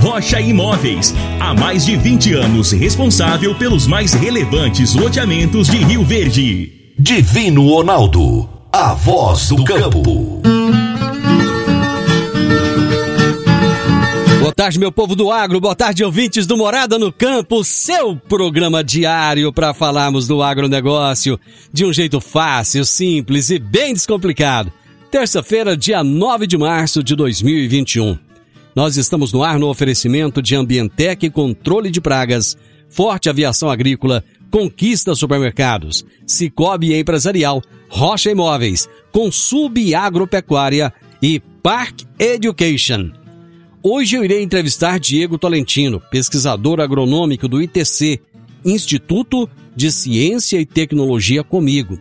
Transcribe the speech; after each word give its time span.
Rocha 0.00 0.40
Imóveis. 0.40 1.14
Há 1.40 1.54
mais 1.54 1.84
de 1.84 1.96
20 1.96 2.34
anos 2.34 2.72
responsável 2.72 3.54
pelos 3.54 3.86
mais 3.86 4.12
relevantes 4.12 4.94
loteamentos 4.94 5.68
de 5.68 5.78
Rio 5.78 6.04
Verde. 6.04 6.72
Divino 6.98 7.68
Ronaldo. 7.68 8.48
A 8.72 8.94
voz 8.94 9.48
do 9.48 9.64
campo. 9.64 10.42
Boa 14.40 14.54
tarde, 14.54 14.78
meu 14.78 14.92
povo 14.92 15.16
do 15.16 15.30
agro. 15.30 15.60
Boa 15.60 15.74
tarde, 15.74 16.04
ouvintes 16.04 16.46
do 16.46 16.56
Morada 16.56 16.98
no 16.98 17.12
Campo. 17.12 17.64
Seu 17.64 18.16
programa 18.16 18.84
diário 18.84 19.52
para 19.52 19.74
falarmos 19.74 20.28
do 20.28 20.42
agronegócio 20.42 21.38
de 21.72 21.84
um 21.84 21.92
jeito 21.92 22.20
fácil, 22.20 22.84
simples 22.84 23.50
e 23.50 23.58
bem 23.58 23.92
descomplicado. 23.92 24.72
Terça-feira, 25.10 25.76
dia 25.76 26.04
9 26.04 26.46
de 26.46 26.56
março 26.56 27.02
de 27.02 27.16
2021. 27.16 28.25
Nós 28.76 28.98
estamos 28.98 29.32
no 29.32 29.42
ar 29.42 29.58
no 29.58 29.70
oferecimento 29.70 30.42
de 30.42 30.54
Ambientec 30.54 31.30
Controle 31.30 31.90
de 31.90 31.98
Pragas, 31.98 32.58
Forte 32.90 33.30
Aviação 33.30 33.70
Agrícola, 33.70 34.22
Conquista 34.50 35.14
Supermercados, 35.14 36.04
Cicobi 36.26 36.92
Empresarial, 36.92 37.62
Rocha 37.88 38.30
Imóveis, 38.30 38.86
Consub 39.10 39.94
Agropecuária 39.94 40.92
e 41.22 41.40
Park 41.62 42.02
Education. 42.18 43.12
Hoje 43.82 44.16
eu 44.16 44.22
irei 44.22 44.42
entrevistar 44.42 45.00
Diego 45.00 45.38
Tolentino, 45.38 45.98
pesquisador 46.10 46.78
agronômico 46.78 47.48
do 47.48 47.62
ITC, 47.62 48.20
Instituto 48.62 49.48
de 49.74 49.90
Ciência 49.90 50.60
e 50.60 50.66
Tecnologia 50.66 51.42
comigo. 51.42 51.98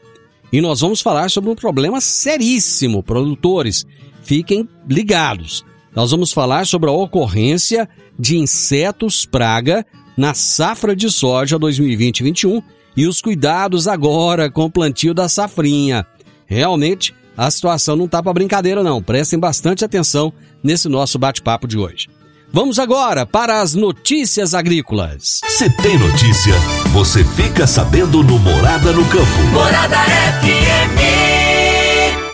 E 0.51 0.59
nós 0.59 0.81
vamos 0.81 0.99
falar 0.99 1.29
sobre 1.31 1.49
um 1.49 1.55
problema 1.55 2.01
seríssimo, 2.01 3.01
produtores. 3.01 3.85
Fiquem 4.23 4.67
ligados. 4.89 5.63
Nós 5.95 6.11
vamos 6.11 6.33
falar 6.33 6.67
sobre 6.67 6.89
a 6.89 6.93
ocorrência 6.93 7.87
de 8.19 8.37
insetos 8.37 9.25
praga 9.25 9.85
na 10.17 10.33
safra 10.33 10.95
de 10.95 11.09
soja 11.09 11.57
2020-21 11.57 12.61
e 12.97 13.07
os 13.07 13.21
cuidados 13.21 13.87
agora 13.87 14.49
com 14.49 14.65
o 14.65 14.71
plantio 14.71 15.13
da 15.13 15.29
safrinha. 15.29 16.05
Realmente, 16.45 17.13
a 17.37 17.49
situação 17.49 17.95
não 17.95 18.05
está 18.05 18.21
para 18.21 18.33
brincadeira 18.33 18.83
não. 18.83 19.01
Prestem 19.01 19.39
bastante 19.39 19.83
atenção 19.83 20.33
nesse 20.63 20.87
nosso 20.87 21.17
bate-papo 21.17 21.67
de 21.67 21.77
hoje. 21.77 22.07
Vamos 22.51 22.79
agora 22.79 23.25
para 23.25 23.61
as 23.61 23.73
notícias 23.73 24.53
agrícolas. 24.53 25.41
Se 25.49 25.69
tem 25.81 25.97
notícia, 25.97 26.53
você 26.93 27.23
fica 27.23 27.67
sabendo 27.67 28.23
no 28.23 28.39
Morada 28.39 28.93
no 28.93 29.03
Campo. 29.05 29.43
Morada 29.51 29.97
FM. 29.97 31.24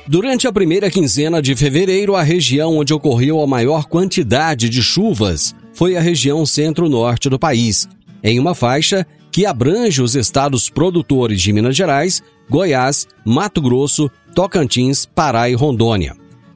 Durante 0.08 0.48
a 0.48 0.52
primeira 0.52 0.90
quinzena 0.90 1.42
de 1.42 1.56
fevereiro, 1.56 2.16
a 2.16 2.24
região 2.24 2.78
onde 2.78 2.94
ocorreu 2.94 3.40
a 3.40 3.48
maior 3.48 3.86
quantidade 3.86 4.68
de 4.68 4.82
chuvas 4.82 5.56
foi 5.74 5.96
a 5.96 6.02
região 6.02 6.46
centro-norte 6.46 7.30
do 7.30 7.38
país, 7.38 7.88
em 8.24 8.40
uma 8.40 8.56
faixa 8.56 9.06
que 9.32 9.46
abrange 9.46 10.02
os 10.02 10.16
estados 10.16 10.70
produtores 10.70 11.40
de 11.40 11.54
Minas 11.54 11.76
Gerais, 11.76 12.22
Goiás, 12.50 13.08
Mato 13.24 13.62
Grosso, 13.62 14.10
Tocantins, 14.34 15.06
Pará 15.06 15.50
e 15.50 15.54
Rondônia. 15.54 16.16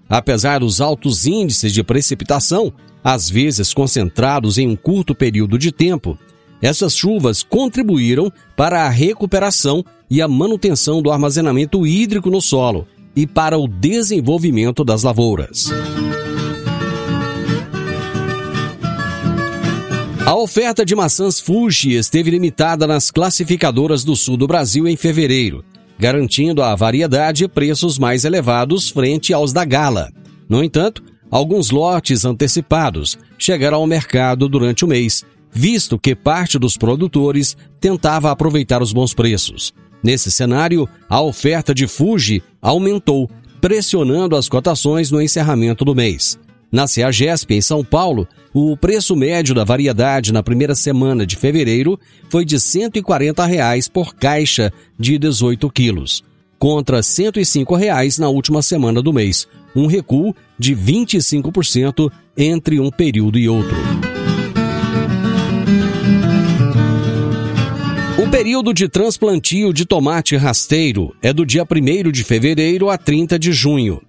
Apesar 0.09 0.59
dos 0.59 0.81
altos 0.81 1.25
índices 1.25 1.71
de 1.71 1.83
precipitação, 1.83 2.73
às 3.03 3.29
vezes 3.29 3.73
concentrados 3.73 4.57
em 4.57 4.67
um 4.67 4.75
curto 4.75 5.13
período 5.13 5.57
de 5.57 5.71
tempo, 5.71 6.17
essas 6.61 6.95
chuvas 6.95 7.43
contribuíram 7.43 8.31
para 8.57 8.85
a 8.85 8.89
recuperação 8.89 9.85
e 10.09 10.21
a 10.21 10.27
manutenção 10.27 11.01
do 11.01 11.11
armazenamento 11.11 11.85
hídrico 11.85 12.29
no 12.29 12.41
solo 12.41 12.87
e 13.15 13.25
para 13.25 13.57
o 13.57 13.67
desenvolvimento 13.67 14.83
das 14.83 15.03
lavouras. 15.03 15.71
A 20.25 20.35
oferta 20.35 20.83
de 20.83 20.95
maçãs 20.95 21.39
Fuji 21.39 21.93
esteve 21.93 22.31
limitada 22.31 22.87
nas 22.87 23.11
classificadoras 23.11 24.03
do 24.03 24.15
sul 24.15 24.35
do 24.35 24.47
Brasil 24.47 24.87
em 24.87 24.97
fevereiro, 24.97 25.63
garantindo 25.99 26.63
à 26.63 26.75
variedade 26.75 27.47
preços 27.47 27.99
mais 27.99 28.25
elevados 28.25 28.89
frente 28.89 29.33
aos 29.33 29.53
da 29.53 29.63
Gala. 29.63 30.11
No 30.49 30.63
entanto, 30.63 31.03
alguns 31.29 31.69
lotes 31.69 32.25
antecipados 32.25 33.19
chegaram 33.37 33.77
ao 33.77 33.87
mercado 33.87 34.49
durante 34.49 34.83
o 34.83 34.87
mês, 34.87 35.23
visto 35.51 35.97
que 35.99 36.15
parte 36.15 36.57
dos 36.57 36.75
produtores 36.75 37.55
tentava 37.79 38.31
aproveitar 38.31 38.81
os 38.81 38.91
bons 38.91 39.13
preços. 39.13 39.73
Nesse 40.05 40.29
cenário, 40.29 40.87
a 41.09 41.19
oferta 41.19 41.73
de 41.73 41.87
Fuji 41.87 42.43
aumentou, 42.61 43.27
pressionando 43.59 44.35
as 44.35 44.47
cotações 44.47 45.09
no 45.09 45.19
encerramento 45.19 45.83
do 45.83 45.95
mês. 45.95 46.37
Na 46.71 46.85
CEAGESP, 46.85 47.55
em 47.55 47.61
São 47.61 47.83
Paulo, 47.83 48.27
o 48.53 48.77
preço 48.77 49.15
médio 49.15 49.55
da 49.55 49.63
variedade 49.63 50.31
na 50.31 50.43
primeira 50.43 50.75
semana 50.75 51.25
de 51.25 51.35
fevereiro 51.35 51.99
foi 52.29 52.45
de 52.45 52.59
140 52.59 53.43
reais 53.47 53.87
por 53.87 54.13
caixa 54.13 54.71
de 54.95 55.17
18 55.17 55.67
quilos, 55.71 56.23
contra 56.59 57.01
105 57.01 57.75
reais 57.75 58.19
na 58.19 58.29
última 58.29 58.61
semana 58.61 59.01
do 59.01 59.11
mês, 59.11 59.47
um 59.75 59.87
recuo 59.87 60.35
de 60.59 60.75
25% 60.75 62.11
entre 62.37 62.79
um 62.79 62.91
período 62.91 63.39
e 63.39 63.49
outro. 63.49 63.75
Período 68.35 68.73
de 68.73 68.89
transplantio 68.89 69.71
de 69.71 69.85
tomate 69.85 70.35
rasteiro 70.35 71.15
é 71.21 71.31
do 71.31 71.45
dia 71.45 71.63
1 71.63 72.11
de 72.11 72.21
fevereiro 72.21 72.89
a 72.89 72.97
30 72.97 73.39
de 73.39 73.53
junho. 73.53 74.01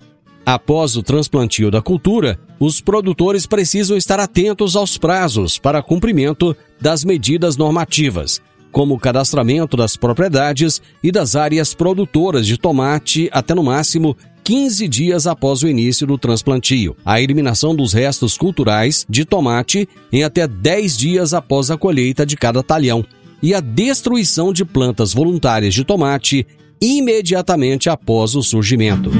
Após 0.45 0.97
o 0.97 1.03
transplantio 1.03 1.71
da 1.71 1.81
cultura, 1.81 2.37
os 2.59 2.81
produtores 2.81 3.47
precisam 3.47 3.97
estar 3.97 4.19
atentos 4.19 4.75
aos 4.75 4.99
prazos 4.99 5.59
para 5.59 5.81
cumprimento 5.81 6.57
das 6.81 7.05
medidas 7.05 7.57
normativas, 7.57 8.43
como 8.73 8.95
o 8.95 8.99
cadastramento 8.99 9.77
das 9.77 9.97
propriedades 9.97 10.83
e 11.05 11.13
das 11.13 11.37
áreas 11.37 11.73
produtoras 11.73 12.49
de 12.49 12.59
tomate 12.59 13.31
até 13.33 13.55
no 13.55 13.63
máximo 13.63 14.17
15 14.43 14.89
dias 14.89 15.29
após 15.29 15.63
o 15.63 15.69
início 15.69 16.05
do 16.05 16.19
transplantio, 16.19 16.97
a 17.05 17.21
eliminação 17.21 17.77
dos 17.77 17.93
restos 17.93 18.37
culturais 18.37 19.07
de 19.09 19.25
tomate 19.25 19.89
em 20.13 20.25
até 20.25 20.49
10 20.49 20.97
dias 20.97 21.33
após 21.33 21.71
a 21.71 21.77
colheita 21.77 22.27
de 22.27 22.37
cada 22.37 22.61
talhão 22.61 23.05
e 23.43 23.55
a 23.55 23.61
destruição 23.61 24.53
de 24.53 24.65
plantas 24.65 25.13
voluntárias 25.13 25.75
de 25.75 25.85
tomate 25.85 26.47
imediatamente 26.81 27.89
após 27.89 28.35
o 28.35 28.43
surgimento. 28.43 29.11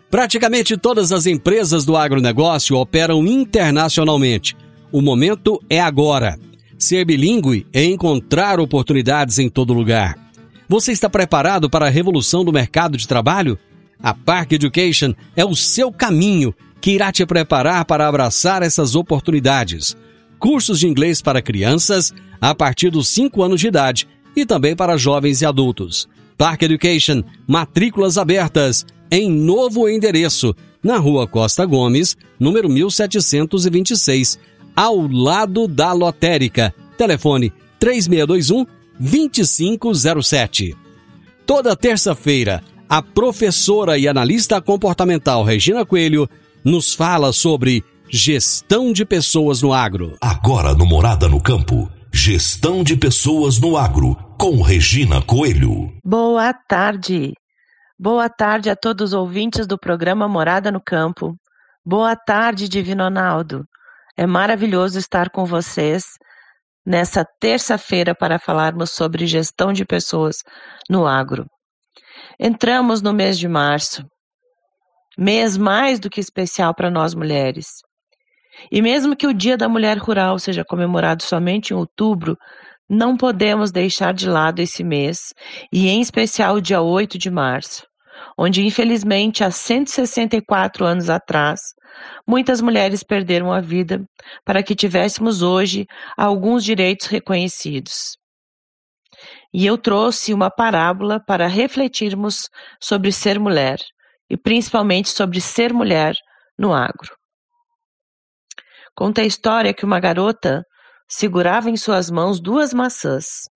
Praticamente 0.10 0.76
todas 0.76 1.12
as 1.12 1.28
empresas 1.28 1.86
do 1.86 1.96
agronegócio 1.96 2.76
operam 2.78 3.24
internacionalmente. 3.28 4.58
O 4.92 5.02
momento 5.02 5.62
é 5.70 5.80
agora. 5.80 6.40
Ser 6.80 7.06
bilíngue 7.06 7.68
é 7.72 7.84
encontrar 7.84 8.60
oportunidades 8.60 9.38
em 9.38 9.50
todo 9.50 9.74
lugar. 9.74 10.18
Você 10.68 10.92
está 10.92 11.08
preparado 11.10 11.70
para 11.70 11.86
a 11.86 11.90
revolução 11.90 12.44
do 12.44 12.52
mercado 12.52 12.98
de 12.98 13.08
trabalho? 13.08 13.58
A 14.02 14.14
Park 14.14 14.54
Education 14.54 15.14
é 15.36 15.46
o 15.46 15.56
seu 15.56 15.92
caminho 15.92 16.54
que 16.82 16.92
irá 16.92 17.12
te 17.12 17.26
preparar 17.26 17.86
para 17.86 18.08
abraçar 18.08 18.62
essas 18.64 18.96
oportunidades. 18.96 19.96
Cursos 20.40 20.80
de 20.80 20.88
inglês 20.88 21.22
para 21.22 21.42
crianças 21.42 22.14
a 22.40 22.54
partir 22.54 22.90
dos 22.90 23.08
5 23.10 23.42
anos 23.44 23.60
de 23.60 23.68
idade 23.68 24.08
e 24.36 24.46
também 24.46 24.76
para 24.76 24.98
jovens 24.98 25.42
e 25.42 25.46
adultos. 25.46 26.08
Park 26.38 26.62
Education, 26.62 27.24
matrículas 27.48 28.18
abertas 28.18 28.86
em 29.10 29.32
novo 29.32 29.90
endereço, 29.90 30.56
na 30.84 30.98
Rua 30.98 31.28
Costa 31.28 31.66
Gomes, 31.66 32.16
número 32.40 32.70
1726, 32.70 34.38
ao 34.76 35.08
lado 35.08 35.68
da 35.68 35.92
lotérica. 35.92 36.74
Telefone 36.98 37.52
3621 37.80 38.66
2507. 39.00 40.76
Toda 41.46 41.76
terça-feira, 41.76 42.64
a 42.88 43.02
professora 43.02 43.98
e 43.98 44.08
analista 44.08 44.62
comportamental 44.62 45.44
Regina 45.44 45.86
Coelho 45.86 46.30
nos 46.68 46.94
fala 46.94 47.32
sobre 47.32 47.82
gestão 48.10 48.92
de 48.92 49.06
pessoas 49.06 49.62
no 49.62 49.72
agro. 49.72 50.18
Agora 50.22 50.74
no 50.74 50.86
Morada 50.86 51.30
no 51.30 51.42
Campo, 51.42 51.90
gestão 52.14 52.84
de 52.84 52.98
pessoas 52.98 53.58
no 53.58 53.78
agro, 53.78 54.18
com 54.38 54.62
Regina 54.62 55.22
Coelho. 55.22 55.94
Boa 56.04 56.54
tarde. 56.54 57.32
Boa 57.98 58.28
tarde 58.28 58.70
a 58.70 58.76
todos 58.76 59.14
os 59.14 59.14
ouvintes 59.14 59.66
do 59.66 59.80
programa 59.80 60.28
Morada 60.28 60.70
no 60.70 60.82
Campo. 60.84 61.38
Boa 61.86 62.18
tarde, 62.18 62.68
Divino 62.68 63.06
Ronaldo. 63.06 63.64
É 64.18 64.28
maravilhoso 64.28 65.00
estar 65.00 65.30
com 65.30 65.46
vocês 65.46 66.04
nessa 66.86 67.26
terça-feira 67.40 68.14
para 68.14 68.38
falarmos 68.38 68.92
sobre 68.92 69.26
gestão 69.26 69.72
de 69.72 69.86
pessoas 69.86 70.44
no 70.90 71.08
agro. 71.08 71.46
Entramos 72.38 73.02
no 73.02 73.14
mês 73.14 73.40
de 73.40 73.48
março, 73.48 74.06
mês 75.18 75.58
mais 75.58 76.00
do 76.00 76.10
que 76.10 76.20
especial 76.20 76.76
para 76.76 76.92
nós 76.92 77.16
mulheres. 77.16 77.68
E 78.72 78.82
mesmo 78.82 79.16
que 79.16 79.28
o 79.28 79.34
Dia 79.34 79.58
da 79.58 79.70
Mulher 79.70 79.98
Rural 79.98 80.40
seja 80.40 80.64
comemorado 80.64 81.24
somente 81.24 81.72
em 81.72 81.76
outubro, 81.76 82.38
não 82.90 83.18
podemos 83.18 83.72
deixar 83.72 84.14
de 84.14 84.30
lado 84.30 84.60
esse 84.60 84.84
mês, 84.84 85.34
e 85.72 85.90
em 85.90 86.00
especial 86.00 86.56
o 86.56 86.62
dia 86.62 86.82
8 86.82 87.18
de 87.18 87.30
março, 87.30 87.86
onde 88.38 88.66
infelizmente 88.66 89.44
há 89.44 89.52
164 89.52 90.86
anos 90.86 91.10
atrás, 91.10 91.60
muitas 92.26 92.62
mulheres 92.62 93.04
perderam 93.04 93.52
a 93.52 93.60
vida 93.60 94.06
para 94.46 94.64
que 94.64 94.76
tivéssemos 94.76 95.42
hoje 95.42 95.86
alguns 96.16 96.64
direitos 96.64 97.08
reconhecidos. 97.08 98.18
E 99.54 99.66
eu 99.66 99.78
trouxe 99.78 100.34
uma 100.34 100.50
parábola 100.50 101.20
para 101.20 101.48
refletirmos 101.48 102.50
sobre 102.82 103.12
ser 103.12 103.40
mulher, 103.40 103.80
e 104.30 104.36
principalmente 104.38 105.10
sobre 105.10 105.40
ser 105.40 105.74
mulher 105.74 106.16
no 106.58 106.74
agro. 106.74 107.16
Conta 108.96 109.22
a 109.22 109.26
história 109.26 109.74
que 109.74 109.86
uma 109.86 110.00
garota 110.00 110.64
segurava 111.08 111.70
em 111.70 111.78
suas 111.78 112.10
mãos 112.10 112.40
duas 112.40 112.74
maçãs. 112.74 113.50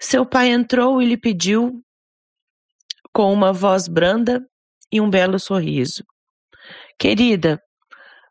Seu 0.00 0.24
pai 0.24 0.48
entrou 0.48 1.02
e 1.02 1.06
lhe 1.06 1.16
pediu, 1.16 1.82
com 3.12 3.32
uma 3.32 3.52
voz 3.52 3.88
branda 3.88 4.40
e 4.92 5.00
um 5.00 5.10
belo 5.10 5.38
sorriso: 5.38 6.04
Querida, 6.98 7.60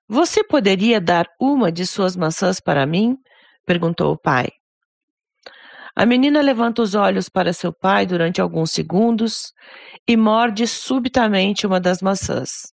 você 0.07 0.43
poderia 0.43 1.01
dar 1.01 1.27
uma 1.39 1.71
de 1.71 1.85
suas 1.85 2.15
maçãs 2.15 2.61
para 2.61 2.85
mim? 2.85 3.17
perguntou 3.65 4.13
o 4.13 4.17
pai. 4.17 4.47
A 5.99 6.05
menina 6.05 6.41
levanta 6.41 6.83
os 6.83 6.93
olhos 6.93 7.27
para 7.27 7.51
seu 7.51 7.73
pai 7.73 8.05
durante 8.05 8.39
alguns 8.39 8.69
segundos 8.69 9.51
e 10.07 10.15
morde 10.15 10.67
subitamente 10.67 11.65
uma 11.65 11.79
das 11.79 12.03
maçãs. 12.03 12.71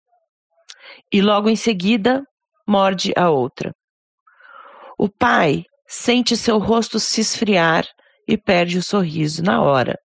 E 1.10 1.22
logo 1.22 1.48
em 1.48 1.56
seguida, 1.56 2.22
morde 2.68 3.14
a 3.16 3.30
outra. 3.30 3.72
O 4.98 5.08
pai 5.08 5.64
sente 5.88 6.36
seu 6.36 6.58
rosto 6.58 7.00
se 7.00 7.22
esfriar 7.22 7.86
e 8.28 8.36
perde 8.36 8.76
o 8.76 8.82
sorriso 8.82 9.42
na 9.42 9.62
hora. 9.62 9.98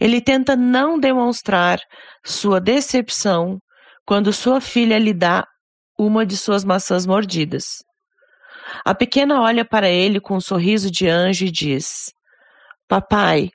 Ele 0.00 0.20
tenta 0.20 0.54
não 0.54 1.00
demonstrar 1.00 1.80
sua 2.24 2.60
decepção 2.60 3.58
quando 4.06 4.32
sua 4.32 4.60
filha 4.60 4.96
lhe 4.96 5.12
dá 5.12 5.44
uma 5.98 6.24
de 6.24 6.36
suas 6.36 6.64
maçãs 6.64 7.04
mordidas. 7.04 7.82
A 8.84 8.94
pequena 8.94 9.40
olha 9.40 9.64
para 9.64 9.88
ele 9.88 10.20
com 10.20 10.36
um 10.36 10.40
sorriso 10.40 10.90
de 10.90 11.08
anjo 11.08 11.44
e 11.44 11.50
diz: 11.50 12.12
Papai, 12.88 13.50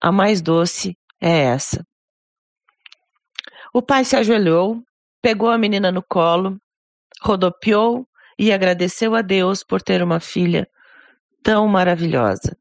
a 0.00 0.12
mais 0.12 0.42
doce 0.42 0.96
é 1.20 1.44
essa. 1.44 1.84
O 3.72 3.82
pai 3.82 4.04
se 4.04 4.16
ajoelhou, 4.16 4.82
pegou 5.22 5.50
a 5.50 5.58
menina 5.58 5.90
no 5.90 6.02
colo, 6.02 6.58
rodopiou 7.22 8.06
e 8.38 8.52
agradeceu 8.52 9.14
a 9.14 9.22
Deus 9.22 9.64
por 9.64 9.82
ter 9.82 10.02
uma 10.02 10.20
filha 10.20 10.68
tão 11.42 11.66
maravilhosa. 11.66 12.56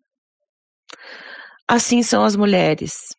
Assim 1.67 2.03
são 2.03 2.23
as 2.23 2.35
mulheres, 2.35 3.15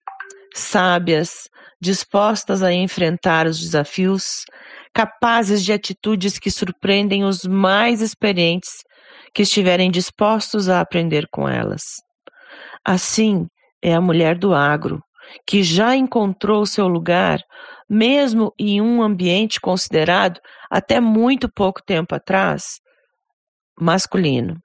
sábias, 0.55 1.49
dispostas 1.81 2.63
a 2.63 2.73
enfrentar 2.73 3.47
os 3.47 3.59
desafios 3.59 4.45
capazes 4.95 5.65
de 5.65 5.73
atitudes 5.73 6.39
que 6.39 6.51
surpreendem 6.51 7.25
os 7.25 7.45
mais 7.45 8.01
experientes 8.01 8.71
que 9.35 9.43
estiverem 9.43 9.91
dispostos 9.91 10.69
a 10.69 10.81
aprender 10.81 11.27
com 11.31 11.49
elas. 11.49 11.83
Assim 12.85 13.47
é 13.83 13.93
a 13.93 14.01
mulher 14.01 14.39
do 14.39 14.55
agro, 14.55 15.03
que 15.47 15.63
já 15.63 15.97
encontrou 15.97 16.65
seu 16.65 16.87
lugar, 16.87 17.41
mesmo 17.91 18.53
em 18.59 18.81
um 18.81 19.03
ambiente 19.03 19.61
considerado 19.61 20.41
até 20.71 21.01
muito 21.01 21.51
pouco 21.53 21.83
tempo 21.85 22.15
atrás 22.15 22.81
masculino. 23.79 24.57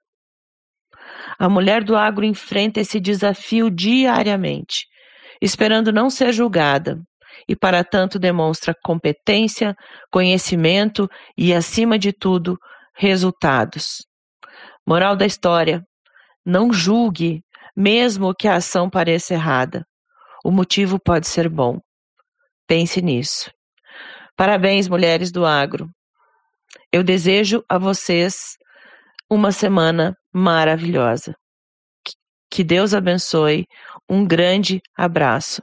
A 1.38 1.48
mulher 1.48 1.82
do 1.82 1.96
agro 1.96 2.24
enfrenta 2.24 2.80
esse 2.80 3.00
desafio 3.00 3.70
diariamente, 3.70 4.86
esperando 5.42 5.92
não 5.92 6.08
ser 6.08 6.32
julgada, 6.32 7.00
e 7.48 7.56
para 7.56 7.84
tanto 7.84 8.18
demonstra 8.18 8.74
competência, 8.84 9.74
conhecimento 10.10 11.08
e, 11.36 11.52
acima 11.52 11.98
de 11.98 12.12
tudo, 12.12 12.56
resultados. 12.94 14.06
Moral 14.86 15.16
da 15.16 15.26
história: 15.26 15.82
não 16.44 16.72
julgue, 16.72 17.42
mesmo 17.76 18.34
que 18.34 18.48
a 18.48 18.56
ação 18.56 18.88
pareça 18.88 19.34
errada. 19.34 19.84
O 20.44 20.50
motivo 20.50 20.98
pode 20.98 21.28
ser 21.28 21.48
bom. 21.48 21.78
Pense 22.66 23.02
nisso. 23.02 23.50
Parabéns, 24.36 24.88
mulheres 24.88 25.30
do 25.30 25.44
agro. 25.44 25.88
Eu 26.92 27.02
desejo 27.02 27.62
a 27.68 27.78
vocês 27.78 28.56
uma 29.30 29.52
semana 29.52 30.16
maravilhosa. 30.32 31.34
Que 32.50 32.64
Deus 32.64 32.94
abençoe. 32.94 33.66
Um 34.08 34.26
grande 34.26 34.80
abraço. 34.96 35.62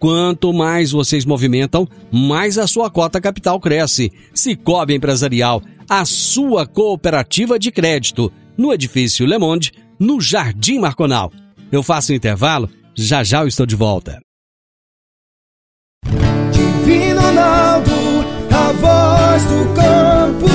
Quanto 0.00 0.50
mais 0.50 0.92
vocês 0.92 1.26
movimentam, 1.26 1.86
mais 2.10 2.56
a 2.56 2.66
sua 2.66 2.90
cota 2.90 3.20
capital 3.20 3.60
cresce. 3.60 4.10
Cicobi 4.32 4.94
Empresarial, 4.94 5.62
a 5.86 6.06
sua 6.06 6.66
cooperativa 6.66 7.58
de 7.58 7.70
crédito. 7.70 8.32
no 8.56 8.72
edifício 8.72 9.26
Le 9.26 9.38
Monde, 9.38 9.72
no 9.98 10.20
Jardim 10.20 10.78
Marconal. 10.78 11.30
Eu 11.70 11.82
faço 11.82 12.12
um 12.12 12.14
intervalo, 12.14 12.68
já 12.94 13.22
já 13.22 13.40
eu 13.42 13.48
estou 13.48 13.64
de 13.64 13.76
volta. 13.76 14.20
Divino 16.04 17.20
Ronaldo, 17.20 17.90
a 18.50 18.72
voz 18.72 19.44
do 19.44 19.74
campo. 19.74 20.46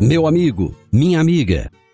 Meu 0.00 0.26
amigo, 0.26 0.74
minha 0.92 1.20
amiga, 1.20 1.70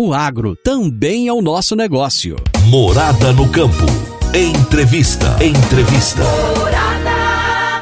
O 0.00 0.14
agro 0.14 0.54
também 0.54 1.26
é 1.26 1.32
o 1.32 1.42
nosso 1.42 1.74
negócio. 1.74 2.36
Morada 2.68 3.32
no 3.32 3.50
campo. 3.50 3.84
Entrevista. 4.32 5.26
Entrevista. 5.44 6.22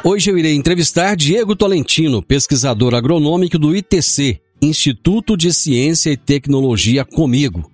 Hoje 0.03 0.31
eu 0.31 0.35
irei 0.35 0.55
entrevistar 0.55 1.15
Diego 1.15 1.55
Tolentino, 1.55 2.23
pesquisador 2.23 2.95
agronômico 2.95 3.59
do 3.59 3.75
ITC, 3.75 4.41
Instituto 4.59 5.37
de 5.37 5.53
Ciência 5.53 6.09
e 6.09 6.17
Tecnologia 6.17 7.05
Comigo. 7.05 7.69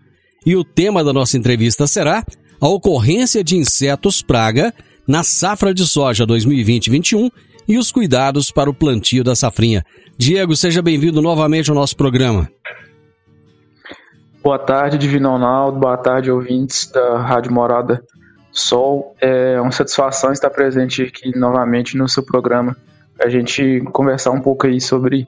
E 0.46 0.58
o 0.58 0.66
tema 0.66 1.06
da 1.06 1.14
nossa 1.14 1.38
entrevista 1.38 1.88
será 1.88 2.26
a 2.60 2.68
ocorrência 2.68 3.46
de 3.46 3.56
insetos 3.56 4.22
praga 4.22 4.74
na 5.08 5.24
safra 5.24 5.74
de 5.74 5.88
soja 5.88 6.28
2020-21 6.28 7.32
e 7.66 7.78
os 7.78 7.94
cuidados 7.94 8.52
para 8.52 8.70
o 8.70 8.74
plantio 8.74 9.24
da 9.24 9.38
safrinha. 9.38 9.86
Diego, 10.18 10.54
seja 10.54 10.82
bem-vindo 10.82 11.22
novamente 11.22 11.70
ao 11.70 11.76
nosso 11.76 11.96
programa. 11.96 12.52
Boa 14.44 14.60
tarde, 14.60 14.98
Divino 14.98 15.30
Ronaldo. 15.30 15.80
Boa 15.80 15.96
tarde, 15.96 16.30
ouvintes 16.30 16.92
da 16.92 17.18
Rádio 17.18 17.54
Morada 17.54 18.04
Sol. 18.52 19.16
É 19.22 19.58
uma 19.62 19.72
satisfação 19.72 20.34
estar 20.34 20.50
presente 20.50 21.02
aqui 21.02 21.32
novamente 21.34 21.96
no 21.96 22.10
seu 22.10 22.22
programa, 22.22 22.76
para 23.16 23.28
a 23.28 23.30
gente 23.30 23.80
conversar 23.94 24.32
um 24.32 24.42
pouco 24.42 24.68
aí 24.68 24.82
sobre 24.82 25.26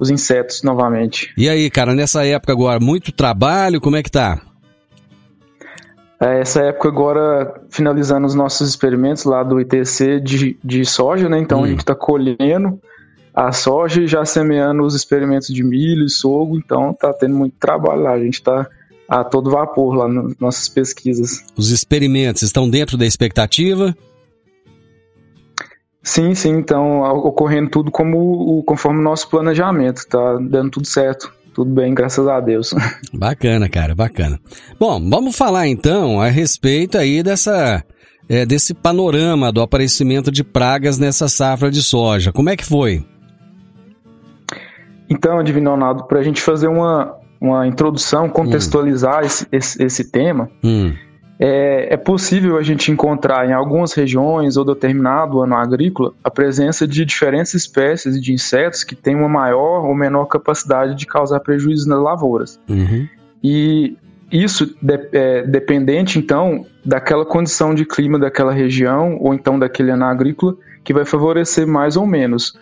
os 0.00 0.08
insetos 0.08 0.62
novamente. 0.62 1.30
E 1.36 1.46
aí, 1.46 1.68
cara, 1.68 1.94
nessa 1.94 2.24
época 2.24 2.52
agora, 2.52 2.80
muito 2.80 3.12
trabalho, 3.12 3.82
como 3.82 3.96
é 3.96 4.02
que 4.02 4.10
tá? 4.10 4.40
É, 6.18 6.40
essa 6.40 6.62
época 6.62 6.88
agora, 6.88 7.60
finalizando 7.68 8.26
os 8.26 8.34
nossos 8.34 8.66
experimentos 8.66 9.24
lá 9.24 9.42
do 9.42 9.60
ITC 9.60 10.20
de, 10.20 10.58
de 10.64 10.86
soja, 10.86 11.28
né? 11.28 11.38
Então 11.38 11.60
hum. 11.60 11.64
a 11.64 11.68
gente 11.68 11.80
está 11.80 11.94
colhendo 11.94 12.80
a 13.34 13.50
soja 13.50 14.02
e 14.02 14.06
já 14.06 14.24
semeando 14.24 14.84
os 14.84 14.94
experimentos 14.94 15.48
de 15.48 15.64
milho 15.64 16.04
e 16.04 16.10
sorgo, 16.10 16.56
então 16.56 16.94
tá 16.94 17.12
tendo 17.12 17.34
muito 17.34 17.56
trabalho 17.58 18.02
lá. 18.02 18.12
A 18.12 18.20
gente 18.20 18.34
está 18.34 18.68
a 19.08 19.24
todo 19.24 19.50
vapor 19.50 19.94
lá 19.94 20.08
nas 20.08 20.36
nossas 20.38 20.68
pesquisas. 20.68 21.44
Os 21.56 21.70
experimentos 21.70 22.42
estão 22.42 22.70
dentro 22.70 22.96
da 22.96 23.04
expectativa? 23.04 23.94
Sim, 26.02 26.34
sim, 26.34 26.50
então 26.50 27.00
ocorrendo 27.00 27.70
tudo 27.70 27.90
como 27.90 28.62
conforme 28.64 29.00
o 29.00 29.02
nosso 29.02 29.28
planejamento, 29.28 30.06
tá 30.06 30.38
dando 30.38 30.70
tudo 30.70 30.86
certo. 30.86 31.32
Tudo 31.54 31.70
bem, 31.70 31.94
graças 31.94 32.26
a 32.26 32.40
Deus. 32.40 32.74
Bacana, 33.14 33.68
cara, 33.68 33.94
bacana. 33.94 34.40
Bom, 34.78 35.00
vamos 35.08 35.36
falar 35.36 35.68
então 35.68 36.20
a 36.20 36.26
respeito 36.26 36.98
aí 36.98 37.22
dessa 37.22 37.84
é, 38.28 38.44
desse 38.44 38.74
panorama 38.74 39.52
do 39.52 39.62
aparecimento 39.62 40.32
de 40.32 40.42
pragas 40.42 40.98
nessa 40.98 41.28
safra 41.28 41.70
de 41.70 41.80
soja. 41.80 42.32
Como 42.32 42.50
é 42.50 42.56
que 42.56 42.64
foi? 42.64 43.04
Então, 45.14 45.42
Divino 45.44 45.70
Ronaldo, 45.70 46.04
para 46.04 46.18
a 46.18 46.22
gente 46.22 46.42
fazer 46.42 46.66
uma, 46.66 47.14
uma 47.40 47.66
introdução, 47.66 48.28
contextualizar 48.28 49.22
hum. 49.22 49.26
esse, 49.26 49.46
esse, 49.52 49.82
esse, 49.82 50.10
tema, 50.10 50.50
hum. 50.62 50.92
é, 51.38 51.94
é 51.94 51.96
possível 51.96 52.58
a 52.58 52.62
gente 52.62 52.90
encontrar 52.90 53.48
em 53.48 53.52
algumas 53.52 53.92
regiões 53.92 54.56
ou 54.56 54.64
determinado 54.64 55.40
ano 55.40 55.54
agrícola 55.54 56.12
a 56.22 56.30
presença 56.30 56.86
de 56.86 57.04
diferentes 57.04 57.54
espécies 57.54 58.20
de 58.20 58.32
insetos 58.32 58.82
que 58.82 58.96
têm 58.96 59.14
uma 59.14 59.28
maior 59.28 59.84
ou 59.84 59.94
menor 59.94 60.26
capacidade 60.26 60.96
de 60.96 61.06
causar 61.06 61.38
prejuízos 61.40 61.86
nas 61.86 62.00
lavouras. 62.00 62.60
Uhum. 62.68 63.08
E 63.42 63.96
isso 64.32 64.74
de, 64.82 65.08
é 65.12 65.42
dependente, 65.42 66.18
então, 66.18 66.66
daquela 66.84 67.24
condição 67.24 67.72
de 67.72 67.84
clima 67.84 68.18
daquela 68.18 68.52
região 68.52 69.16
ou 69.20 69.32
então 69.32 69.56
daquele 69.60 69.92
ano 69.92 70.06
agrícola 70.06 70.56
que 70.82 70.92
vai 70.92 71.04
favorecer 71.04 71.68
mais 71.68 71.96
ou 71.96 72.04
menos. 72.04 72.58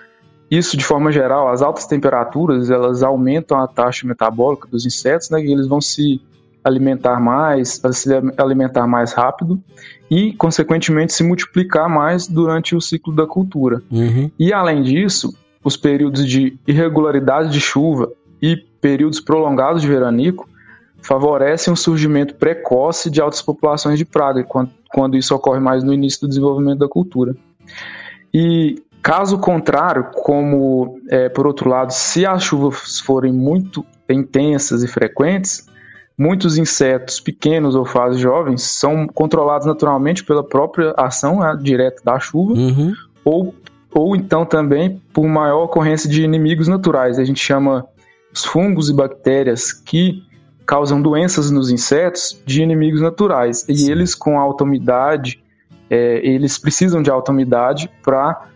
Isso, 0.53 0.77
de 0.77 0.85
forma 0.85 1.11
geral, 1.11 1.49
as 1.49 1.63
altas 1.63 1.87
temperaturas, 1.87 2.69
elas 2.69 3.03
aumentam 3.03 3.59
a 3.59 3.67
taxa 3.67 4.07
metabólica 4.07 4.69
dos 4.69 4.85
insetos, 4.85 5.31
né, 5.31 5.43
e 5.43 5.51
eles 5.51 5.67
vão 5.67 5.81
se 5.81 6.21
alimentar 6.63 7.19
mais, 7.19 7.81
se 7.93 8.11
alimentar 8.37 8.87
mais 8.87 9.15
rápido 9.15 9.59
e, 10.11 10.35
consequentemente, 10.35 11.15
se 11.15 11.25
multiplicar 11.25 11.89
mais 11.89 12.29
durante 12.29 12.77
o 12.77 12.83
ciclo 12.83 13.15
da 13.15 13.27
cultura. 13.27 13.83
Uhum. 13.91 14.31
E, 14.39 14.53
além 14.53 14.83
disso, 14.83 15.35
os 15.65 15.75
períodos 15.75 16.29
de 16.29 16.59
irregularidade 16.69 17.51
de 17.51 17.59
chuva 17.59 18.13
e 18.43 18.55
períodos 18.79 19.21
prolongados 19.21 19.81
de 19.81 19.89
veranico 19.89 20.47
favorecem 21.01 21.73
o 21.73 21.77
surgimento 21.77 22.35
precoce 22.35 23.11
de 23.11 23.23
altas 23.23 23.41
populações 23.41 23.99
de 23.99 24.05
praga, 24.05 24.45
quando, 24.45 24.71
quando 24.93 25.17
isso 25.17 25.35
ocorre 25.35 25.61
mais 25.61 25.83
no 25.83 25.95
início 25.95 26.21
do 26.21 26.29
desenvolvimento 26.29 26.81
da 26.81 26.89
cultura. 26.89 27.35
E 28.35 28.83
Caso 29.03 29.37
contrário, 29.39 30.11
como 30.15 31.01
é, 31.11 31.29
por 31.29 31.47
outro 31.47 31.69
lado, 31.69 31.93
se 31.93 32.25
as 32.25 32.45
chuvas 32.45 33.01
forem 33.01 33.33
muito 33.33 33.85
intensas 34.09 34.83
e 34.85 34.89
frequentes, 34.89 35.67
muitos 36.17 36.57
insetos 36.57 37.19
pequenos 37.19 37.75
ou 37.75 37.85
fases 37.85 38.21
jovens 38.21 38.63
são 38.63 39.09
controlados 39.09 39.67
naturalmente 39.67 40.23
pela 40.23 40.45
própria 40.45 40.95
ação 40.97 41.41
né, 41.41 41.59
direta 41.61 42.01
da 42.05 42.21
chuva 42.21 42.53
uhum. 42.53 42.93
ou, 43.25 43.55
ou 43.93 44.15
então 44.15 44.45
também 44.45 45.03
por 45.13 45.27
maior 45.27 45.65
ocorrência 45.65 46.09
de 46.09 46.23
inimigos 46.23 46.69
naturais. 46.69 47.19
A 47.19 47.25
gente 47.25 47.41
chama 47.41 47.85
os 48.33 48.45
fungos 48.45 48.89
e 48.89 48.95
bactérias 48.95 49.73
que 49.73 50.23
causam 50.65 51.03
doenças 51.03 51.51
nos 51.51 51.71
insetos 51.71 52.41
de 52.47 52.63
inimigos 52.63 53.01
naturais. 53.01 53.65
E 53.69 53.77
Sim. 53.77 53.91
eles, 53.91 54.15
com 54.15 54.39
alta 54.39 54.63
umidade, 54.63 55.43
é, 55.91 56.25
eles 56.25 56.57
precisam 56.57 57.03
de 57.03 57.11
alta 57.11 57.33
umidade 57.33 57.91
para 58.03 58.47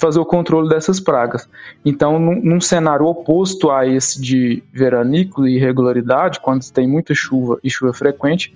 fazer 0.00 0.18
o 0.18 0.24
controle 0.24 0.68
dessas 0.68 0.98
pragas. 0.98 1.48
Então, 1.84 2.18
num, 2.18 2.40
num, 2.42 2.60
cenário 2.60 3.06
oposto 3.06 3.70
a 3.70 3.86
esse 3.86 4.20
de 4.20 4.62
veranico 4.72 5.46
e 5.46 5.56
irregularidade, 5.56 6.40
quando 6.40 6.68
tem 6.70 6.88
muita 6.88 7.14
chuva 7.14 7.58
e 7.62 7.70
chuva 7.70 7.92
frequente, 7.92 8.54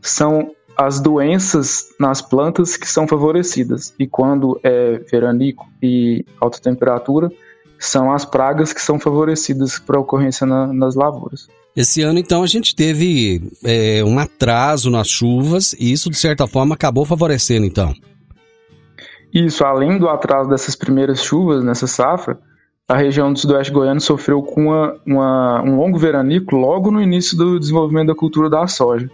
são 0.00 0.50
as 0.76 1.00
doenças 1.00 1.88
nas 1.98 2.20
plantas 2.20 2.76
que 2.76 2.88
são 2.88 3.08
favorecidas. 3.08 3.94
E 3.98 4.06
quando 4.06 4.60
é 4.62 4.98
veranico 5.10 5.66
e 5.82 6.24
alta 6.40 6.60
temperatura, 6.60 7.30
são 7.78 8.12
as 8.12 8.24
pragas 8.24 8.72
que 8.72 8.82
são 8.82 8.98
favorecidas 8.98 9.78
para 9.78 10.00
ocorrência 10.00 10.46
na, 10.46 10.66
nas 10.66 10.94
lavouras. 10.94 11.48
Esse 11.74 12.00
ano, 12.02 12.18
então, 12.18 12.42
a 12.42 12.46
gente 12.46 12.74
teve 12.74 13.50
é, 13.62 14.02
um 14.02 14.18
atraso 14.18 14.90
nas 14.90 15.08
chuvas 15.08 15.74
e 15.78 15.92
isso, 15.92 16.08
de 16.08 16.16
certa 16.16 16.46
forma, 16.46 16.74
acabou 16.74 17.04
favorecendo, 17.04 17.66
então. 17.66 17.94
Isso, 19.36 19.66
além 19.66 19.98
do 19.98 20.08
atraso 20.08 20.48
dessas 20.48 20.74
primeiras 20.74 21.22
chuvas 21.22 21.62
nessa 21.62 21.86
safra, 21.86 22.38
a 22.88 22.96
região 22.96 23.30
do 23.30 23.38
sudoeste 23.38 23.70
goiano 23.70 24.00
sofreu 24.00 24.42
com 24.42 24.68
uma, 24.68 24.96
uma, 25.04 25.62
um 25.62 25.76
longo 25.76 25.98
veranico 25.98 26.56
logo 26.56 26.90
no 26.90 27.02
início 27.02 27.36
do 27.36 27.60
desenvolvimento 27.60 28.06
da 28.06 28.14
cultura 28.14 28.48
da 28.48 28.66
soja. 28.66 29.10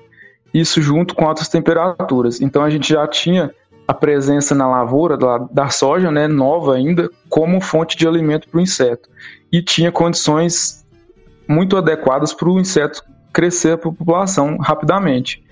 Isso 0.54 0.80
junto 0.80 1.16
com 1.16 1.26
altas 1.26 1.48
temperaturas. 1.48 2.40
Então 2.40 2.62
a 2.62 2.70
gente 2.70 2.88
já 2.88 3.04
tinha 3.08 3.52
a 3.88 3.92
presença 3.92 4.54
na 4.54 4.68
lavoura 4.68 5.16
da, 5.16 5.38
da 5.38 5.68
soja, 5.70 6.08
né, 6.12 6.28
nova 6.28 6.76
ainda, 6.76 7.10
como 7.28 7.60
fonte 7.60 7.96
de 7.96 8.06
alimento 8.06 8.48
para 8.48 8.58
o 8.58 8.62
inseto. 8.62 9.08
E 9.50 9.60
tinha 9.60 9.90
condições 9.90 10.86
muito 11.48 11.76
adequadas 11.76 12.32
para 12.32 12.48
o 12.48 12.60
inseto 12.60 13.02
crescer 13.32 13.72
a 13.72 13.78
população 13.78 14.56
rapidamente. 14.58 15.42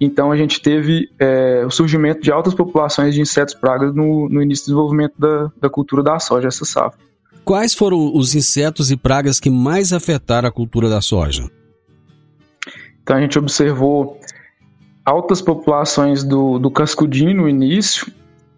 Então 0.00 0.32
a 0.32 0.36
gente 0.36 0.60
teve 0.60 1.08
é, 1.18 1.64
o 1.64 1.70
surgimento 1.70 2.20
de 2.20 2.32
altas 2.32 2.54
populações 2.54 3.14
de 3.14 3.20
insetos 3.20 3.54
pragas 3.54 3.94
no, 3.94 4.28
no 4.28 4.42
início 4.42 4.64
do 4.64 4.68
desenvolvimento 4.68 5.14
da, 5.18 5.50
da 5.60 5.70
cultura 5.70 6.02
da 6.02 6.18
soja, 6.18 6.48
essa 6.48 6.64
safra. 6.64 6.98
Quais 7.44 7.74
foram 7.74 8.14
os 8.14 8.34
insetos 8.34 8.90
e 8.90 8.96
pragas 8.96 9.38
que 9.38 9.50
mais 9.50 9.92
afetaram 9.92 10.48
a 10.48 10.52
cultura 10.52 10.88
da 10.88 11.00
soja? 11.00 11.48
Então 13.02 13.16
a 13.16 13.20
gente 13.20 13.38
observou 13.38 14.18
altas 15.04 15.42
populações 15.42 16.24
do, 16.24 16.58
do 16.58 16.70
cascudinho 16.70 17.36
no 17.36 17.48
início, 17.48 18.10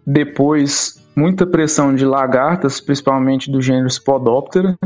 depois 0.05 1.03
muita 1.15 1.45
pressão 1.45 1.93
de 1.93 2.05
lagartas, 2.05 2.79
principalmente 2.79 3.51
do 3.51 3.61
gênero 3.61 3.89
Spodoptera, 3.89 4.77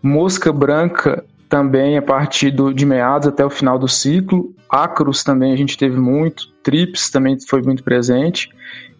mosca 0.00 0.52
branca 0.52 1.24
também 1.48 1.96
a 1.96 2.02
partir 2.02 2.50
do, 2.50 2.72
de 2.72 2.84
meados 2.84 3.26
até 3.26 3.44
o 3.44 3.50
final 3.50 3.78
do 3.78 3.88
ciclo. 3.88 4.52
Acros 4.68 5.24
também 5.24 5.52
a 5.52 5.56
gente 5.56 5.78
teve 5.78 5.98
muito, 5.98 6.48
trips 6.62 7.10
também 7.10 7.38
foi 7.40 7.62
muito 7.62 7.82
presente. 7.82 8.50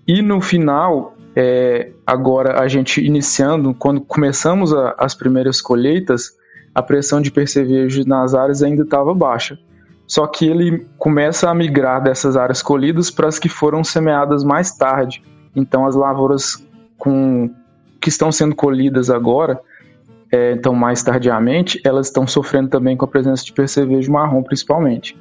E 0.07 0.23
no 0.23 0.41
final, 0.41 1.15
é, 1.37 1.91
agora 2.07 2.61
a 2.61 2.67
gente 2.67 3.05
iniciando, 3.05 3.75
quando 3.75 4.01
começamos 4.01 4.73
a, 4.73 4.95
as 4.99 5.15
primeiras 5.15 5.61
colheitas, 5.61 6.33
a 6.75 6.83
pressão 6.83 7.21
de 7.21 7.31
percevejo 7.31 8.05
nas 8.07 8.35
áreas 8.35 8.63
ainda 8.63 8.83
estava 8.83 9.15
baixa. 9.15 9.59
Só 10.07 10.27
que 10.27 10.47
ele 10.47 10.87
começa 10.97 11.51
a 11.51 11.55
migrar 11.55 12.03
dessas 12.03 12.35
áreas 12.35 12.63
colhidas 12.63 13.11
para 13.11 13.29
as 13.29 13.39
que 13.39 13.49
foram 13.49 13.85
semeadas 13.85 14.43
mais 14.43 14.73
tarde. 14.73 15.23
Então 15.55 15.87
as 15.87 15.95
lavouras 15.95 16.67
com, 16.97 17.51
que 18.01 18.09
estão 18.09 18.33
sendo 18.33 18.55
colhidas 18.55 19.11
agora, 19.11 19.61
é, 20.33 20.53
então 20.53 20.75
mais 20.75 21.03
tardiamente, 21.03 21.81
elas 21.85 22.07
estão 22.07 22.27
sofrendo 22.27 22.69
também 22.69 22.97
com 22.97 23.05
a 23.05 23.09
presença 23.09 23.45
de 23.45 23.53
percevejo 23.53 24.13
marrom, 24.13 24.43
principalmente. 24.43 25.17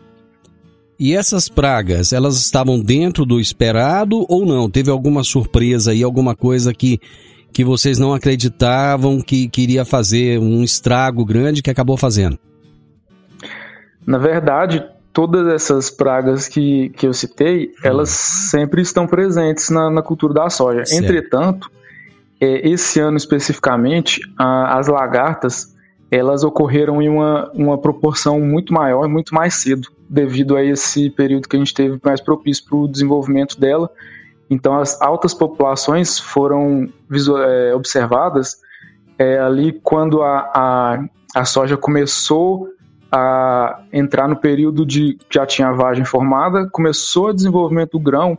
E 1.00 1.14
essas 1.14 1.48
pragas, 1.48 2.12
elas 2.12 2.38
estavam 2.38 2.80
dentro 2.80 3.24
do 3.24 3.40
esperado 3.40 4.26
ou 4.28 4.46
não? 4.46 4.70
Teve 4.70 4.90
alguma 4.90 5.24
surpresa 5.24 5.92
aí, 5.92 6.02
alguma 6.02 6.36
coisa 6.36 6.74
que, 6.74 7.00
que 7.54 7.64
vocês 7.64 8.00
não 8.00 8.14
acreditavam 8.14 9.22
que 9.22 9.48
queria 9.48 9.86
fazer 9.86 10.40
um 10.40 10.64
estrago 10.64 11.24
grande 11.24 11.62
que 11.62 11.70
acabou 11.70 11.98
fazendo? 11.98 12.40
Na 14.06 14.18
verdade, 14.18 14.84
todas 15.14 15.48
essas 15.48 15.92
pragas 15.92 16.48
que, 16.48 16.90
que 16.90 17.06
eu 17.06 17.14
citei, 17.14 17.74
elas 17.84 18.10
hum. 18.10 18.50
sempre 18.50 18.82
estão 18.82 19.06
presentes 19.06 19.70
na, 19.70 19.92
na 19.92 20.02
cultura 20.02 20.34
da 20.34 20.50
soja. 20.50 20.84
Certo. 20.86 21.04
Entretanto, 21.04 21.72
esse 22.39 23.00
ano 23.00 23.17
especificamente, 23.17 24.22
as 24.38 24.88
lagartas 24.88 25.75
elas 26.10 26.44
ocorreram 26.44 27.01
em 27.01 27.10
uma, 27.10 27.51
uma 27.53 27.77
proporção 27.77 28.39
muito 28.39 28.74
maior 28.74 29.06
e 29.06 29.10
muito 29.10 29.36
mais 29.36 29.56
cedo, 29.56 29.89
devido 30.10 30.56
a 30.56 30.63
esse 30.63 31.10
período 31.10 31.48
que 31.48 31.56
a 31.56 31.60
gente 31.60 31.74
teve 31.74 32.00
mais 32.03 32.22
propício 32.22 32.63
para 32.65 32.77
o 32.77 32.88
desenvolvimento 32.88 33.60
dela. 33.60 33.89
Então, 34.50 34.79
as 34.79 35.01
altas 35.01 35.34
populações 35.34 36.17
foram 36.17 36.88
é, 37.46 37.75
observadas 37.75 38.58
é, 39.17 39.38
ali 39.39 39.74
quando 39.84 40.22
a, 40.22 40.39
a, 40.53 41.06
a 41.36 41.46
soja 41.46 41.75
começou 41.75 42.70
a 43.12 43.84
entrar 43.91 44.27
no 44.27 44.36
período 44.36 44.86
de 44.86 45.17
já 45.29 45.46
tinha 45.46 45.70
a 45.70 45.74
vagem 45.74 46.06
formada, 46.06 46.70
começou 46.72 47.29
o 47.29 47.34
desenvolvimento 47.34 47.91
do 47.91 48.00
grão 48.00 48.38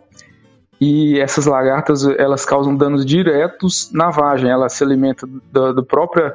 e 0.81 1.19
essas 1.19 1.47
lagartas 1.47 2.05
elas 2.05 2.45
causam 2.45 2.75
danos 2.75 3.05
diretos 3.05 3.91
na 3.93 4.11
vagem. 4.11 4.51
Ela 4.51 4.69
se 4.69 4.85
alimenta 4.85 5.29
da, 5.53 5.73
da 5.73 5.83
própria 5.83 6.35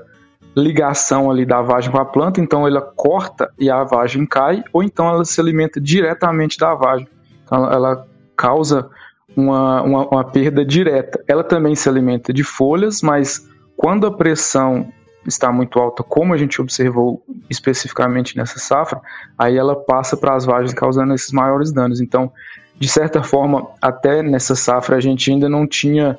ligação 0.56 1.32
ali 1.32 1.46
da 1.46 1.62
vagem 1.62 1.92
com 1.92 1.98
a 1.98 2.06
planta, 2.06 2.40
então 2.40 2.68
ela 2.68 2.82
corta 2.82 3.52
e 3.58 3.70
a 3.70 3.84
vagem 3.84 4.26
cai, 4.26 4.64
ou 4.72 4.84
então 4.84 5.08
ela 5.08 5.26
se 5.26 5.40
alimenta 5.42 5.82
diretamente 5.82 6.58
da 6.58 6.76
vagem. 6.76 7.08
Então 7.44 7.72
ela 7.72 8.06
causa 8.36 8.90
uma, 9.36 9.82
uma, 9.82 10.08
uma 10.08 10.24
perda 10.24 10.64
direta. 10.66 11.24
Ela 11.28 11.44
também 11.44 11.76
se 11.76 11.90
alimenta 11.90 12.32
de 12.34 12.44
folhas, 12.44 13.02
mas 13.02 13.48
quando 13.76 14.06
a 14.06 14.12
pressão 14.12 14.92
está 15.26 15.52
muito 15.52 15.80
alta, 15.80 16.04
como 16.04 16.34
a 16.34 16.38
gente 16.38 16.62
observou 16.62 17.24
especificamente 17.50 18.36
nessa 18.38 18.60
safra, 18.60 19.00
aí 19.38 19.58
ela 19.58 19.76
passa 19.76 20.18
para 20.18 20.36
as 20.36 20.46
vagens 20.46 20.74
causando 20.74 21.14
esses 21.14 21.32
maiores 21.32 21.72
danos. 21.72 22.02
Então, 22.02 22.32
de 22.80 22.88
certa 22.88 23.24
forma, 23.24 23.68
até 23.82 24.22
nessa 24.22 24.56
safra 24.56 24.98
a 24.98 25.00
gente 25.00 25.32
ainda 25.32 25.48
não 25.48 25.68
tinha 25.68 26.18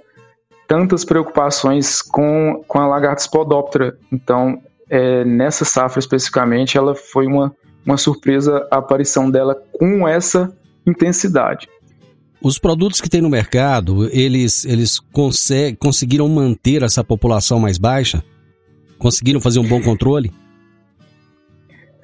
tantas 0.67 1.05
preocupações 1.05 2.01
com, 2.01 2.65
com 2.67 2.79
a 2.79 2.87
lagarta 2.87 3.23
spodoptera. 3.23 3.97
Então, 4.11 4.61
é, 4.89 5.25
nessa 5.25 5.65
safra 5.65 5.99
especificamente, 5.99 6.79
ela 6.79 6.95
foi 6.95 7.27
uma, 7.27 7.55
uma 7.85 7.97
surpresa 7.97 8.67
a 8.71 8.79
aparição 8.79 9.31
dela 9.31 9.61
com 9.73 10.07
essa 10.07 10.55
intensidade. 10.87 11.69
Os 12.41 12.59
produtos 12.59 13.01
que 13.01 13.09
tem 13.09 13.23
no 13.23 13.31
mercado, 13.31 14.09
eles, 14.13 14.65
eles 14.67 15.01
conseguiram 15.81 16.29
manter 16.29 16.83
essa 16.83 17.03
população 17.03 17.59
mais 17.59 17.79
baixa? 17.79 18.23
Conseguiram 18.99 19.41
fazer 19.41 19.61
um 19.61 19.67
bom 19.67 19.81
controle? 19.81 20.31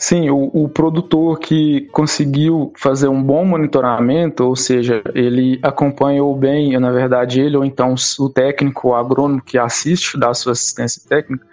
Sim, 0.01 0.31
o, 0.31 0.51
o, 0.55 0.67
produtor 0.67 1.39
que 1.39 1.83
conseguiu 1.93 2.73
fazer 2.75 3.07
um 3.07 3.23
bom 3.23 3.45
monitoramento, 3.45 4.45
ou 4.45 4.57
seja, 4.57 5.03
ele 5.15 5.61
acompanhou 5.63 6.35
bem, 6.35 6.73
na 6.81 6.91
verdade, 6.91 7.39
ele 7.39 7.55
ou 7.55 7.63
então 7.67 7.95
o 8.19 8.31
técnico, 8.31 8.89
o 8.89 8.95
agrônomo 8.95 9.43
que 9.43 9.59
assiste, 9.59 10.19
dá 10.19 10.33
sua 10.33 10.53
assistência 10.53 11.03
técnica, 11.07 11.47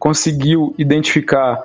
conseguiu 0.00 0.74
identificar 0.76 1.62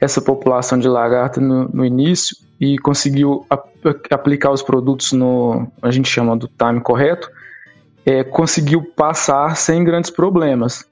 essa 0.00 0.22
população 0.22 0.78
de 0.78 0.86
lagarta 0.86 1.40
no, 1.40 1.68
no 1.68 1.84
início 1.84 2.36
e 2.60 2.78
conseguiu 2.78 3.44
ap 3.50 3.68
aplicar 4.10 4.52
os 4.52 4.62
produtos 4.62 5.10
no, 5.10 5.66
a 5.82 5.90
gente 5.90 6.08
chama 6.08 6.36
do 6.36 6.46
time 6.46 6.80
correto, 6.80 7.28
é, 8.06 8.22
conseguiu 8.22 8.80
passar 8.94 9.56
sem 9.56 9.82
grandes 9.82 10.10
problemas. 10.10 10.88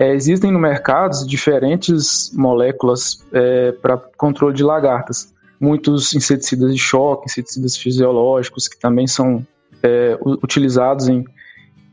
É, 0.00 0.14
existem 0.14 0.50
no 0.50 0.58
mercado 0.58 1.26
diferentes 1.26 2.32
moléculas 2.34 3.22
é, 3.34 3.72
para 3.72 3.98
controle 3.98 4.56
de 4.56 4.62
lagartas. 4.62 5.30
Muitos 5.60 6.14
inseticidas 6.14 6.72
de 6.72 6.78
choque, 6.78 7.26
inseticidas 7.26 7.76
fisiológicos, 7.76 8.66
que 8.66 8.80
também 8.80 9.06
são 9.06 9.46
é, 9.82 10.18
utilizados 10.22 11.06
em, 11.06 11.22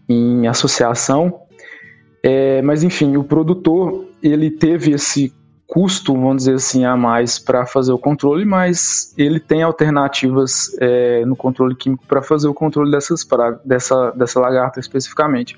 em 0.07 0.47
associação. 0.47 1.41
É, 2.23 2.61
mas, 2.61 2.81
enfim, 2.81 3.17
o 3.17 3.25
produtor 3.25 4.05
ele 4.23 4.51
teve 4.51 4.91
esse 4.91 5.33
custo, 5.67 6.13
vamos 6.13 6.43
dizer 6.43 6.53
assim, 6.53 6.85
a 6.85 6.95
mais 6.95 7.37
para 7.37 7.65
fazer 7.65 7.91
o 7.91 7.99
controle, 7.99 8.45
mas 8.45 9.13
ele 9.17 9.37
tem 9.37 9.63
alternativas 9.63 10.73
é, 10.79 11.25
no 11.25 11.35
controle 11.35 11.75
químico 11.75 12.05
para 12.07 12.21
fazer 12.21 12.47
o 12.47 12.53
controle 12.53 12.89
dessas 12.89 13.27
dessa, 13.65 14.11
dessa 14.11 14.39
lagarta 14.39 14.79
especificamente. 14.79 15.57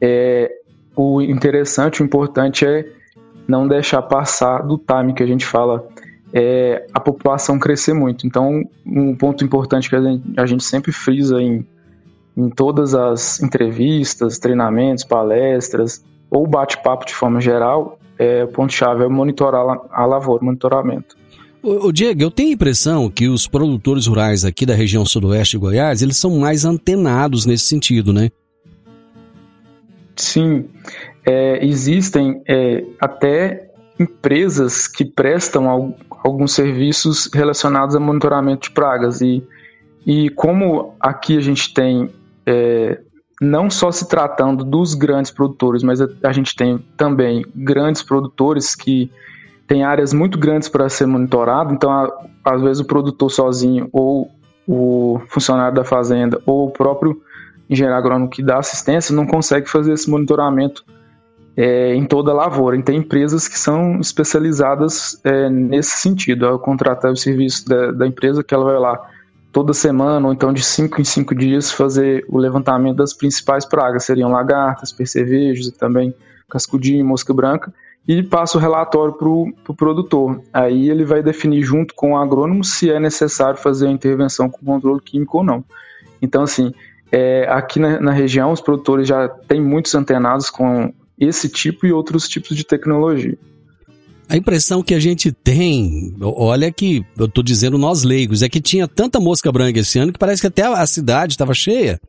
É, 0.00 0.50
o 0.96 1.20
interessante, 1.22 2.02
o 2.02 2.04
importante 2.04 2.64
é 2.64 2.86
não 3.46 3.68
deixar 3.68 4.02
passar 4.02 4.62
do 4.62 4.78
time 4.78 5.12
que 5.12 5.22
a 5.22 5.26
gente 5.26 5.44
fala 5.44 5.86
é 6.36 6.84
a 6.92 6.98
população 6.98 7.60
crescer 7.60 7.94
muito. 7.94 8.26
Então, 8.26 8.64
um 8.84 9.14
ponto 9.14 9.44
importante 9.44 9.88
que 9.88 9.94
a 9.94 10.02
gente, 10.02 10.22
a 10.36 10.46
gente 10.46 10.64
sempre 10.64 10.90
frisa 10.90 11.40
em, 11.40 11.64
em 12.36 12.50
todas 12.50 12.92
as 12.92 13.40
entrevistas, 13.40 14.38
treinamentos, 14.38 15.04
palestras 15.04 16.04
ou 16.28 16.44
bate-papo 16.44 17.06
de 17.06 17.14
forma 17.14 17.40
geral, 17.40 18.00
é, 18.18 18.42
o 18.42 18.48
ponto-chave 18.48 19.04
é 19.04 19.08
monitorar 19.08 19.78
a 19.92 20.04
lavoura, 20.04 20.44
monitoramento. 20.44 21.16
O 21.62 21.90
Diego, 21.92 22.20
eu 22.20 22.30
tenho 22.30 22.50
a 22.50 22.52
impressão 22.52 23.08
que 23.08 23.28
os 23.28 23.46
produtores 23.46 24.06
rurais 24.06 24.44
aqui 24.44 24.66
da 24.66 24.74
região 24.74 25.06
sudoeste 25.06 25.56
de 25.56 25.60
Goiás, 25.60 26.02
eles 26.02 26.18
são 26.18 26.38
mais 26.38 26.64
antenados 26.64 27.46
nesse 27.46 27.64
sentido, 27.64 28.12
né? 28.12 28.30
Sim, 30.16 30.68
é, 31.26 31.64
existem 31.64 32.42
é, 32.46 32.84
até 33.00 33.70
empresas 33.98 34.86
que 34.88 35.04
prestam 35.04 35.68
al 35.68 35.94
alguns 36.24 36.52
serviços 36.52 37.28
relacionados 37.34 37.94
a 37.94 38.00
monitoramento 38.00 38.68
de 38.68 38.74
pragas. 38.74 39.20
E, 39.20 39.46
e 40.06 40.30
como 40.30 40.94
aqui 40.98 41.36
a 41.36 41.40
gente 41.40 41.74
tem 41.74 42.08
é, 42.46 42.98
não 43.40 43.68
só 43.68 43.92
se 43.92 44.08
tratando 44.08 44.64
dos 44.64 44.94
grandes 44.94 45.30
produtores, 45.30 45.82
mas 45.82 46.00
a, 46.00 46.08
a 46.22 46.32
gente 46.32 46.56
tem 46.56 46.78
também 46.96 47.44
grandes 47.54 48.02
produtores 48.02 48.74
que 48.74 49.10
têm 49.66 49.84
áreas 49.84 50.14
muito 50.14 50.38
grandes 50.38 50.68
para 50.68 50.88
ser 50.88 51.06
monitorado, 51.06 51.74
então 51.74 51.90
a, 51.90 52.10
às 52.44 52.62
vezes 52.62 52.80
o 52.80 52.86
produtor 52.86 53.30
sozinho 53.30 53.88
ou 53.92 54.30
o 54.66 55.20
funcionário 55.28 55.74
da 55.74 55.84
fazenda 55.84 56.40
ou 56.46 56.68
o 56.68 56.70
próprio 56.70 57.20
engenheiro 57.68 57.96
agrônomo 57.96 58.28
que 58.28 58.42
dá 58.42 58.58
assistência 58.58 59.14
não 59.14 59.26
consegue 59.26 59.68
fazer 59.68 59.92
esse 59.92 60.10
monitoramento 60.10 60.84
é, 61.56 61.94
em 61.94 62.04
toda 62.04 62.30
a 62.30 62.34
lavoura. 62.34 62.76
Então, 62.76 62.92
tem 62.92 63.00
empresas 63.00 63.46
que 63.46 63.58
são 63.58 64.00
especializadas 64.00 65.20
é, 65.24 65.48
nesse 65.48 65.96
sentido, 65.96 66.46
ao 66.46 66.58
contratar 66.58 67.12
o 67.12 67.16
serviço 67.16 67.68
da, 67.68 67.92
da, 67.92 68.06
empresa 68.06 68.42
que 68.42 68.52
ela 68.54 68.64
vai 68.64 68.78
lá 68.78 69.10
toda 69.52 69.72
semana 69.72 70.26
ou 70.26 70.32
então 70.32 70.52
de 70.52 70.64
cinco 70.64 71.00
em 71.00 71.04
cinco 71.04 71.32
dias 71.32 71.70
fazer 71.70 72.24
o 72.28 72.38
levantamento 72.38 72.96
das 72.96 73.14
principais 73.14 73.64
pragas, 73.64 74.04
seriam 74.04 74.30
lagartas, 74.30 74.92
percevejos 74.92 75.68
e 75.68 75.72
também 75.72 76.12
cascudinho 76.48 77.00
e 77.00 77.04
mosca 77.04 77.32
branca, 77.32 77.72
e 78.06 78.22
passa 78.22 78.58
o 78.58 78.60
relatório 78.60 79.14
para 79.14 79.28
o 79.28 79.52
pro 79.64 79.74
produtor. 79.74 80.40
Aí 80.52 80.90
ele 80.90 81.04
vai 81.04 81.22
definir 81.22 81.62
junto 81.62 81.94
com 81.94 82.12
o 82.12 82.16
agrônomo 82.18 82.64
se 82.64 82.90
é 82.90 83.00
necessário 83.00 83.58
fazer 83.58 83.86
a 83.86 83.90
intervenção 83.90 84.50
com 84.50 84.64
controle 84.64 85.00
químico 85.00 85.38
ou 85.38 85.44
não. 85.44 85.64
Então, 86.20 86.42
assim, 86.42 86.74
é, 87.14 87.46
aqui 87.48 87.78
na, 87.78 88.00
na, 88.00 88.10
região, 88.10 88.50
os 88.50 88.60
produtores 88.60 89.06
já 89.06 89.28
têm 89.28 89.60
muitos 89.62 89.94
antenados 89.94 90.50
com 90.50 90.92
esse 91.16 91.48
tipo 91.48 91.86
e 91.86 91.92
outros 91.92 92.28
tipos 92.28 92.56
de 92.56 92.64
tecnologia. 92.64 93.38
A 94.28 94.36
impressão 94.36 94.82
que 94.82 94.92
a 94.92 94.98
gente 94.98 95.30
tem, 95.30 96.16
olha 96.20 96.72
que 96.72 97.06
eu 97.16 97.26
estou 97.26 97.44
dizendo 97.44 97.78
nós 97.78 98.02
leigos, 98.02 98.42
é 98.42 98.48
que 98.48 98.60
tinha 98.60 98.88
tanta 98.88 99.20
mosca 99.20 99.52
branca 99.52 99.78
esse 99.78 99.96
ano 99.96 100.12
que 100.12 100.18
parece 100.18 100.40
que 100.40 100.48
até 100.48 100.62
a 100.62 100.84
cidade 100.86 101.34
estava 101.34 101.54
cheia. 101.54 102.00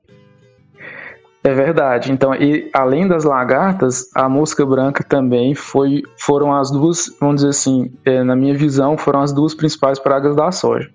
É 1.44 1.54
verdade. 1.54 2.12
Então, 2.12 2.34
e 2.34 2.72
além 2.74 3.08
das 3.08 3.26
lagartas, 3.26 4.10
a 4.16 4.28
mosca 4.28 4.66
branca 4.66 5.04
também 5.04 5.54
foi, 5.54 6.02
foram 6.18 6.52
as 6.52 6.72
duas, 6.72 7.16
vamos 7.20 7.36
dizer 7.36 7.50
assim, 7.50 7.92
é, 8.04 8.24
na 8.24 8.36
minha 8.36 8.56
visão, 8.56 8.98
foram 8.98 9.22
as 9.22 9.32
duas 9.32 9.54
principais 9.54 10.00
pragas 10.00 10.36
da 10.36 10.52
soja 10.52 10.90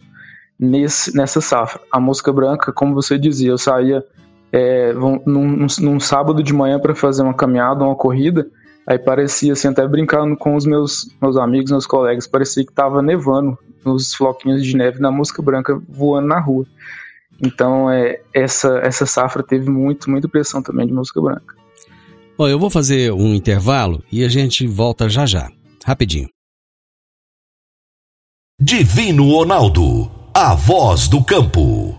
nesse, 0.60 1.16
nessa 1.16 1.40
safra. 1.40 1.80
A 1.90 1.98
mosca 1.98 2.30
branca, 2.32 2.72
como 2.72 2.94
você 2.94 3.18
dizia, 3.18 3.50
eu 3.50 3.58
saía 3.58 4.04
é, 4.52 4.92
num, 4.92 5.22
num, 5.24 5.66
num, 5.80 6.00
sábado 6.00 6.42
de 6.42 6.52
manhã 6.52 6.78
para 6.78 6.94
fazer 6.94 7.22
uma 7.22 7.32
caminhada, 7.32 7.84
uma 7.84 7.96
corrida, 7.96 8.46
aí 8.86 8.98
parecia 8.98 9.54
assim, 9.54 9.68
até 9.68 9.86
brincando 9.86 10.36
com 10.36 10.54
os 10.54 10.66
meus, 10.66 11.08
meus 11.22 11.36
amigos, 11.36 11.70
meus 11.70 11.86
colegas, 11.86 12.26
parecia 12.26 12.64
que 12.64 12.70
estava 12.70 13.00
nevando 13.00 13.58
nos 13.84 14.14
floquinhos 14.14 14.62
de 14.62 14.76
neve 14.76 15.00
na 15.00 15.10
mosca 15.10 15.40
branca 15.40 15.80
voando 15.88 16.28
na 16.28 16.38
rua. 16.38 16.66
Então, 17.42 17.90
é, 17.90 18.20
essa, 18.34 18.80
essa 18.80 19.06
safra 19.06 19.42
teve 19.42 19.70
muito, 19.70 20.10
muita 20.10 20.28
pressão 20.28 20.62
também 20.62 20.86
de 20.86 20.92
mosca 20.92 21.20
branca. 21.22 21.54
Bom, 22.36 22.48
eu 22.48 22.58
vou 22.58 22.68
fazer 22.68 23.12
um 23.12 23.34
intervalo 23.34 24.02
e 24.12 24.24
a 24.24 24.28
gente 24.28 24.66
volta 24.66 25.08
já 25.08 25.24
já, 25.24 25.50
rapidinho. 25.84 26.28
Divino 28.60 29.30
Ronaldo, 29.30 30.19
a 30.32 30.54
voz 30.54 31.08
do 31.08 31.22
campo. 31.24 31.96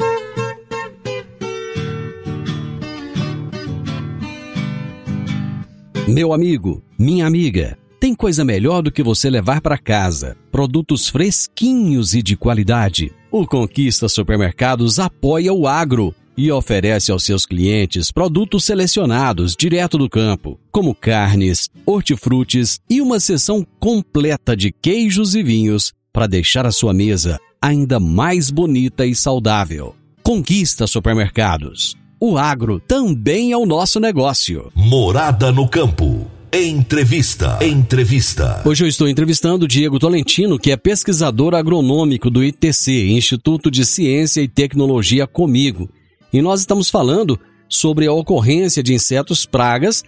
Meu 6.08 6.34
amigo, 6.34 6.82
minha 6.98 7.28
amiga, 7.28 7.78
tem 8.00 8.15
coisa 8.15 8.46
melhor 8.46 8.82
do 8.82 8.91
que 8.91 9.04
você 9.04 9.30
levar 9.30 9.62
para 9.62 9.78
casa 9.78 10.38
produtos 10.50 11.10
fresquinhos 11.10 12.13
e 12.13 12.22
de 12.22 12.38
qualidade. 12.38 13.13
O 13.30 13.46
Conquista 13.46 14.08
Supermercados 14.08 14.98
apoia 14.98 15.54
o 15.54 15.67
agro 15.67 16.15
e 16.38 16.50
oferece 16.52 17.12
aos 17.12 17.26
seus 17.26 17.46
clientes 17.46 18.12
produtos 18.12 18.63
selecionados 18.63 19.56
direto 19.58 19.98
do 19.98 20.10
campo, 20.10 20.58
como 20.72 20.96
carnes, 20.96 21.70
hortifrutis 21.86 22.80
e 22.89 23.02
uma 23.02 23.20
seção 23.20 23.65
completa 23.80 24.56
de 24.56 24.72
queijos 24.72 25.36
e 25.36 25.44
vinhos 25.44 25.91
para 26.13 26.28
deixar 26.28 26.65
a 26.65 26.72
sua 26.72 26.94
mesa 26.94 27.39
ainda 27.62 28.00
mais 28.00 28.50
bonita 28.50 29.06
e 29.06 29.13
saudável. 29.13 29.95
Conquista 30.24 30.88
Supermercados. 30.88 31.95
O 32.19 32.38
agro 32.38 32.80
também 32.80 33.52
é 33.52 33.58
o 33.58 33.65
nosso 33.65 34.00
negócio. 34.00 34.71
Morada 34.76 35.52
no 35.52 35.67
campo. 35.67 36.26
Entrevista. 36.54 37.60
Entrevista. 37.62 38.62
Hoje 38.65 38.84
eu 38.84 38.88
estou 38.88 39.08
entrevistando 39.08 39.65
o 39.65 39.67
Diego 39.67 40.00
Tolentino, 40.00 40.60
que 40.60 40.71
é 40.71 40.76
pesquisador 40.76 41.56
agronômico 41.56 42.30
do 42.30 42.43
ITC, 42.43 43.10
Instituto 43.10 43.71
de 43.71 43.86
Ciência 43.86 44.41
e 44.41 44.47
Tecnologia 44.47 45.26
Comigo. 45.26 45.89
E 46.34 46.41
nós 46.41 46.60
estamos 46.60 46.89
falando 46.89 47.39
sobre 47.69 48.06
a 48.06 48.12
ocorrência 48.12 48.84
de 48.84 48.93
insetos 48.93 49.45
pragas 49.45 50.04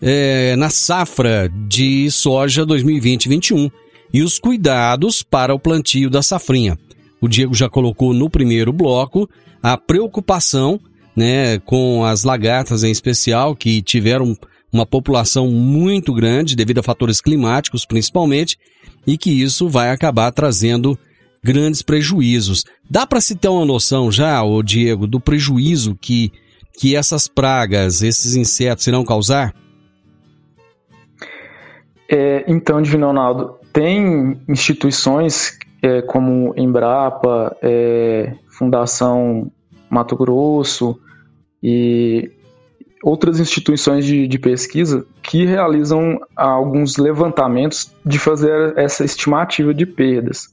é, 0.00 0.56
na 0.56 0.70
safra 0.70 1.52
de 1.68 2.10
soja 2.10 2.64
2020-21 2.64 3.70
e 4.12 4.22
os 4.22 4.38
cuidados 4.38 5.22
para 5.22 5.54
o 5.54 5.58
plantio 5.58 6.08
da 6.08 6.22
safrinha. 6.22 6.78
O 7.22 7.28
Diego 7.28 7.54
já 7.54 7.70
colocou 7.70 8.12
no 8.12 8.28
primeiro 8.28 8.72
bloco 8.72 9.30
a 9.62 9.78
preocupação 9.78 10.80
né, 11.14 11.58
com 11.60 12.04
as 12.04 12.24
lagartas 12.24 12.82
em 12.82 12.90
especial, 12.90 13.54
que 13.54 13.80
tiveram 13.80 14.36
uma 14.72 14.84
população 14.84 15.48
muito 15.48 16.12
grande 16.12 16.56
devido 16.56 16.78
a 16.78 16.82
fatores 16.82 17.20
climáticos 17.20 17.84
principalmente, 17.84 18.58
e 19.06 19.16
que 19.16 19.30
isso 19.30 19.68
vai 19.68 19.90
acabar 19.90 20.32
trazendo 20.32 20.98
grandes 21.44 21.82
prejuízos. 21.82 22.64
Dá 22.90 23.06
para 23.06 23.20
se 23.20 23.36
ter 23.36 23.48
uma 23.48 23.64
noção 23.64 24.10
já, 24.10 24.42
ô 24.42 24.62
Diego, 24.62 25.06
do 25.06 25.20
prejuízo 25.20 25.96
que, 26.00 26.32
que 26.78 26.96
essas 26.96 27.28
pragas, 27.28 28.02
esses 28.02 28.34
insetos 28.34 28.86
irão 28.86 29.04
causar? 29.04 29.54
É, 32.08 32.44
então, 32.48 32.82
Divino 32.82 33.06
Ronaldo, 33.06 33.54
tem 33.72 34.40
instituições 34.48 35.58
é, 35.82 36.00
como 36.00 36.54
Embrapa, 36.56 37.56
é, 37.60 38.34
Fundação 38.48 39.50
Mato 39.90 40.16
Grosso 40.16 40.98
e 41.60 42.30
outras 43.02 43.40
instituições 43.40 44.06
de, 44.06 44.28
de, 44.28 44.38
pesquisa 44.38 45.04
que 45.20 45.44
realizam 45.44 46.20
alguns 46.36 46.96
levantamentos 46.96 47.92
de 48.06 48.18
fazer 48.18 48.78
essa 48.78 49.04
estimativa 49.04 49.74
de 49.74 49.84
perdas. 49.84 50.48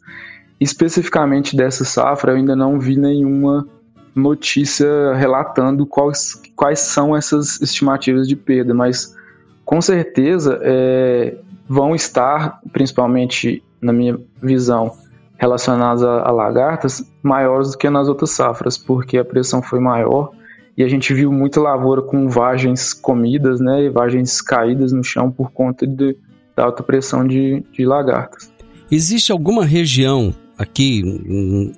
Especificamente 0.59 1.55
dessa 1.55 1.85
safra, 1.85 2.31
eu 2.31 2.37
ainda 2.37 2.55
não 2.55 2.79
vi 2.79 2.97
nenhuma 2.97 3.67
notícia 4.15 5.13
relatando 5.13 5.85
quais, 5.85 6.41
quais 6.55 6.79
são 6.79 7.15
essas 7.15 7.61
estimativas 7.61 8.27
de 8.27 8.35
perda, 8.35 8.73
mas 8.73 9.15
com 9.63 9.79
certeza 9.79 10.59
é, 10.63 11.37
vão 11.67 11.95
estar, 11.95 12.59
principalmente 12.73 13.63
na 13.79 13.93
minha 13.93 14.19
visão, 14.41 14.91
relacionadas 15.39 16.03
a, 16.03 16.27
a 16.27 16.31
lagartas 16.31 17.01
maiores 17.23 17.71
do 17.71 17.77
que 17.77 17.89
nas 17.89 18.09
outras 18.09 18.31
safras, 18.31 18.77
porque 18.77 19.17
a 19.17 19.25
pressão 19.25 19.61
foi 19.61 19.79
maior 19.79 20.31
e 20.77 20.83
a 20.83 20.87
gente 20.87 21.13
viu 21.13 21.31
muita 21.31 21.59
lavoura 21.59 22.01
com 22.01 22.29
vagens 22.29 22.93
comidas, 22.93 23.59
né, 23.59 23.83
e 23.83 23.89
vagens 23.89 24.41
caídas 24.41 24.91
no 24.91 25.03
chão 25.03 25.31
por 25.31 25.51
conta 25.51 25.87
de, 25.87 26.15
da 26.55 26.65
alta 26.65 26.83
pressão 26.83 27.25
de, 27.25 27.63
de 27.71 27.85
lagartas. 27.85 28.51
Existe 28.91 29.31
alguma 29.31 29.65
região 29.65 30.33
aqui, 30.57 31.03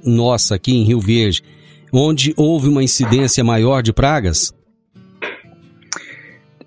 nossa, 0.04 0.56
aqui 0.56 0.76
em 0.76 0.84
Rio 0.84 1.00
Verde, 1.00 1.44
onde 1.94 2.34
houve 2.38 2.68
uma 2.68 2.84
incidência 2.84 3.44
maior 3.44 3.82
de 3.82 3.94
pragas? 3.94 4.54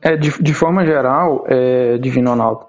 É, 0.00 0.16
de, 0.16 0.30
de 0.42 0.54
forma 0.54 0.84
geral, 0.84 1.44
é, 1.48 1.98
Divino 1.98 2.30
Ronaldo, 2.30 2.66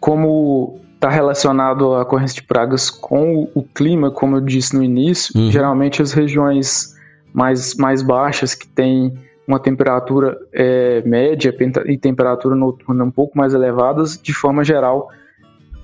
como 0.00 0.81
está 1.02 1.10
relacionado 1.10 1.94
à 1.94 2.02
ocorrência 2.02 2.36
de 2.40 2.46
pragas 2.46 2.88
com 2.88 3.34
o, 3.34 3.50
o, 3.56 3.62
clima, 3.64 4.08
como 4.08 4.36
eu 4.36 4.40
disse 4.40 4.76
no 4.76 4.84
início, 4.84 5.36
uhum. 5.36 5.50
geralmente 5.50 6.00
as 6.00 6.12
regiões 6.12 6.94
mais, 7.34 7.74
mais 7.74 8.02
baixas, 8.02 8.54
que 8.54 8.68
têm 8.68 9.12
uma 9.44 9.58
temperatura 9.58 10.38
é, 10.52 11.02
média 11.04 11.52
e 11.86 11.98
temperatura 11.98 12.54
noturna 12.54 13.02
um 13.02 13.10
pouco 13.10 13.36
mais 13.36 13.52
elevadas, 13.52 14.16
de 14.16 14.32
forma 14.32 14.62
geral, 14.62 15.08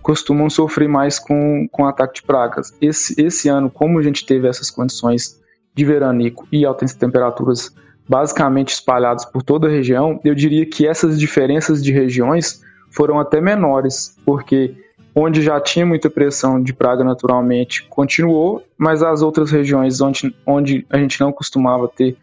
costumam 0.00 0.48
sofrer 0.48 0.88
mais 0.88 1.18
com, 1.18 1.66
com 1.72 1.84
ataque 1.84 2.20
de 2.20 2.22
pragas. 2.22 2.72
Esse, 2.80 3.20
esse 3.20 3.48
ano, 3.48 3.68
como 3.68 3.98
a 3.98 4.02
gente 4.02 4.24
teve 4.24 4.46
essas 4.46 4.70
condições 4.70 5.36
de 5.74 5.84
veranico 5.84 6.46
e 6.52 6.64
altas 6.64 6.94
temperaturas 6.94 7.74
basicamente 8.08 8.68
espalhadas 8.68 9.24
por 9.24 9.42
toda 9.42 9.66
a 9.66 9.70
região, 9.70 10.20
eu 10.24 10.34
diria 10.34 10.64
que 10.64 10.86
essas 10.86 11.18
diferenças 11.18 11.82
de 11.82 11.92
regiões 11.92 12.62
foram 12.88 13.18
até 13.18 13.40
menores, 13.40 14.16
porque 14.24 14.76
onde 15.14 15.42
já 15.42 15.60
tinha 15.60 15.84
muita 15.84 16.08
pressão 16.08 16.62
de 16.62 16.72
praga 16.72 17.02
naturalmente, 17.02 17.86
continuou, 17.88 18.62
mas 18.76 19.02
as 19.02 19.22
outras 19.22 19.50
regiões 19.50 20.00
onde, 20.00 20.34
onde 20.46 20.86
a 20.90 20.98
gente 20.98 21.20
não 21.20 21.32
costumava 21.32 21.88
ter 21.88 22.16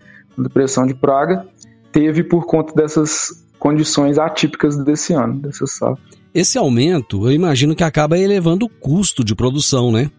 pressão 0.54 0.86
de 0.86 0.94
praga, 0.94 1.46
teve 1.92 2.24
por 2.24 2.46
conta 2.46 2.74
dessas 2.74 3.46
condições 3.58 4.18
atípicas 4.18 4.78
desse 4.78 5.14
ano, 5.14 5.36
dessa 5.40 5.66
safra. 5.66 6.04
Esse 6.34 6.58
aumento, 6.58 7.26
eu 7.26 7.32
imagino 7.32 7.76
que 7.76 7.84
acaba 7.84 8.18
elevando 8.18 8.66
o 8.66 8.70
custo 8.70 9.24
de 9.24 9.34
produção, 9.34 9.92
né? 9.92 10.12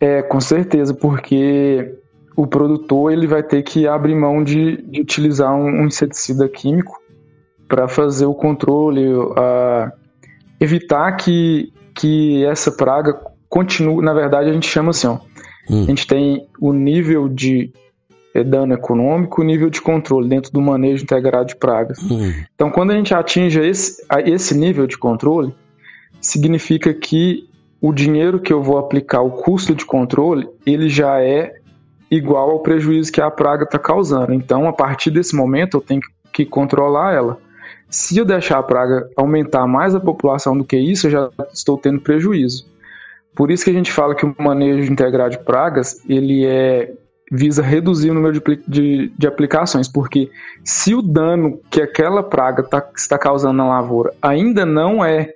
É, 0.00 0.22
com 0.22 0.40
certeza, 0.40 0.94
porque 0.94 1.96
o 2.36 2.46
produtor 2.46 3.12
ele 3.12 3.26
vai 3.26 3.42
ter 3.42 3.62
que 3.62 3.88
abrir 3.88 4.14
mão 4.14 4.44
de, 4.44 4.76
de 4.82 5.00
utilizar 5.00 5.52
um, 5.52 5.82
um 5.82 5.86
inseticida 5.86 6.48
químico 6.48 6.96
para 7.66 7.88
fazer 7.88 8.26
o 8.26 8.34
controle, 8.34 9.04
a, 9.36 9.92
evitar 10.60 11.12
que, 11.12 11.72
que 11.94 12.44
essa 12.44 12.70
praga 12.70 13.18
continue. 13.48 14.04
Na 14.04 14.12
verdade, 14.12 14.50
a 14.50 14.52
gente 14.52 14.68
chama 14.68 14.90
assim: 14.90 15.06
ó, 15.06 15.18
hum. 15.70 15.84
a 15.84 15.86
gente 15.86 16.06
tem 16.06 16.46
o 16.60 16.72
nível 16.72 17.28
de 17.28 17.72
é, 18.34 18.44
dano 18.44 18.74
econômico, 18.74 19.40
o 19.40 19.44
nível 19.44 19.70
de 19.70 19.80
controle 19.80 20.28
dentro 20.28 20.52
do 20.52 20.60
manejo 20.60 21.02
integrado 21.02 21.46
de 21.46 21.56
pragas. 21.56 21.98
Hum. 22.02 22.32
Então, 22.54 22.70
quando 22.70 22.90
a 22.90 22.94
gente 22.94 23.14
atinge 23.14 23.60
esse, 23.60 24.04
esse 24.24 24.56
nível 24.56 24.86
de 24.86 24.98
controle, 24.98 25.54
significa 26.20 26.92
que 26.92 27.48
o 27.80 27.92
dinheiro 27.92 28.40
que 28.40 28.52
eu 28.52 28.62
vou 28.62 28.78
aplicar, 28.78 29.22
o 29.22 29.30
custo 29.30 29.74
de 29.74 29.84
controle, 29.84 30.48
ele 30.66 30.88
já 30.88 31.20
é 31.20 31.54
igual 32.10 32.50
ao 32.50 32.60
prejuízo 32.60 33.12
que 33.12 33.20
a 33.20 33.30
praga 33.30 33.64
está 33.64 33.78
causando. 33.78 34.32
Então, 34.32 34.66
a 34.66 34.72
partir 34.72 35.10
desse 35.10 35.36
momento, 35.36 35.76
eu 35.76 35.80
tenho 35.80 36.00
que 36.32 36.44
controlar 36.44 37.14
ela. 37.14 37.38
Se 37.88 38.18
eu 38.18 38.24
deixar 38.24 38.58
a 38.58 38.62
praga 38.62 39.08
aumentar 39.16 39.66
mais 39.66 39.94
a 39.94 40.00
população 40.00 40.56
do 40.56 40.64
que 40.64 40.76
isso, 40.76 41.06
eu 41.06 41.10
já 41.10 41.30
estou 41.52 41.78
tendo 41.78 42.00
prejuízo. 42.00 42.66
Por 43.34 43.50
isso 43.50 43.64
que 43.64 43.70
a 43.70 43.74
gente 43.74 43.92
fala 43.92 44.14
que 44.14 44.26
o 44.26 44.34
manejo 44.38 44.92
integrado 44.92 45.30
de 45.30 45.38
pragas 45.38 46.00
ele 46.08 46.44
é 46.44 46.92
visa 47.30 47.62
reduzir 47.62 48.10
o 48.10 48.14
número 48.14 48.40
de, 48.40 48.62
de, 48.66 49.12
de 49.16 49.26
aplicações, 49.26 49.86
porque 49.86 50.30
se 50.64 50.94
o 50.94 51.02
dano 51.02 51.60
que 51.70 51.80
aquela 51.80 52.22
praga 52.22 52.62
tá, 52.62 52.86
está 52.96 53.18
causando 53.18 53.58
na 53.58 53.68
lavoura 53.68 54.14
ainda 54.22 54.64
não 54.64 55.04
é 55.04 55.34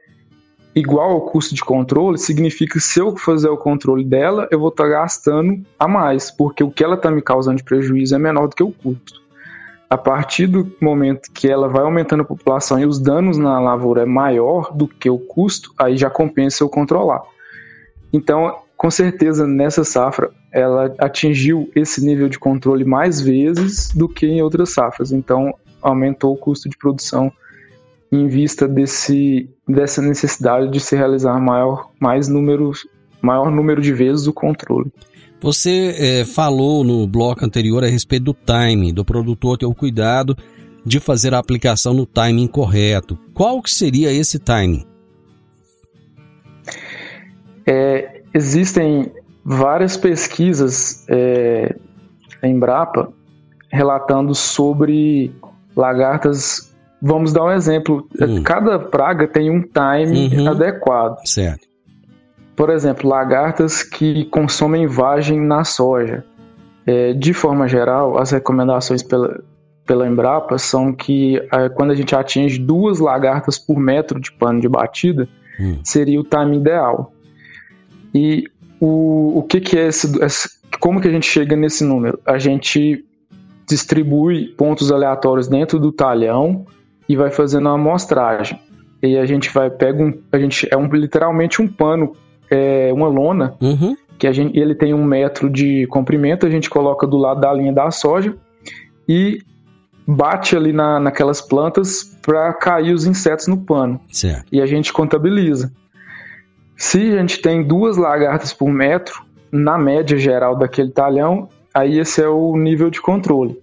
igual 0.74 1.12
ao 1.12 1.20
custo 1.22 1.54
de 1.54 1.62
controle, 1.62 2.18
significa 2.18 2.74
que 2.74 2.80
se 2.80 2.98
eu 2.98 3.16
fazer 3.16 3.48
o 3.48 3.56
controle 3.56 4.04
dela, 4.04 4.48
eu 4.50 4.58
vou 4.58 4.70
estar 4.70 4.84
tá 4.84 4.90
gastando 4.90 5.62
a 5.78 5.86
mais, 5.86 6.30
porque 6.30 6.64
o 6.64 6.70
que 6.70 6.82
ela 6.82 6.94
está 6.94 7.10
me 7.10 7.20
causando 7.20 7.58
de 7.58 7.64
prejuízo 7.64 8.14
é 8.14 8.18
menor 8.18 8.48
do 8.48 8.56
que 8.56 8.62
o 8.62 8.72
custo. 8.72 9.21
A 9.92 9.98
partir 9.98 10.46
do 10.46 10.72
momento 10.80 11.30
que 11.34 11.46
ela 11.46 11.68
vai 11.68 11.82
aumentando 11.82 12.22
a 12.22 12.24
população 12.24 12.80
e 12.80 12.86
os 12.86 12.98
danos 12.98 13.36
na 13.36 13.60
lavoura 13.60 14.04
é 14.04 14.06
maior 14.06 14.74
do 14.74 14.88
que 14.88 15.10
o 15.10 15.18
custo, 15.18 15.70
aí 15.78 15.98
já 15.98 16.08
compensa 16.08 16.64
eu 16.64 16.68
controlar. 16.70 17.20
Então, 18.10 18.56
com 18.74 18.90
certeza, 18.90 19.46
nessa 19.46 19.84
safra, 19.84 20.30
ela 20.50 20.94
atingiu 20.98 21.70
esse 21.76 22.02
nível 22.02 22.26
de 22.30 22.38
controle 22.38 22.86
mais 22.86 23.20
vezes 23.20 23.90
do 23.90 24.08
que 24.08 24.24
em 24.24 24.40
outras 24.40 24.70
safras. 24.70 25.12
Então, 25.12 25.54
aumentou 25.82 26.32
o 26.32 26.38
custo 26.38 26.70
de 26.70 26.78
produção 26.78 27.30
em 28.10 28.26
vista 28.28 28.66
desse, 28.66 29.50
dessa 29.68 30.00
necessidade 30.00 30.70
de 30.70 30.80
se 30.80 30.96
realizar 30.96 31.38
maior, 31.38 31.90
mais 32.00 32.28
números, 32.28 32.88
maior 33.20 33.50
número 33.50 33.82
de 33.82 33.92
vezes 33.92 34.26
o 34.26 34.32
controle. 34.32 34.90
Você 35.42 35.96
é, 35.98 36.24
falou 36.24 36.84
no 36.84 37.04
bloco 37.04 37.44
anterior 37.44 37.82
a 37.82 37.88
respeito 37.88 38.26
do 38.26 38.34
timing, 38.34 38.94
do 38.94 39.04
produtor 39.04 39.58
ter 39.58 39.66
o 39.66 39.74
cuidado 39.74 40.36
de 40.86 41.00
fazer 41.00 41.34
a 41.34 41.38
aplicação 41.38 41.92
no 41.92 42.06
timing 42.06 42.46
correto. 42.46 43.18
Qual 43.34 43.60
que 43.60 43.70
seria 43.70 44.12
esse 44.12 44.38
timing? 44.38 44.86
É, 47.66 48.22
existem 48.32 49.12
várias 49.44 49.96
pesquisas 49.96 51.04
é, 51.08 51.74
em 52.42 52.54
Embrapa 52.54 53.12
relatando 53.68 54.36
sobre 54.36 55.32
lagartas. 55.74 56.72
Vamos 57.00 57.32
dar 57.32 57.44
um 57.44 57.50
exemplo. 57.50 58.06
Hum. 58.20 58.44
Cada 58.44 58.78
praga 58.78 59.26
tem 59.26 59.50
um 59.50 59.60
timing 59.60 60.36
uhum. 60.36 60.50
adequado. 60.50 61.18
Certo 61.24 61.71
por 62.56 62.70
exemplo, 62.70 63.08
lagartas 63.08 63.82
que 63.82 64.24
consomem 64.26 64.86
vagem 64.86 65.40
na 65.40 65.64
soja. 65.64 66.24
É, 66.86 67.12
de 67.12 67.32
forma 67.32 67.68
geral, 67.68 68.18
as 68.18 68.32
recomendações 68.32 69.02
pela, 69.02 69.42
pela 69.86 70.06
Embrapa 70.06 70.58
são 70.58 70.92
que 70.92 71.36
é, 71.52 71.68
quando 71.68 71.92
a 71.92 71.94
gente 71.94 72.14
atinge 72.14 72.58
duas 72.58 72.98
lagartas 72.98 73.58
por 73.58 73.78
metro 73.78 74.20
de 74.20 74.32
pano 74.32 74.60
de 74.60 74.68
batida, 74.68 75.28
hum. 75.60 75.78
seria 75.84 76.20
o 76.20 76.24
time 76.24 76.56
ideal. 76.56 77.12
E 78.14 78.44
o, 78.80 79.38
o 79.38 79.42
que, 79.44 79.60
que 79.60 79.78
é 79.78 79.86
esse, 79.86 80.12
Como 80.80 81.00
que 81.00 81.08
a 81.08 81.10
gente 81.10 81.26
chega 81.26 81.56
nesse 81.56 81.84
número? 81.84 82.18
A 82.26 82.38
gente 82.38 83.04
distribui 83.66 84.48
pontos 84.48 84.90
aleatórios 84.90 85.46
dentro 85.48 85.78
do 85.78 85.92
talhão 85.92 86.66
e 87.08 87.16
vai 87.16 87.30
fazendo 87.30 87.66
uma 87.66 87.74
amostragem. 87.74 88.60
E 89.02 89.16
a 89.16 89.24
gente 89.24 89.50
vai 89.50 89.70
pega 89.70 90.02
um, 90.02 90.12
a 90.30 90.38
gente 90.38 90.68
é 90.70 90.76
um 90.76 90.86
literalmente 90.86 91.62
um 91.62 91.68
pano 91.68 92.14
é, 92.52 92.92
uma 92.92 93.08
lona, 93.08 93.56
uhum. 93.62 93.96
que 94.18 94.26
a 94.26 94.32
gente, 94.32 94.58
ele 94.58 94.74
tem 94.74 94.92
um 94.92 95.02
metro 95.02 95.48
de 95.48 95.86
comprimento, 95.86 96.44
a 96.44 96.50
gente 96.50 96.68
coloca 96.68 97.06
do 97.06 97.16
lado 97.16 97.40
da 97.40 97.50
linha 97.50 97.72
da 97.72 97.90
soja 97.90 98.36
e 99.08 99.40
bate 100.06 100.54
ali 100.54 100.70
na, 100.70 101.00
naquelas 101.00 101.40
plantas 101.40 102.04
para 102.20 102.52
cair 102.52 102.92
os 102.92 103.06
insetos 103.06 103.46
no 103.46 103.56
pano. 103.56 103.98
Certo. 104.10 104.44
E 104.52 104.60
a 104.60 104.66
gente 104.66 104.92
contabiliza. 104.92 105.72
Se 106.76 106.98
a 106.98 107.20
gente 107.20 107.40
tem 107.40 107.62
duas 107.62 107.96
lagartas 107.96 108.52
por 108.52 108.68
metro, 108.68 109.24
na 109.50 109.78
média 109.78 110.18
geral 110.18 110.56
daquele 110.56 110.90
talhão, 110.90 111.48
aí 111.72 111.98
esse 111.98 112.22
é 112.22 112.28
o 112.28 112.54
nível 112.56 112.90
de 112.90 113.00
controle. 113.00 113.58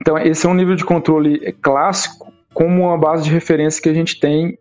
Então, 0.00 0.18
esse 0.18 0.46
é 0.46 0.50
um 0.50 0.54
nível 0.54 0.76
de 0.76 0.84
controle 0.84 1.52
clássico, 1.62 2.30
como 2.52 2.82
uma 2.82 2.98
base 2.98 3.24
de 3.24 3.30
referência 3.30 3.82
que 3.82 3.88
a 3.88 3.94
gente 3.94 4.20
tem 4.20 4.58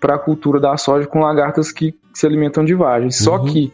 para 0.00 0.14
a 0.14 0.18
cultura 0.18 0.60
da 0.60 0.76
soja 0.76 1.06
com 1.06 1.20
lagartas 1.20 1.72
que 1.72 1.94
se 2.16 2.26
alimentam 2.26 2.64
de 2.64 2.74
vagem. 2.74 3.08
Uhum. 3.08 3.10
Só 3.10 3.38
que, 3.40 3.70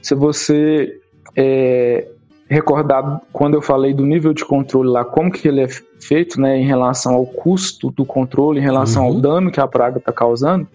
se 0.00 0.14
você 0.14 1.00
é, 1.34 2.06
recordar 2.48 3.20
quando 3.32 3.54
eu 3.54 3.60
falei 3.60 3.92
do 3.92 4.06
nível 4.06 4.32
de 4.32 4.44
controle 4.44 4.88
lá, 4.88 5.04
como 5.04 5.32
que 5.32 5.48
ele 5.48 5.62
é 5.62 5.68
feito, 6.00 6.40
né, 6.40 6.56
em 6.58 6.64
relação 6.64 7.14
ao 7.14 7.26
custo 7.26 7.90
do 7.90 8.04
controle, 8.04 8.60
em 8.60 8.62
relação 8.62 9.02
uhum. 9.02 9.14
ao 9.16 9.20
dano 9.20 9.50
que 9.50 9.58
a 9.58 9.66
praga 9.66 9.98
está 9.98 10.12
causando, 10.12 10.68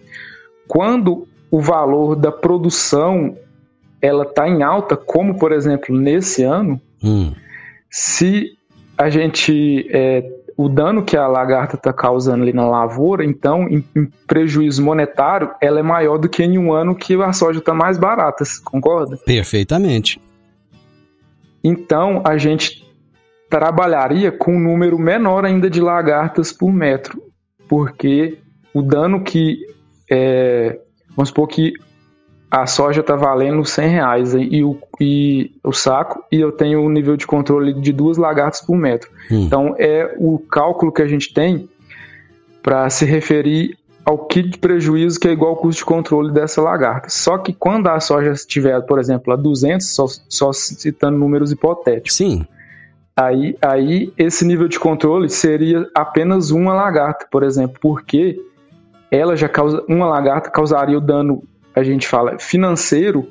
quando 0.66 1.26
o 1.50 1.60
valor 1.60 2.14
da 2.14 2.30
produção 2.30 3.34
ela 4.02 4.24
está 4.24 4.46
em 4.46 4.62
alta, 4.62 4.94
como 4.94 5.38
por 5.38 5.50
exemplo 5.50 5.96
nesse 5.98 6.42
ano, 6.42 6.78
uhum. 7.02 7.32
se 7.90 8.52
a 8.98 9.08
gente 9.08 9.88
é, 9.90 10.30
o 10.58 10.68
dano 10.68 11.04
que 11.04 11.16
a 11.16 11.28
lagarta 11.28 11.76
está 11.76 11.92
causando 11.92 12.42
ali 12.42 12.52
na 12.52 12.68
lavoura, 12.68 13.24
então, 13.24 13.68
em, 13.68 13.84
em, 13.94 14.06
prejuízo 14.26 14.82
monetário, 14.82 15.52
ela 15.60 15.78
é 15.78 15.84
maior 15.84 16.18
do 16.18 16.28
que 16.28 16.42
em 16.42 16.58
um 16.58 16.72
ano 16.72 16.96
que 16.96 17.14
a 17.14 17.32
soja 17.32 17.60
está 17.60 17.72
mais 17.72 17.96
barata, 17.96 18.42
concorda? 18.64 19.16
Perfeitamente. 19.18 20.20
Então, 21.62 22.22
a 22.26 22.36
gente 22.36 22.84
trabalharia 23.48 24.32
com 24.32 24.56
um 24.56 24.58
número 24.58 24.98
menor 24.98 25.44
ainda 25.44 25.70
de 25.70 25.80
lagartas 25.80 26.52
por 26.52 26.72
metro, 26.72 27.22
porque 27.68 28.38
o 28.74 28.82
dano 28.82 29.22
que. 29.22 29.60
É, 30.10 30.76
vamos 31.10 31.28
supor 31.28 31.46
que 31.46 31.74
a 32.50 32.66
soja 32.66 33.00
está 33.00 33.14
valendo 33.14 33.64
100 33.64 33.88
reais 33.88 34.34
e 34.34 34.64
o, 34.64 34.78
e 34.98 35.52
o 35.62 35.72
saco 35.72 36.24
e 36.32 36.40
eu 36.40 36.50
tenho 36.50 36.80
um 36.80 36.88
nível 36.88 37.16
de 37.16 37.26
controle 37.26 37.74
de 37.74 37.92
duas 37.92 38.16
lagartas 38.16 38.60
por 38.60 38.76
metro. 38.76 39.10
Hum. 39.30 39.42
Então 39.42 39.74
é 39.78 40.14
o 40.18 40.38
cálculo 40.38 40.90
que 40.90 41.02
a 41.02 41.06
gente 41.06 41.32
tem 41.32 41.68
para 42.62 42.88
se 42.88 43.04
referir 43.04 43.76
ao 44.04 44.26
kit 44.26 44.48
de 44.48 44.58
prejuízo 44.58 45.20
que 45.20 45.28
é 45.28 45.32
igual 45.32 45.50
ao 45.50 45.56
custo 45.56 45.80
de 45.80 45.84
controle 45.84 46.32
dessa 46.32 46.62
lagarta. 46.62 47.10
Só 47.10 47.36
que 47.36 47.52
quando 47.52 47.88
a 47.88 48.00
soja 48.00 48.30
estiver, 48.30 48.80
por 48.82 48.98
exemplo, 48.98 49.32
a 49.34 49.36
200, 49.36 49.86
só, 49.86 50.06
só 50.28 50.52
citando 50.52 51.18
números 51.18 51.52
hipotéticos. 51.52 52.14
Sim. 52.14 52.46
Aí, 53.14 53.58
aí 53.60 54.12
esse 54.16 54.46
nível 54.46 54.68
de 54.68 54.78
controle 54.78 55.28
seria 55.28 55.86
apenas 55.94 56.50
uma 56.50 56.72
lagarta, 56.72 57.26
por 57.30 57.42
exemplo, 57.42 57.76
porque 57.82 58.40
ela 59.10 59.36
já 59.36 59.48
causa 59.48 59.84
uma 59.86 60.06
lagarta 60.06 60.50
causaria 60.50 60.96
o 60.96 61.00
dano 61.00 61.42
a 61.74 61.82
gente 61.82 62.06
fala 62.06 62.38
financeiro 62.38 63.28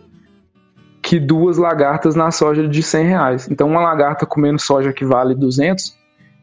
que 1.02 1.19
duas 1.19 1.58
lagartas 1.58 2.15
na 2.15 2.32
soja 2.32 2.67
de 2.67 2.84
100 2.84 3.06
reais. 3.06 3.47
Então, 3.50 3.69
uma 3.69 3.82
lagarta 3.82 4.26
comendo 4.26 4.60
soja 4.60 4.91
que 4.91 5.06
vale 5.06 5.34
200, 5.34 5.95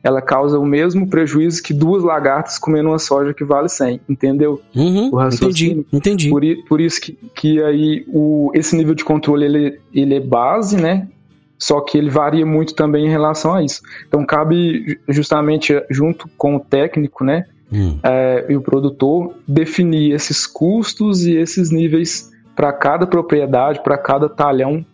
ela 0.03 0.23
causa 0.23 0.59
o 0.59 0.65
mesmo 0.65 1.09
prejuízo 1.09 1.63
que 1.63 1.73
duas 1.73 2.03
lagartas 2.03 2.59
comendo 2.59 2.91
uma 2.91 2.99
soja 2.99 3.33
que 3.35 3.45
vale 3.45 3.69
100, 3.69 4.01
entendeu? 4.09 4.61
Uhum, 4.75 5.11
o 5.13 5.17
raciocínio. 5.17 5.85
Entendi, 5.93 6.29
entendi. 6.29 6.31
Por, 6.31 6.43
por 6.69 6.81
isso 6.81 7.01
que, 7.01 7.13
que 7.35 7.63
aí 7.63 8.05
o, 8.09 8.51
esse 8.55 8.77
nível 8.77 8.95
de 8.95 9.05
controle 9.05 9.45
ele, 9.45 9.81
ele 9.93 10.15
é 10.15 10.21
base, 10.21 10.77
né? 10.77 11.09
Só 11.59 11.81
que 11.81 11.97
ele 11.97 12.11
varia 12.11 12.45
muito 12.45 12.75
também 12.75 13.07
em 13.07 13.11
relação 13.11 13.55
a 13.55 13.63
isso. 13.63 13.81
Então, 14.07 14.25
cabe 14.27 14.99
justamente 15.09 15.75
junto 15.91 16.29
com 16.37 16.57
o 16.57 16.61
técnico, 16.61 17.25
né? 17.25 17.47
Hum. 17.73 17.99
é, 18.03 18.47
e 18.49 18.57
o 18.57 18.61
produtor 18.61 19.35
definir 19.47 20.13
esses 20.13 20.47
custos 20.47 21.27
e 21.27 21.37
esses 21.37 21.71
níveis 21.71 22.31
para 22.55 22.73
cada 22.73 23.07
propriedade, 23.07 23.83
para 23.83 23.99
cada 23.99 24.29
talhão, 24.29 24.85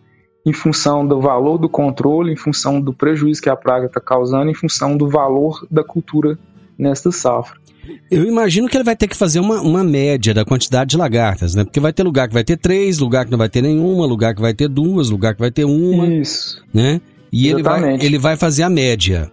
em 0.45 0.53
função 0.53 1.05
do 1.05 1.19
valor 1.21 1.57
do 1.57 1.69
controle, 1.69 2.33
em 2.33 2.35
função 2.35 2.81
do 2.81 2.93
prejuízo 2.93 3.41
que 3.41 3.49
a 3.49 3.55
praga 3.55 3.85
está 3.85 4.01
causando, 4.01 4.49
em 4.49 4.55
função 4.55 4.97
do 4.97 5.07
valor 5.07 5.65
da 5.69 5.83
cultura 5.83 6.37
nesta 6.77 7.11
safra. 7.11 7.61
Eu 8.09 8.25
imagino 8.25 8.67
que 8.67 8.77
ele 8.77 8.83
vai 8.83 8.95
ter 8.95 9.07
que 9.07 9.15
fazer 9.15 9.39
uma, 9.39 9.61
uma 9.61 9.83
média 9.83 10.33
da 10.33 10.45
quantidade 10.45 10.91
de 10.91 10.97
lagartas, 10.97 11.55
né? 11.55 11.63
Porque 11.63 11.79
vai 11.79 11.91
ter 11.91 12.03
lugar 12.03 12.27
que 12.27 12.33
vai 12.33 12.43
ter 12.43 12.57
três, 12.57 12.99
lugar 12.99 13.25
que 13.25 13.31
não 13.31 13.37
vai 13.37 13.49
ter 13.49 13.61
nenhuma, 13.61 14.05
lugar 14.05 14.35
que 14.35 14.41
vai 14.41 14.53
ter 14.53 14.67
duas, 14.67 15.09
lugar 15.09 15.33
que 15.33 15.39
vai 15.39 15.51
ter 15.51 15.65
uma. 15.65 16.07
Isso. 16.07 16.63
Né? 16.73 17.01
E 17.31 17.47
ele 17.47 17.63
vai, 17.63 17.95
ele 17.95 18.17
vai 18.17 18.35
fazer 18.35 18.63
a 18.63 18.69
média. 18.69 19.31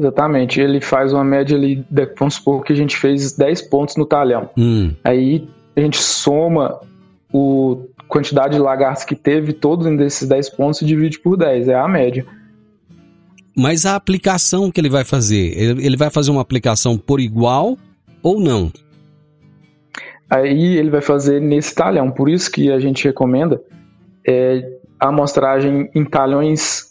Exatamente, 0.00 0.58
ele 0.58 0.80
faz 0.80 1.12
uma 1.12 1.22
média 1.22 1.54
ali, 1.54 1.84
vamos 2.18 2.36
supor 2.36 2.64
que 2.64 2.72
a 2.72 2.76
gente 2.76 2.96
fez 2.96 3.32
10 3.32 3.68
pontos 3.68 3.96
no 3.96 4.06
talhão. 4.06 4.48
Hum. 4.56 4.94
Aí 5.04 5.46
a 5.76 5.80
gente 5.80 5.98
soma 5.98 6.80
o 7.30 7.84
quantidade 8.08 8.54
de 8.54 8.60
lagartos 8.60 9.04
que 9.04 9.14
teve 9.14 9.52
todos 9.52 9.86
desses 9.98 10.26
10 10.26 10.50
pontos 10.50 10.80
e 10.80 10.86
divide 10.86 11.18
por 11.18 11.36
10, 11.36 11.68
é 11.68 11.74
a 11.74 11.86
média. 11.86 12.24
Mas 13.54 13.84
a 13.84 13.94
aplicação 13.94 14.70
que 14.70 14.80
ele 14.80 14.88
vai 14.88 15.04
fazer, 15.04 15.54
ele 15.78 15.98
vai 15.98 16.08
fazer 16.08 16.30
uma 16.30 16.40
aplicação 16.40 16.96
por 16.96 17.20
igual 17.20 17.76
ou 18.22 18.40
não? 18.40 18.72
Aí 20.30 20.78
ele 20.78 20.88
vai 20.88 21.02
fazer 21.02 21.42
nesse 21.42 21.74
talhão, 21.74 22.10
por 22.10 22.30
isso 22.30 22.50
que 22.50 22.72
a 22.72 22.80
gente 22.80 23.04
recomenda 23.04 23.60
é, 24.26 24.66
a 24.98 25.08
amostragem 25.08 25.90
em 25.94 26.06
talhões 26.06 26.89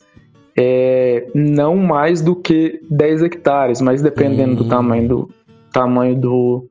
é, 0.56 1.28
não 1.34 1.78
mais 1.78 2.22
do 2.22 2.36
que 2.36 2.82
10 2.90 3.24
hectares, 3.24 3.82
mas 3.82 4.02
dependendo 4.02 4.52
uhum. 4.52 4.56
do 4.58 4.66
tamanho 4.66 5.08
do 5.08 5.30
tamanho 5.72 6.16
do, 6.16 6.68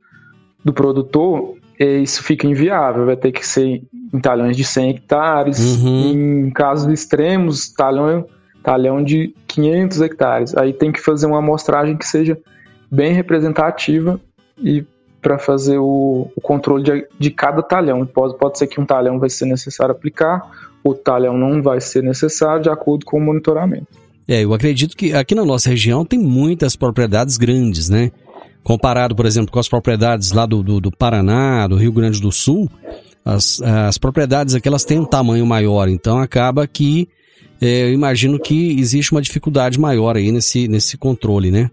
do 0.65 0.73
produtor, 0.73 1.55
é, 1.79 1.99
isso 1.99 2.23
fica 2.23 2.47
inviável, 2.47 3.07
vai 3.07 3.17
ter 3.17 3.31
que 3.33 3.47
ser 3.47 3.83
em 4.13 4.21
talhões 4.21 4.57
de 4.57 4.65
100 4.65 4.91
hectares, 4.91 5.59
uhum. 5.59 6.47
em 6.47 6.51
casos 6.51 6.93
extremos, 6.93 7.69
talhão, 7.69 8.27
talhão 8.63 9.03
de 9.03 9.35
500 9.47 10.01
hectares. 10.01 10.57
Aí 10.57 10.73
tem 10.73 10.91
que 10.91 11.01
fazer 11.01 11.27
uma 11.27 11.39
amostragem 11.39 11.97
que 11.97 12.07
seja 12.07 12.39
bem 12.91 13.13
representativa 13.13 14.21
e 14.61 14.85
para 15.21 15.39
fazer 15.39 15.79
o, 15.79 16.31
o 16.35 16.41
controle 16.41 16.85
de, 16.85 17.07
de, 17.19 17.31
cada 17.31 17.63
talhão. 17.63 18.07
Pode, 18.07 18.37
pode 18.39 18.59
ser 18.59 18.67
que 18.67 18.81
um 18.81 18.87
talhão 18.87 19.19
vai 19.19 19.29
ser 19.29 19.47
necessário 19.47 19.93
aplicar, 19.93 20.43
o 20.85 20.95
talhão 20.95 21.37
não 21.37 21.63
vai 21.63 21.81
ser 21.81 22.03
necessário 22.03 22.63
de 22.63 22.71
acordo 22.71 23.05
com 23.05 23.19
o 23.19 23.21
monitoramento. 23.21 23.87
É, 24.27 24.45
eu 24.45 24.53
acredito 24.53 24.97
que 24.97 25.13
aqui 25.15 25.35
na 25.35 25.45
nossa 25.45 25.71
região 25.71 26.05
tem 26.05 26.19
muitas 26.19 26.77
propriedades 26.77 27.37
grandes, 27.37 27.89
né? 27.89 28.13
Comparado, 28.63 29.17
por 29.17 29.25
exemplo, 29.25 29.51
com 29.51 29.59
as 29.59 29.69
propriedades 29.69 30.33
lá 30.33 30.45
do, 30.45 30.63
do, 30.63 30.81
do 30.81 30.91
Paraná, 30.91 31.67
do 31.67 31.77
Rio 31.77 31.93
Grande 31.93 32.21
do 32.21 32.31
Sul, 32.31 32.71
as, 33.25 33.61
as 33.63 33.97
propriedades 33.97 34.55
aqui 34.55 34.69
elas 34.69 34.85
têm 34.85 34.99
um 34.99 35.05
tamanho 35.05 35.47
maior, 35.47 35.89
então 35.89 36.19
acaba 36.19 36.67
que 36.67 37.09
é, 37.61 37.85
eu 37.85 37.93
imagino 37.93 38.39
que 38.39 38.79
existe 38.79 39.13
uma 39.13 39.23
dificuldade 39.23 39.81
maior 39.81 40.17
aí 40.17 40.31
nesse, 40.31 40.69
nesse 40.69 40.97
controle, 40.97 41.51
né? 41.51 41.71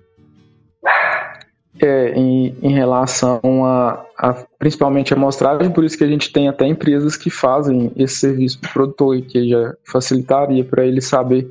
É, 1.81 2.17
em, 2.17 2.55
em 2.63 2.73
relação 2.73 3.65
a, 3.65 4.05
a, 4.17 4.33
principalmente 4.57 5.13
a 5.13 5.17
amostragem, 5.17 5.69
por 5.69 5.83
isso 5.83 5.97
que 5.97 6.05
a 6.05 6.07
gente 6.07 6.31
tem 6.31 6.47
até 6.47 6.65
empresas 6.65 7.17
que 7.17 7.29
fazem 7.29 7.91
esse 7.97 8.15
serviço 8.15 8.59
para 8.59 8.69
o 8.69 8.73
produtor 8.73 9.17
e 9.17 9.21
que 9.21 9.49
já 9.49 9.73
facilitaria 9.83 10.63
para 10.63 10.85
ele 10.85 11.01
saber 11.01 11.45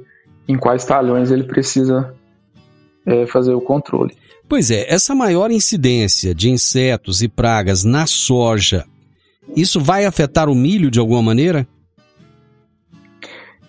em 0.49 0.57
quais 0.57 0.85
talhões 0.87 1.31
ele 1.31 1.45
precisa 1.45 2.15
é, 3.05 3.27
fazer 3.27 3.53
o 3.53 3.61
controle. 3.61 4.17
Pois 4.49 4.71
é, 4.71 4.91
essa 4.93 5.15
maior 5.15 5.51
incidência 5.51 6.35
de 6.35 6.51
insetos 6.51 7.23
e 7.23 7.29
pragas 7.29 7.85
na 7.85 8.07
soja, 8.07 8.85
isso 9.57 9.81
vai 9.81 10.05
afetar 10.05 10.49
o 10.49 10.55
milho 10.55 10.91
de 10.91 11.01
alguma 11.01 11.23
maneira? 11.23 11.67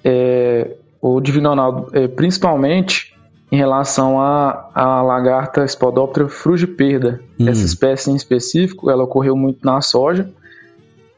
É, 0.03 0.75
o 1.01 1.19
Divino 1.19 1.49
Ronaldo, 1.49 1.87
é, 1.97 2.07
principalmente 2.07 3.14
em 3.55 3.57
relação 3.57 4.19
à, 4.19 4.69
à 4.75 5.01
lagarta 5.01 5.65
Spodoptera 5.65 6.27
frugiperda. 6.27 7.21
Hum. 7.39 7.47
Essa 7.47 7.65
espécie 7.65 8.11
em 8.11 8.15
específico, 8.15 8.91
ela 8.91 9.05
ocorreu 9.05 9.33
muito 9.33 9.65
na 9.65 9.79
soja, 9.79 10.29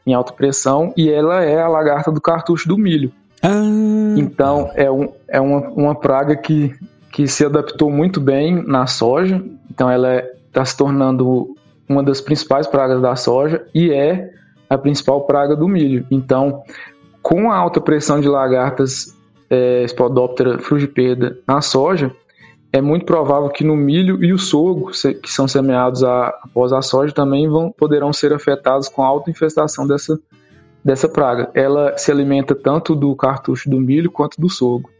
em 0.06 0.14
alta 0.14 0.32
pressão, 0.32 0.92
e 0.96 1.10
ela 1.10 1.42
é 1.42 1.60
a 1.60 1.66
lagarta 1.66 2.12
do 2.12 2.20
cartucho 2.20 2.68
do 2.68 2.78
milho. 2.78 3.10
Ah. 3.42 4.14
Então, 4.16 4.70
é, 4.76 4.88
um, 4.88 5.08
é 5.26 5.40
uma, 5.40 5.68
uma 5.70 5.94
praga 5.96 6.36
que, 6.36 6.72
que 7.10 7.26
se 7.26 7.44
adaptou 7.44 7.90
muito 7.90 8.20
bem 8.20 8.62
na 8.64 8.86
soja, 8.86 9.42
então 9.68 9.90
ela 9.90 10.22
está 10.46 10.62
é, 10.62 10.64
se 10.64 10.76
tornando 10.76 11.56
uma 11.88 12.04
das 12.04 12.20
principais 12.20 12.68
pragas 12.68 13.02
da 13.02 13.16
soja 13.16 13.66
e 13.74 13.90
é 13.90 14.30
a 14.70 14.78
principal 14.78 15.22
praga 15.22 15.56
do 15.56 15.66
milho. 15.66 16.06
Então, 16.08 16.62
com 17.20 17.50
a 17.50 17.56
alta 17.56 17.80
pressão 17.80 18.20
de 18.20 18.28
lagartas 18.28 19.12
é, 19.50 19.84
Spodoptera 19.88 20.58
frugiperda 20.58 21.36
na 21.44 21.60
soja, 21.60 22.14
é 22.72 22.80
muito 22.80 23.06
provável 23.06 23.48
que 23.48 23.64
no 23.64 23.76
milho 23.76 24.22
e 24.22 24.32
o 24.32 24.38
sorgo, 24.38 24.90
que 25.22 25.30
são 25.30 25.48
semeados 25.48 26.04
a, 26.04 26.28
após 26.42 26.72
a 26.72 26.82
soja, 26.82 27.12
também 27.12 27.48
vão, 27.48 27.72
poderão 27.72 28.12
ser 28.12 28.32
afetados 28.32 28.88
com 28.88 29.02
a 29.02 29.06
alta 29.06 29.30
infestação 29.30 29.86
dessa, 29.86 30.18
dessa 30.84 31.08
praga. 31.08 31.50
Ela 31.54 31.96
se 31.96 32.10
alimenta 32.10 32.54
tanto 32.54 32.94
do 32.94 33.14
cartucho 33.16 33.70
do 33.70 33.80
milho 33.80 34.10
quanto 34.10 34.40
do 34.40 34.50
sorgo. 34.50 34.90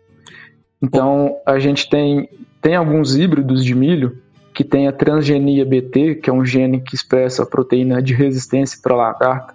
Então, 0.81 1.37
a 1.45 1.59
gente 1.59 1.91
tem, 1.91 2.29
tem 2.63 2.75
alguns 2.75 3.17
híbridos 3.17 3.65
de 3.65 3.75
milho 3.75 4.17
que 4.55 4.65
tem 4.65 4.89
a 4.89 4.93
transgenia 4.93 5.65
BT, 5.65 6.17
que 6.17 6.31
é 6.31 6.33
um 6.33 6.45
gene 6.45 6.81
que 6.81 6.95
expressa 6.95 7.43
a 7.43 7.47
proteína 7.47 8.03
de 8.03 8.15
resistência 8.15 8.79
para 8.83 8.97
lagarta, 8.97 9.55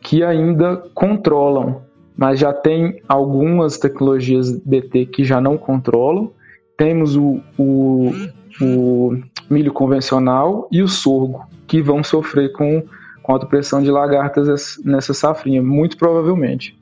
que 0.00 0.22
ainda 0.22 0.76
controlam 0.94 1.82
mas 2.16 2.38
já 2.38 2.52
tem 2.52 3.00
algumas 3.08 3.76
tecnologias 3.78 4.50
BT 4.50 5.06
que 5.06 5.24
já 5.24 5.40
não 5.40 5.58
controlam. 5.58 6.30
Temos 6.76 7.16
o, 7.16 7.40
o, 7.58 8.12
o 8.60 9.22
milho 9.48 9.72
convencional 9.72 10.68
e 10.70 10.82
o 10.82 10.88
sorgo, 10.88 11.46
que 11.66 11.80
vão 11.80 12.02
sofrer 12.02 12.52
com, 12.52 12.82
com 13.22 13.32
alta 13.32 13.46
pressão 13.46 13.82
de 13.82 13.90
lagartas 13.90 14.78
nessa 14.84 15.14
safrinha, 15.14 15.62
muito 15.62 15.96
provavelmente. 15.96 16.76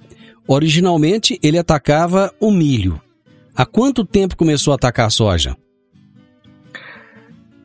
Originalmente 0.47 1.39
ele 1.43 1.59
atacava 1.59 2.33
o 2.41 2.51
milho. 2.51 3.01
Há 3.55 3.67
quanto 3.67 4.05
tempo 4.05 4.37
começou 4.37 4.73
a 4.73 4.77
atacar 4.77 5.07
a 5.07 5.11
soja? 5.11 5.57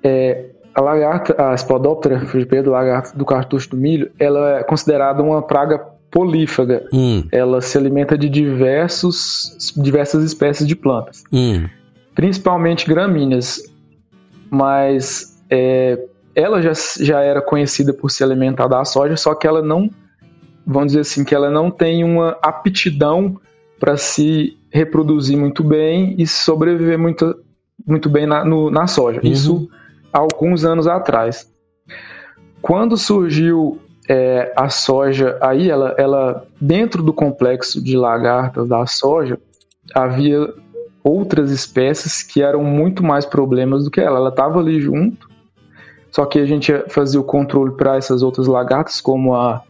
É, 0.03 0.51
a 0.75 0.81
lagarta, 0.81 1.35
a 1.41 1.57
Spodoptera 1.57 2.19
frigipeda, 2.19 2.69
lagarta 2.69 3.17
do 3.17 3.25
cartucho 3.25 3.71
do 3.71 3.77
milho, 3.77 4.11
ela 4.19 4.59
é 4.59 4.63
considerada 4.63 5.23
uma 5.23 5.41
praga 5.41 5.79
polífaga. 6.11 6.87
Hum. 6.93 7.23
Ela 7.31 7.61
se 7.61 7.77
alimenta 7.77 8.17
de 8.17 8.29
diversos, 8.29 9.73
diversas 9.75 10.23
espécies 10.23 10.67
de 10.67 10.75
plantas, 10.75 11.23
hum. 11.31 11.67
Principalmente 12.17 12.89
gramíneas. 12.89 13.61
Mas 14.49 15.39
é, 15.51 16.03
ela 16.33 16.59
já, 16.63 16.71
já 16.99 17.21
era 17.21 17.41
conhecida 17.43 17.93
por 17.93 18.09
se 18.09 18.23
alimentar 18.23 18.67
da 18.67 18.83
soja, 18.83 19.15
só 19.15 19.35
que 19.35 19.45
ela 19.45 19.61
não, 19.61 19.87
vamos 20.65 20.87
dizer 20.87 21.01
assim, 21.01 21.23
que 21.23 21.35
ela 21.35 21.51
não 21.51 21.69
tem 21.69 22.03
uma 22.03 22.35
aptidão 22.41 23.39
para 23.79 23.95
se 23.95 24.57
reproduzir 24.71 25.37
muito 25.37 25.63
bem 25.63 26.15
e 26.17 26.25
sobreviver 26.25 26.97
muito, 26.97 27.35
muito 27.85 28.09
bem 28.09 28.25
na, 28.25 28.43
no, 28.43 28.71
na 28.71 28.87
soja. 28.87 29.21
Uhum. 29.23 29.31
Isso 29.31 29.69
há 30.11 30.17
alguns 30.17 30.65
anos 30.65 30.87
atrás. 30.87 31.47
Quando 32.63 32.97
surgiu 32.97 33.79
é, 34.09 34.51
a 34.55 34.69
soja, 34.69 35.37
aí 35.39 35.69
ela, 35.69 35.93
ela, 35.99 36.47
dentro 36.59 37.03
do 37.03 37.13
complexo 37.13 37.83
de 37.83 37.95
lagartas 37.95 38.67
da 38.67 38.87
soja, 38.87 39.39
havia 39.93 40.51
outras 41.07 41.51
espécies 41.51 42.23
que 42.23 42.41
eram 42.41 42.63
muito 42.63 43.03
mais 43.03 43.25
problemas 43.25 43.83
do 43.83 43.91
que 43.91 44.01
ela. 44.01 44.17
Ela 44.17 44.29
estava 44.29 44.59
ali 44.59 44.79
junto, 44.79 45.29
só 46.11 46.25
que 46.25 46.39
a 46.39 46.45
gente 46.45 46.73
fazia 46.89 47.19
o 47.19 47.23
controle 47.23 47.71
para 47.71 47.95
essas 47.97 48.21
outras 48.23 48.47
lagartas, 48.47 48.99
como 48.99 49.35
a 49.35 49.61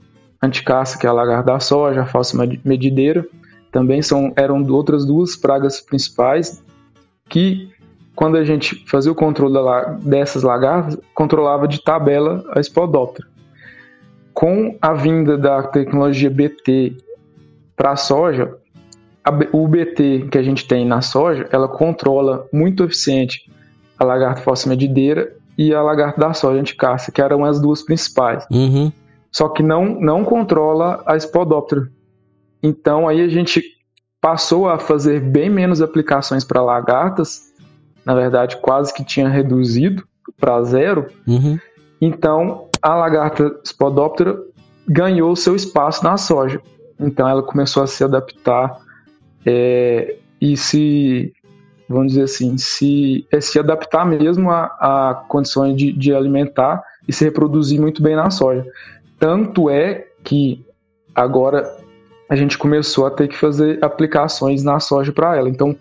anticaça, 0.41 0.97
que 0.97 1.05
é 1.05 1.09
a 1.09 1.13
lagarta 1.13 1.51
da 1.53 1.59
soja, 1.59 2.01
a 2.01 2.05
falsa 2.05 2.37
medideira, 2.63 3.25
também 3.71 4.01
são, 4.01 4.31
eram 4.35 4.63
outras 4.67 5.05
duas 5.05 5.35
pragas 5.35 5.81
principais 5.81 6.63
que, 7.29 7.69
quando 8.15 8.37
a 8.37 8.43
gente 8.43 8.83
fazia 8.87 9.11
o 9.11 9.15
controle 9.15 9.55
dessas 10.01 10.43
lagartas, 10.43 10.97
controlava 11.13 11.67
de 11.67 11.83
tabela 11.83 12.43
a 12.51 12.61
Spodoptera 12.61 13.27
com 14.37 14.77
a 14.79 14.93
vinda 14.93 15.35
da 15.35 15.63
tecnologia 15.63 16.29
BT 16.29 16.95
para 17.75 17.93
a 17.93 17.95
soja, 17.95 18.55
o 19.51 19.67
BT 19.67 20.27
que 20.31 20.37
a 20.37 20.43
gente 20.43 20.67
tem 20.67 20.85
na 20.85 21.01
soja, 21.01 21.47
ela 21.51 21.67
controla 21.67 22.47
muito 22.51 22.83
eficiente 22.83 23.51
a 23.97 24.03
lagarta 24.03 24.41
falsa 24.41 24.69
medideira 24.69 25.35
e 25.57 25.73
a 25.73 25.81
lagarta 25.81 26.19
da 26.19 26.33
soja 26.33 26.59
anticaça, 26.59 27.11
que 27.11 27.21
eram 27.21 27.43
as 27.43 27.59
duas 27.59 27.81
principais. 27.81 28.45
Uhum. 28.51 28.91
Só 29.31 29.49
que 29.49 29.63
não, 29.63 29.99
não 29.99 30.23
controla 30.23 31.01
a 31.05 31.19
Spodoptera. 31.19 31.89
Então 32.61 33.07
aí 33.07 33.21
a 33.21 33.27
gente 33.27 33.63
passou 34.21 34.69
a 34.69 34.79
fazer 34.79 35.19
bem 35.19 35.49
menos 35.49 35.81
aplicações 35.81 36.43
para 36.43 36.61
lagartas, 36.61 37.53
na 38.05 38.13
verdade 38.13 38.57
quase 38.57 38.93
que 38.93 39.03
tinha 39.03 39.27
reduzido 39.27 40.03
para 40.39 40.63
zero. 40.63 41.07
Uhum. 41.27 41.57
Então 41.99 42.69
a 42.81 42.95
lagarta 42.95 43.59
Spodoptera 43.65 44.37
ganhou 44.87 45.35
seu 45.35 45.55
espaço 45.55 46.03
na 46.03 46.17
soja. 46.17 46.61
Então 46.99 47.27
ela 47.27 47.43
começou 47.43 47.83
a 47.83 47.87
se 47.87 48.03
adaptar 48.03 48.79
é, 49.47 50.17
e 50.41 50.57
se, 50.57 51.33
vamos 51.87 52.09
dizer 52.09 52.23
assim, 52.23 52.57
se, 52.57 53.25
é, 53.31 53.39
se 53.39 53.57
adaptar 53.57 54.05
mesmo 54.05 54.51
a, 54.51 54.65
a 54.65 55.25
condições 55.29 55.77
de, 55.77 55.93
de 55.93 56.13
alimentar 56.13 56.83
e 57.07 57.13
se 57.13 57.23
reproduzir 57.23 57.79
muito 57.79 58.03
bem 58.03 58.13
na 58.13 58.29
soja. 58.29 58.65
Tanto 59.17 59.69
é 59.69 60.05
que 60.21 60.65
agora 61.15 61.65
a 62.29 62.35
gente 62.35 62.57
começou 62.57 63.05
a 63.07 63.11
ter 63.11 63.29
que 63.29 63.37
fazer 63.37 63.81
aplicações 63.81 64.63
na 64.63 64.81
soja 64.81 65.13
para 65.13 65.37
ela. 65.37 65.47
Então, 65.47 65.77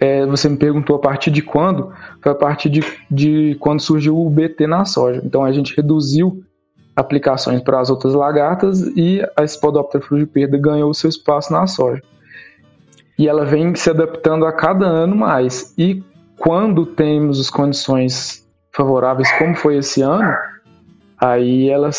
é, 0.00 0.26
você 0.26 0.48
me 0.48 0.56
perguntou 0.56 0.96
a 0.96 0.98
partir 0.98 1.30
de 1.30 1.42
quando? 1.42 1.92
Foi 2.20 2.32
a 2.32 2.34
partir 2.34 2.68
de, 2.68 2.82
de 3.08 3.56
quando 3.60 3.80
surgiu 3.80 4.18
o 4.18 4.28
BT 4.28 4.66
na 4.66 4.84
soja. 4.84 5.22
Então 5.24 5.44
a 5.44 5.52
gente 5.52 5.74
reduziu 5.76 6.42
aplicações 6.96 7.62
para 7.62 7.78
as 7.78 7.88
outras 7.88 8.14
lagartas 8.14 8.80
e 8.96 9.22
a 9.36 9.46
Spodoptera 9.46 10.04
frugiperda 10.04 10.58
ganhou 10.58 10.92
seu 10.92 11.08
espaço 11.08 11.52
na 11.52 11.66
soja. 11.68 12.02
E 13.18 13.28
ela 13.28 13.44
vem 13.44 13.74
se 13.74 13.90
adaptando 13.90 14.44
a 14.44 14.52
cada 14.52 14.86
ano 14.86 15.16
mais. 15.16 15.74
E 15.78 16.02
quando 16.38 16.84
temos 16.84 17.40
as 17.40 17.50
condições 17.50 18.46
favoráveis, 18.72 19.30
como 19.38 19.54
foi 19.56 19.78
esse 19.78 20.02
ano, 20.02 20.34
aí 21.18 21.68
ela 21.70 21.90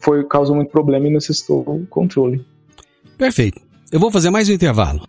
foi, 0.00 0.24
causou 0.24 0.54
muito 0.54 0.70
problema 0.70 1.08
e 1.08 1.12
necessitou 1.12 1.60
o 1.60 1.86
controle. 1.86 2.44
Perfeito. 3.18 3.60
Eu 3.90 3.98
vou 3.98 4.10
fazer 4.10 4.30
mais 4.30 4.48
um 4.48 4.52
intervalo. 4.52 5.02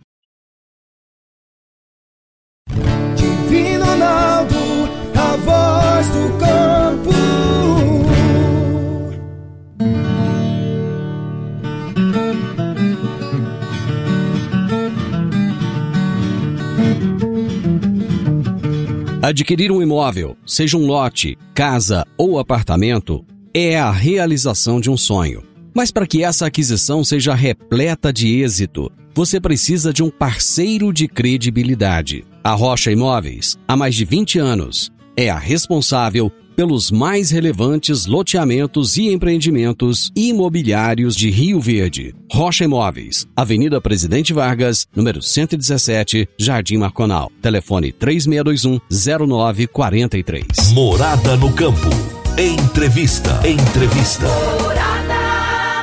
Adquirir 19.24 19.72
um 19.72 19.80
imóvel, 19.80 20.36
seja 20.44 20.76
um 20.76 20.84
lote, 20.84 21.38
casa 21.54 22.04
ou 22.14 22.38
apartamento, 22.38 23.24
é 23.54 23.78
a 23.78 23.90
realização 23.90 24.78
de 24.78 24.90
um 24.90 24.98
sonho. 24.98 25.42
Mas 25.74 25.90
para 25.90 26.06
que 26.06 26.22
essa 26.22 26.44
aquisição 26.44 27.02
seja 27.02 27.34
repleta 27.34 28.12
de 28.12 28.42
êxito, 28.42 28.92
você 29.14 29.40
precisa 29.40 29.94
de 29.94 30.02
um 30.02 30.10
parceiro 30.10 30.92
de 30.92 31.08
credibilidade. 31.08 32.22
A 32.44 32.52
Rocha 32.52 32.92
Imóveis, 32.92 33.56
há 33.66 33.74
mais 33.74 33.94
de 33.94 34.04
20 34.04 34.38
anos, 34.38 34.92
é 35.16 35.30
a 35.30 35.38
responsável 35.38 36.30
pelos 36.54 36.90
mais 36.90 37.30
relevantes 37.30 38.06
loteamentos 38.06 38.96
e 38.96 39.12
empreendimentos 39.12 40.10
imobiliários 40.16 41.14
de 41.16 41.28
Rio 41.30 41.60
Verde. 41.60 42.14
Rocha 42.30 42.64
Imóveis, 42.64 43.26
Avenida 43.36 43.78
Presidente 43.80 44.32
Vargas, 44.32 44.86
número 44.94 45.20
117, 45.20 46.28
Jardim 46.38 46.76
Marconal. 46.78 47.32
Telefone 47.42 47.92
3621-0943. 47.92 50.72
Morada 50.72 51.36
no 51.36 51.52
Campo. 51.52 51.90
Entrevista. 52.38 53.42
Entrevista. 53.46 54.26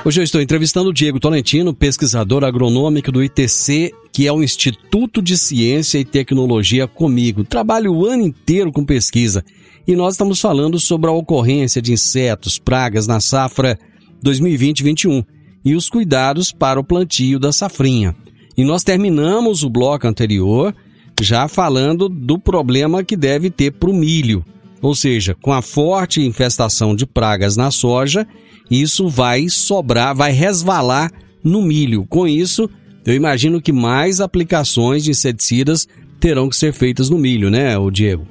Hoje 0.04 0.20
eu 0.20 0.24
estou 0.24 0.42
entrevistando 0.42 0.90
o 0.90 0.94
Diego 0.94 1.20
Tolentino, 1.20 1.76
pesquisador 1.76 2.44
agronômico 2.44 3.12
do 3.12 3.24
ITC, 3.24 3.92
que 4.12 4.26
é 4.26 4.34
o 4.34 4.42
Instituto 4.42 5.22
de 5.22 5.38
Ciência 5.38 6.00
e 6.00 6.06
Tecnologia 6.06 6.88
Comigo. 6.88 7.44
Trabalho 7.44 7.94
o 7.94 8.08
ano 8.08 8.24
inteiro 8.24 8.72
com 8.72 8.84
pesquisa 8.84 9.46
e 9.88 9.96
nós 9.96 10.14
estamos 10.14 10.40
falando 10.40 10.80
sobre 10.80 11.10
a 11.10 11.14
ocorrência 11.14 11.82
de 11.82 11.94
insetos, 11.94 12.60
pragas 12.60 13.08
na 13.08 13.20
safra 13.20 13.78
2020-21 14.24 15.26
e 15.64 15.76
os 15.76 15.90
cuidados 15.90 16.52
para 16.52 16.80
o 16.80 16.84
plantio 16.84 17.40
da 17.40 17.52
safrinha. 17.52 18.16
E 18.58 18.64
nós 18.64 18.84
terminamos 18.84 19.64
o 19.64 19.70
bloco 19.70 20.08
anterior 20.08 20.76
já 21.22 21.48
falando 21.48 22.10
do 22.10 22.40
problema 22.40 23.04
que 23.04 23.16
deve 23.16 23.50
ter 23.50 23.72
para 23.72 23.90
o 23.90 23.94
milho. 23.94 24.44
Ou 24.82 24.96
seja, 24.96 25.36
com 25.36 25.54
a 25.54 25.62
forte 25.62 26.22
infestação 26.22 26.96
de 26.96 27.06
pragas 27.06 27.56
na 27.56 27.70
soja, 27.70 28.28
isso 28.70 29.08
vai 29.08 29.48
sobrar, 29.48 30.16
vai 30.16 30.32
resvalar 30.32 31.12
no 31.44 31.62
milho. 31.62 32.06
Com 32.10 32.28
isso, 32.28 32.70
eu 33.06 33.14
imagino 33.14 33.62
que 33.62 33.72
mais 33.72 34.20
aplicações 34.20 35.04
de 35.04 35.12
inseticidas 35.12 35.88
terão 36.20 36.50
que 36.50 36.56
ser 36.56 36.74
feitas 36.74 37.10
no 37.10 37.18
milho, 37.18 37.50
né, 37.50 37.78
o 37.78 37.92
Diego? 37.92 38.28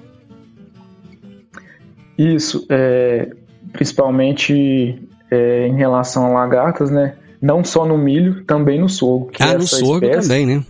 Isso, 2.21 2.67
é, 2.69 3.31
principalmente 3.73 5.03
é, 5.31 5.67
em 5.67 5.75
relação 5.75 6.27
a 6.27 6.41
lagartas, 6.41 6.91
né? 6.91 7.15
Não 7.41 7.65
só 7.65 7.87
no 7.87 7.97
milho, 7.97 8.45
também 8.45 8.79
no 8.79 8.91
sorgo. 8.91 9.31
Ah, 9.41 9.53
é 9.53 9.55
no 9.55 9.67
sorgo 9.67 10.05
espécie, 10.05 10.29
também, 10.29 10.47
né? 10.47 10.65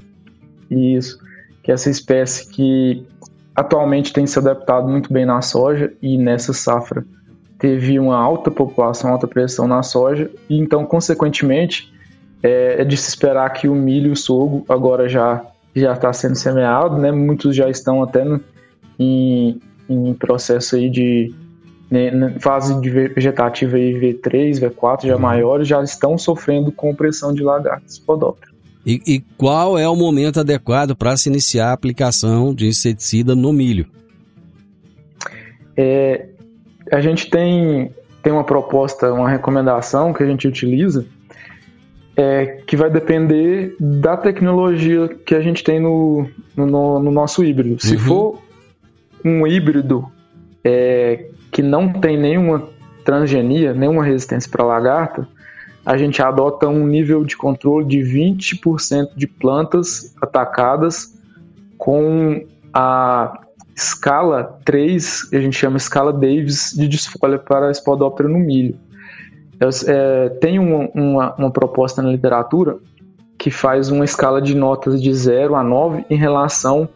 Isso, 0.70 1.18
que 1.60 1.72
é 1.72 1.74
essa 1.74 1.90
espécie 1.90 2.48
que 2.48 3.04
atualmente 3.52 4.12
tem 4.12 4.28
se 4.28 4.38
adaptado 4.38 4.86
muito 4.86 5.12
bem 5.12 5.26
na 5.26 5.42
soja 5.42 5.92
e 6.00 6.16
nessa 6.16 6.52
safra 6.52 7.04
teve 7.58 7.98
uma 7.98 8.16
alta 8.16 8.48
população, 8.48 9.10
alta 9.10 9.26
pressão 9.26 9.66
na 9.66 9.82
soja 9.82 10.30
e 10.48 10.56
então, 10.56 10.86
consequentemente, 10.86 11.92
é, 12.44 12.82
é 12.82 12.84
de 12.84 12.96
se 12.96 13.08
esperar 13.08 13.50
que 13.50 13.66
o 13.66 13.74
milho 13.74 14.10
e 14.10 14.12
o 14.12 14.16
sorgo 14.16 14.64
agora 14.68 15.08
já 15.08 15.44
já 15.74 15.94
está 15.94 16.12
sendo 16.12 16.36
semeado, 16.36 16.96
né? 16.96 17.10
Muitos 17.10 17.56
já 17.56 17.68
estão 17.68 18.02
até 18.02 18.24
no, 18.24 18.40
em, 18.98 19.60
em 19.88 20.14
processo 20.14 20.76
aí 20.76 20.88
de 20.88 21.34
né, 21.90 22.36
fase 22.38 22.80
de 22.80 22.88
vegetativa 22.88 23.76
aí 23.76 23.92
V3, 23.94 24.60
V4 24.60 25.06
já 25.06 25.16
uhum. 25.16 25.20
maiores 25.20 25.66
já 25.66 25.82
estão 25.82 26.16
sofrendo 26.16 26.70
com 26.70 26.94
pressão 26.94 27.34
de 27.34 27.42
lagartos 27.42 27.98
podópteros. 27.98 28.54
E, 28.86 29.00
e 29.06 29.20
qual 29.36 29.78
é 29.78 29.88
o 29.88 29.96
momento 29.96 30.40
adequado 30.40 30.94
para 30.96 31.16
se 31.16 31.28
iniciar 31.28 31.70
a 31.70 31.72
aplicação 31.72 32.54
de 32.54 32.66
inseticida 32.66 33.34
no 33.34 33.52
milho? 33.52 33.86
É, 35.76 36.28
a 36.90 37.00
gente 37.00 37.28
tem, 37.28 37.90
tem 38.22 38.32
uma 38.32 38.44
proposta, 38.44 39.12
uma 39.12 39.28
recomendação 39.28 40.12
que 40.12 40.22
a 40.22 40.26
gente 40.26 40.46
utiliza, 40.48 41.04
é, 42.16 42.62
que 42.66 42.76
vai 42.76 42.90
depender 42.90 43.76
da 43.78 44.16
tecnologia 44.16 45.08
que 45.08 45.34
a 45.34 45.40
gente 45.40 45.62
tem 45.62 45.80
no, 45.80 46.26
no, 46.56 47.00
no 47.00 47.10
nosso 47.10 47.44
híbrido. 47.44 47.80
Se 47.82 47.94
uhum. 47.94 48.00
for 48.00 48.42
um 49.24 49.46
híbrido 49.46 50.10
é, 50.64 51.26
que 51.60 51.62
não 51.62 51.92
tem 51.92 52.16
nenhuma 52.16 52.66
transgenia, 53.04 53.74
nenhuma 53.74 54.02
resistência 54.02 54.50
para 54.50 54.64
lagarta, 54.64 55.28
a 55.84 55.94
gente 55.98 56.22
adota 56.22 56.66
um 56.68 56.86
nível 56.86 57.22
de 57.22 57.36
controle 57.36 57.84
de 57.86 57.98
20% 57.98 59.10
de 59.14 59.26
plantas 59.26 60.14
atacadas 60.22 61.14
com 61.76 62.46
a 62.72 63.40
escala 63.76 64.58
3, 64.64 65.24
que 65.24 65.36
a 65.36 65.40
gente 65.40 65.54
chama 65.54 65.76
escala 65.76 66.14
Davis 66.14 66.72
de 66.74 66.88
desfolha 66.88 67.38
para 67.38 67.70
espodóptera 67.70 68.28
no 68.28 68.38
milho. 68.38 68.78
É, 69.86 70.30
tem 70.40 70.58
uma, 70.58 70.88
uma, 70.94 71.34
uma, 71.34 71.50
proposta 71.50 72.00
na 72.00 72.10
literatura 72.10 72.78
que 73.36 73.50
faz 73.50 73.90
uma 73.90 74.06
escala 74.06 74.40
de 74.40 74.54
notas 74.54 75.02
de 75.02 75.12
0 75.12 75.54
a 75.54 75.62
9 75.62 76.06
em 76.08 76.16
relação 76.16 76.88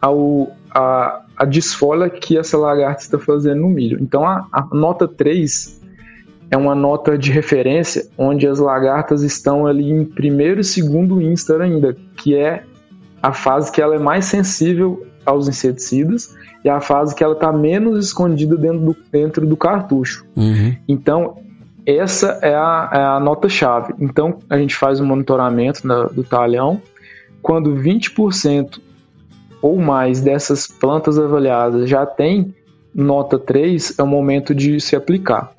ao, 0.00 0.48
a, 0.74 1.20
a 1.40 1.46
desfolha 1.46 2.10
que 2.10 2.36
essa 2.36 2.58
lagarta 2.58 3.00
está 3.00 3.18
fazendo 3.18 3.62
no 3.62 3.70
milho. 3.70 3.98
Então 3.98 4.26
a, 4.26 4.46
a 4.52 4.68
nota 4.74 5.08
3 5.08 5.80
é 6.50 6.56
uma 6.56 6.74
nota 6.74 7.16
de 7.16 7.32
referência 7.32 8.06
onde 8.18 8.46
as 8.46 8.58
lagartas 8.58 9.22
estão 9.22 9.66
ali 9.66 9.90
em 9.90 10.04
primeiro 10.04 10.60
e 10.60 10.64
segundo 10.64 11.18
instar 11.18 11.62
ainda, 11.62 11.96
que 12.14 12.36
é 12.36 12.62
a 13.22 13.32
fase 13.32 13.72
que 13.72 13.80
ela 13.80 13.94
é 13.94 13.98
mais 13.98 14.26
sensível 14.26 15.06
aos 15.24 15.48
inseticidas 15.48 16.36
e 16.62 16.68
a 16.68 16.78
fase 16.78 17.14
que 17.14 17.24
ela 17.24 17.32
está 17.32 17.50
menos 17.50 18.04
escondida 18.04 18.54
dentro 18.54 18.80
do, 18.80 18.96
dentro 19.10 19.46
do 19.46 19.56
cartucho. 19.56 20.26
Uhum. 20.36 20.76
Então, 20.86 21.38
essa 21.86 22.38
é 22.42 22.54
a, 22.54 22.90
é 22.92 23.02
a 23.02 23.18
nota-chave. 23.18 23.94
Então, 23.98 24.40
a 24.50 24.58
gente 24.58 24.76
faz 24.76 25.00
o 25.00 25.04
um 25.04 25.06
monitoramento 25.06 25.86
na, 25.86 26.02
do 26.04 26.22
talhão. 26.22 26.82
Quando 27.40 27.74
20% 27.74 28.78
ou 29.62 29.78
mais 29.78 30.20
dessas 30.20 30.66
plantas 30.66 31.18
avaliadas 31.18 31.88
já 31.88 32.06
tem 32.06 32.54
nota 32.94 33.38
3, 33.38 33.98
é 33.98 34.02
o 34.02 34.06
momento 34.06 34.54
de 34.54 34.80
se 34.80 34.96
aplicar. 34.96 35.52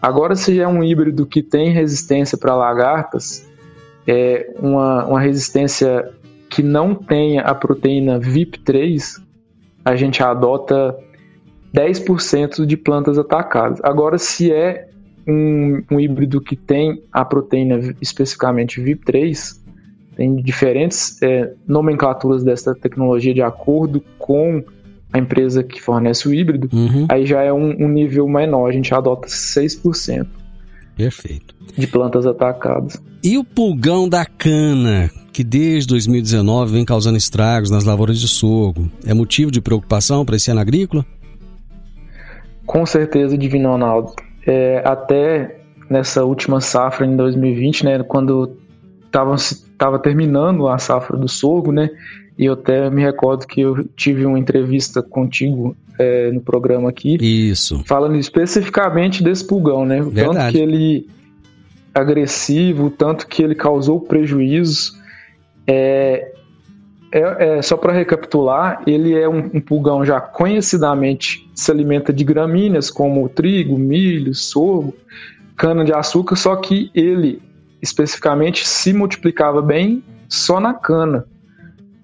Agora, 0.00 0.36
se 0.36 0.60
é 0.60 0.68
um 0.68 0.84
híbrido 0.84 1.26
que 1.26 1.42
tem 1.42 1.70
resistência 1.70 2.38
para 2.38 2.54
lagartas, 2.54 3.46
é 4.06 4.50
uma, 4.60 5.04
uma 5.04 5.20
resistência 5.20 6.12
que 6.48 6.62
não 6.62 6.94
tenha 6.94 7.42
a 7.42 7.54
proteína 7.54 8.20
VIP3, 8.20 9.20
a 9.84 9.96
gente 9.96 10.22
adota 10.22 10.96
10% 11.74 12.64
de 12.64 12.76
plantas 12.76 13.18
atacadas. 13.18 13.80
Agora, 13.82 14.16
se 14.16 14.52
é 14.52 14.88
um, 15.26 15.82
um, 15.90 15.98
híbrido 15.98 16.40
que 16.40 16.54
tem 16.54 17.02
a 17.12 17.24
proteína 17.24 17.94
especificamente 18.00 18.80
VIP3, 18.80 19.60
tem 20.16 20.36
diferentes 20.36 21.22
é, 21.22 21.52
nomenclaturas 21.68 22.42
dessa 22.42 22.74
tecnologia 22.74 23.34
de 23.34 23.42
acordo 23.42 24.02
com 24.18 24.64
a 25.12 25.18
empresa 25.18 25.62
que 25.62 25.80
fornece 25.80 26.26
o 26.26 26.34
híbrido, 26.34 26.68
uhum. 26.72 27.06
aí 27.08 27.26
já 27.26 27.42
é 27.42 27.52
um, 27.52 27.70
um, 27.84 27.88
nível 27.88 28.26
menor, 28.26 28.68
a 28.68 28.72
gente 28.72 28.92
adota 28.92 29.28
6%. 29.28 30.26
Perfeito. 30.96 31.54
De 31.76 31.86
plantas 31.86 32.26
atacadas. 32.26 33.00
E 33.22 33.36
o 33.36 33.44
pulgão 33.44 34.08
da 34.08 34.24
cana, 34.24 35.10
que 35.32 35.44
desde 35.44 35.88
2019 35.88 36.72
vem 36.72 36.84
causando 36.84 37.18
estragos 37.18 37.70
nas 37.70 37.84
lavouras 37.84 38.18
de 38.18 38.26
sorgo, 38.26 38.90
é 39.06 39.12
motivo 39.12 39.50
de 39.50 39.60
preocupação 39.60 40.24
para 40.24 40.36
esse 40.36 40.50
ano 40.50 40.60
agrícola? 40.60 41.04
Com 42.64 42.86
certeza, 42.86 43.36
Divino 43.36 43.70
Ronaldo. 43.70 44.12
É, 44.46 44.82
até 44.84 45.60
nessa 45.90 46.24
última 46.24 46.60
safra 46.60 47.06
em 47.06 47.16
2020, 47.16 47.84
né, 47.84 48.02
quando 48.02 48.56
estava 49.76 49.98
terminando 49.98 50.66
a 50.66 50.78
safra 50.78 51.16
do 51.16 51.28
sorgo, 51.28 51.70
né? 51.70 51.90
E 52.38 52.46
eu 52.46 52.54
até 52.54 52.90
me 52.90 53.02
recordo 53.02 53.46
que 53.46 53.60
eu 53.60 53.86
tive 53.96 54.26
uma 54.26 54.38
entrevista 54.38 55.02
contigo 55.02 55.76
é, 55.98 56.30
no 56.32 56.40
programa 56.40 56.88
aqui. 56.88 57.16
Isso. 57.20 57.82
Falando 57.86 58.16
especificamente 58.16 59.22
desse 59.22 59.46
pulgão, 59.46 59.84
né? 59.86 60.02
O 60.02 60.10
Verdade. 60.10 60.36
tanto 60.36 60.52
que 60.52 60.58
ele 60.58 61.08
agressivo, 61.94 62.86
o 62.86 62.90
tanto 62.90 63.26
que 63.26 63.42
ele 63.42 63.54
causou 63.54 64.00
prejuízos. 64.00 64.94
É, 65.66 66.32
é, 67.12 67.58
é 67.58 67.62
só 67.62 67.76
para 67.76 67.92
recapitular, 67.92 68.82
ele 68.86 69.14
é 69.14 69.28
um, 69.28 69.50
um, 69.54 69.60
pulgão 69.60 70.04
já 70.04 70.20
conhecidamente 70.20 71.48
se 71.54 71.70
alimenta 71.70 72.12
de 72.12 72.24
gramíneas 72.24 72.90
como 72.90 73.28
trigo, 73.28 73.78
milho, 73.78 74.34
sorgo, 74.34 74.94
cana 75.56 75.84
de 75.84 75.92
açúcar, 75.92 76.36
só 76.36 76.54
que 76.56 76.90
ele 76.94 77.40
especificamente 77.80 78.66
se 78.66 78.92
multiplicava 78.92 79.60
bem 79.62 80.02
só 80.28 80.60
na 80.60 80.74
cana. 80.74 81.26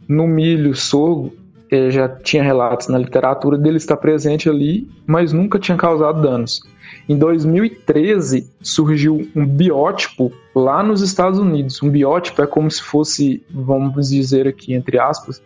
No 0.09 0.27
milho, 0.27 0.75
sorgo, 0.75 1.35
eh, 1.71 1.91
já 1.91 2.09
tinha 2.09 2.43
relatos 2.43 2.89
na 2.89 2.99
literatura 2.99 3.57
dele 3.57 3.79
estar 3.79 3.97
presente 3.97 4.49
ali, 4.49 4.89
mas 5.07 5.33
nunca 5.33 5.59
tinha 5.59 5.77
causado 5.77 6.21
danos. 6.21 6.63
Em 7.09 7.17
2013 7.17 8.49
surgiu 8.61 9.29
um 9.35 9.47
biótipo 9.47 10.33
lá 10.55 10.83
nos 10.83 11.01
Estados 11.01 11.39
Unidos. 11.39 11.83
Um 11.83 11.89
biótipo 11.89 12.43
é 12.43 12.47
como 12.47 12.71
se 12.71 12.83
fosse, 12.83 13.43
vamos 13.51 14.11
dizer 14.11 14.47
aqui 14.47 14.75
entre 14.75 14.99
aspas, 14.99 15.43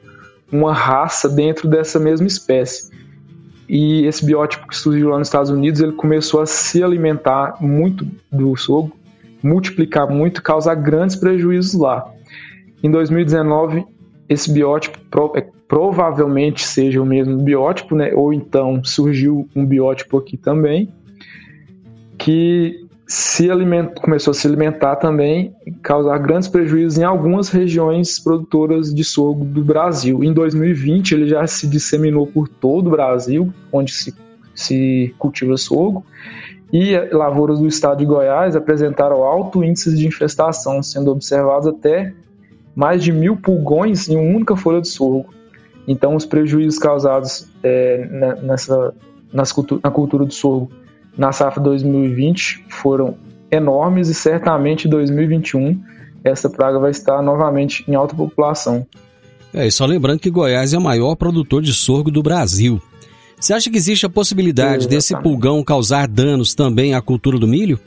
uma 0.50 0.72
raça 0.72 1.28
dentro 1.28 1.68
dessa 1.68 1.98
mesma 1.98 2.26
espécie. 2.26 2.90
E 3.68 4.04
esse 4.04 4.24
biótipo 4.24 4.68
que 4.68 4.76
surgiu 4.76 5.08
lá 5.08 5.18
nos 5.18 5.28
Estados 5.28 5.50
Unidos, 5.50 5.80
ele 5.80 5.92
começou 5.92 6.40
a 6.40 6.46
se 6.46 6.82
alimentar 6.82 7.56
muito 7.60 8.06
do 8.30 8.56
sorgo 8.56 8.92
multiplicar 9.46 10.08
muito, 10.08 10.42
causar 10.42 10.74
grandes 10.74 11.16
prejuízos 11.16 11.78
lá. 11.78 12.04
Em 12.82 12.90
2019, 12.90 13.84
esse 14.28 14.52
biótipo 14.52 14.98
é, 15.36 15.46
provavelmente 15.68 16.64
seja 16.64 17.00
o 17.00 17.06
mesmo 17.06 17.42
biótipo, 17.42 17.94
né? 17.94 18.12
Ou 18.14 18.32
então 18.32 18.82
surgiu 18.84 19.48
um 19.54 19.64
biótipo 19.64 20.18
aqui 20.18 20.36
também 20.36 20.92
que 22.18 22.86
se 23.06 23.48
aliment... 23.50 23.94
começou 23.94 24.32
a 24.32 24.34
se 24.34 24.46
alimentar 24.46 24.96
também 24.96 25.54
e 25.64 25.70
causar 25.70 26.18
grandes 26.18 26.48
prejuízos 26.48 26.98
em 26.98 27.04
algumas 27.04 27.48
regiões 27.48 28.18
produtoras 28.18 28.92
de 28.92 29.04
sorgo 29.04 29.44
do 29.44 29.62
Brasil. 29.62 30.24
Em 30.24 30.32
2020 30.32 31.12
ele 31.12 31.28
já 31.28 31.46
se 31.46 31.68
disseminou 31.68 32.26
por 32.26 32.48
todo 32.48 32.88
o 32.88 32.90
Brasil, 32.90 33.52
onde 33.72 33.92
se, 33.92 34.14
se 34.54 35.14
cultiva 35.18 35.56
sorgo, 35.56 36.04
e 36.72 36.98
lavouras 37.12 37.58
do 37.58 37.66
estado 37.66 37.98
de 37.98 38.04
Goiás 38.04 38.56
apresentaram 38.56 39.22
alto 39.22 39.62
índice 39.62 39.94
de 39.94 40.06
infestação, 40.06 40.82
sendo 40.82 41.10
observados 41.10 41.68
até 41.68 42.12
mais 42.74 43.02
de 43.02 43.12
mil 43.12 43.36
pulgões 43.36 44.08
em 44.08 44.16
uma 44.16 44.36
única 44.36 44.56
folha 44.56 44.80
de 44.80 44.88
sorgo. 44.88 45.26
Então, 45.88 46.16
os 46.16 46.26
prejuízos 46.26 46.78
causados 46.78 47.48
é, 47.62 48.36
nessa, 48.42 48.92
nas 49.32 49.52
cultu 49.52 49.80
na 49.82 49.90
cultura 49.90 50.24
do 50.24 50.32
sorgo 50.32 50.70
na 51.16 51.32
safra 51.32 51.62
2020 51.62 52.66
foram 52.68 53.16
enormes 53.50 54.08
e 54.08 54.14
certamente 54.14 54.86
em 54.86 54.90
2021 54.90 55.80
essa 56.24 56.50
praga 56.50 56.78
vai 56.78 56.90
estar 56.90 57.22
novamente 57.22 57.84
em 57.88 57.94
alta 57.94 58.14
população. 58.14 58.84
É, 59.54 59.66
e 59.66 59.70
só 59.70 59.86
lembrando 59.86 60.18
que 60.18 60.28
Goiás 60.28 60.72
é 60.72 60.78
o 60.78 60.80
maior 60.80 61.14
produtor 61.14 61.62
de 61.62 61.72
sorgo 61.72 62.10
do 62.10 62.22
Brasil. 62.22 62.82
Você 63.38 63.52
acha 63.52 63.70
que 63.70 63.76
existe 63.76 64.06
a 64.06 64.08
possibilidade 64.08 64.84
Exatamente. 64.84 64.96
desse 64.96 65.16
pulgão 65.20 65.62
causar 65.62 66.08
danos 66.08 66.54
também 66.54 66.94
à 66.94 67.02
cultura 67.02 67.38
do 67.38 67.46
milho? 67.46 67.78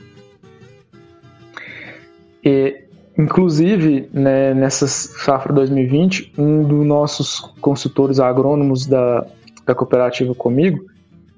E, 2.43 2.84
inclusive, 3.18 4.10
né, 4.14 4.54
nessa 4.54 4.88
safra 4.88 5.52
2020, 5.54 6.34
um 6.38 6.64
dos 6.64 6.86
nossos 6.86 7.39
consultores 7.60 8.20
agrônomos 8.20 8.86
da, 8.86 9.26
da 9.66 9.76
cooperativa 9.76 10.34
comigo, 10.36 10.86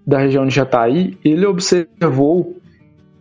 da 0.05 0.17
região 0.17 0.45
de 0.45 0.53
Jataí, 0.53 1.17
ele 1.23 1.45
observou 1.45 2.57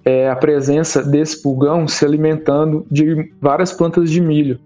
é, 0.04 0.28
a 0.28 0.36
presença 0.36 1.02
desse 1.02 1.40
pulgão 1.42 1.86
se 1.86 2.04
alimentando 2.04 2.86
de 2.90 3.32
várias 3.40 3.72
plantas 3.72 4.10
de 4.10 4.20
milho. 4.20 4.58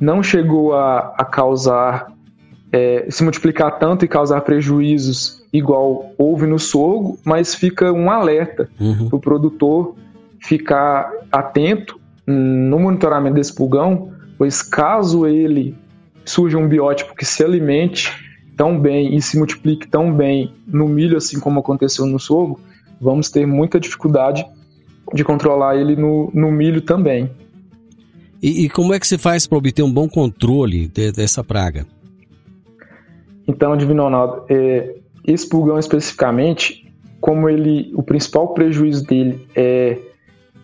Não 0.00 0.22
chegou 0.22 0.74
a, 0.74 1.14
a 1.16 1.24
causar, 1.24 2.12
é, 2.72 3.06
se 3.10 3.22
multiplicar 3.22 3.78
tanto 3.78 4.04
e 4.04 4.08
causar 4.08 4.40
prejuízos 4.40 5.42
igual 5.52 6.12
houve 6.16 6.46
no 6.46 6.58
sorgo, 6.58 7.18
mas 7.22 7.54
fica 7.54 7.92
um 7.92 8.10
alerta 8.10 8.70
uhum. 8.80 9.08
para 9.08 9.16
o 9.16 9.20
produtor 9.20 9.94
ficar 10.40 11.12
atento 11.30 12.00
no 12.26 12.78
monitoramento 12.78 13.34
desse 13.34 13.54
pulgão, 13.54 14.12
pois 14.38 14.62
caso 14.62 15.26
ele 15.26 15.76
surja 16.24 16.56
um 16.56 16.66
biótipo 16.66 17.14
que 17.14 17.24
se 17.24 17.44
alimente 17.44 18.10
tão 18.56 18.78
bem 18.78 19.14
e 19.14 19.20
se 19.20 19.36
multiplique 19.36 19.86
tão 19.86 20.12
bem 20.12 20.54
no 20.66 20.88
milho, 20.88 21.16
assim 21.16 21.38
como 21.38 21.60
aconteceu 21.60 22.06
no 22.06 22.18
sorgo, 22.18 22.58
vamos 23.00 23.28
ter 23.28 23.46
muita 23.46 23.78
dificuldade 23.78 24.46
de 25.12 25.24
controlar 25.24 25.76
ele 25.76 25.96
no, 25.96 26.30
no 26.32 26.50
milho 26.50 26.80
também. 26.80 27.30
E, 28.42 28.64
e 28.64 28.68
como 28.70 28.94
é 28.94 28.98
que 28.98 29.06
se 29.06 29.18
faz 29.18 29.46
para 29.46 29.58
obter 29.58 29.82
um 29.82 29.92
bom 29.92 30.08
controle 30.08 30.88
de, 30.88 31.12
dessa 31.12 31.44
praga? 31.44 31.86
Então, 33.52 33.76
Divino 33.76 34.04
Ronaldo, 34.04 34.44
é, 34.48 34.94
esse 35.26 35.46
pulgão 35.46 35.78
especificamente, 35.78 36.90
como 37.20 37.48
ele, 37.50 37.92
o 37.94 38.02
principal 38.02 38.48
prejuízo 38.48 39.04
dele 39.06 39.46
é 39.54 39.98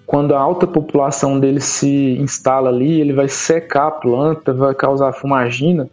quando 0.06 0.34
a 0.34 0.40
alta 0.40 0.66
população 0.66 1.38
dele 1.38 1.60
se 1.60 2.16
instala 2.18 2.70
ali, 2.70 2.98
ele 2.98 3.12
vai 3.12 3.28
secar 3.28 3.88
a 3.88 3.90
planta, 3.90 4.54
vai 4.54 4.74
causar 4.74 5.12
fumagina 5.12 5.86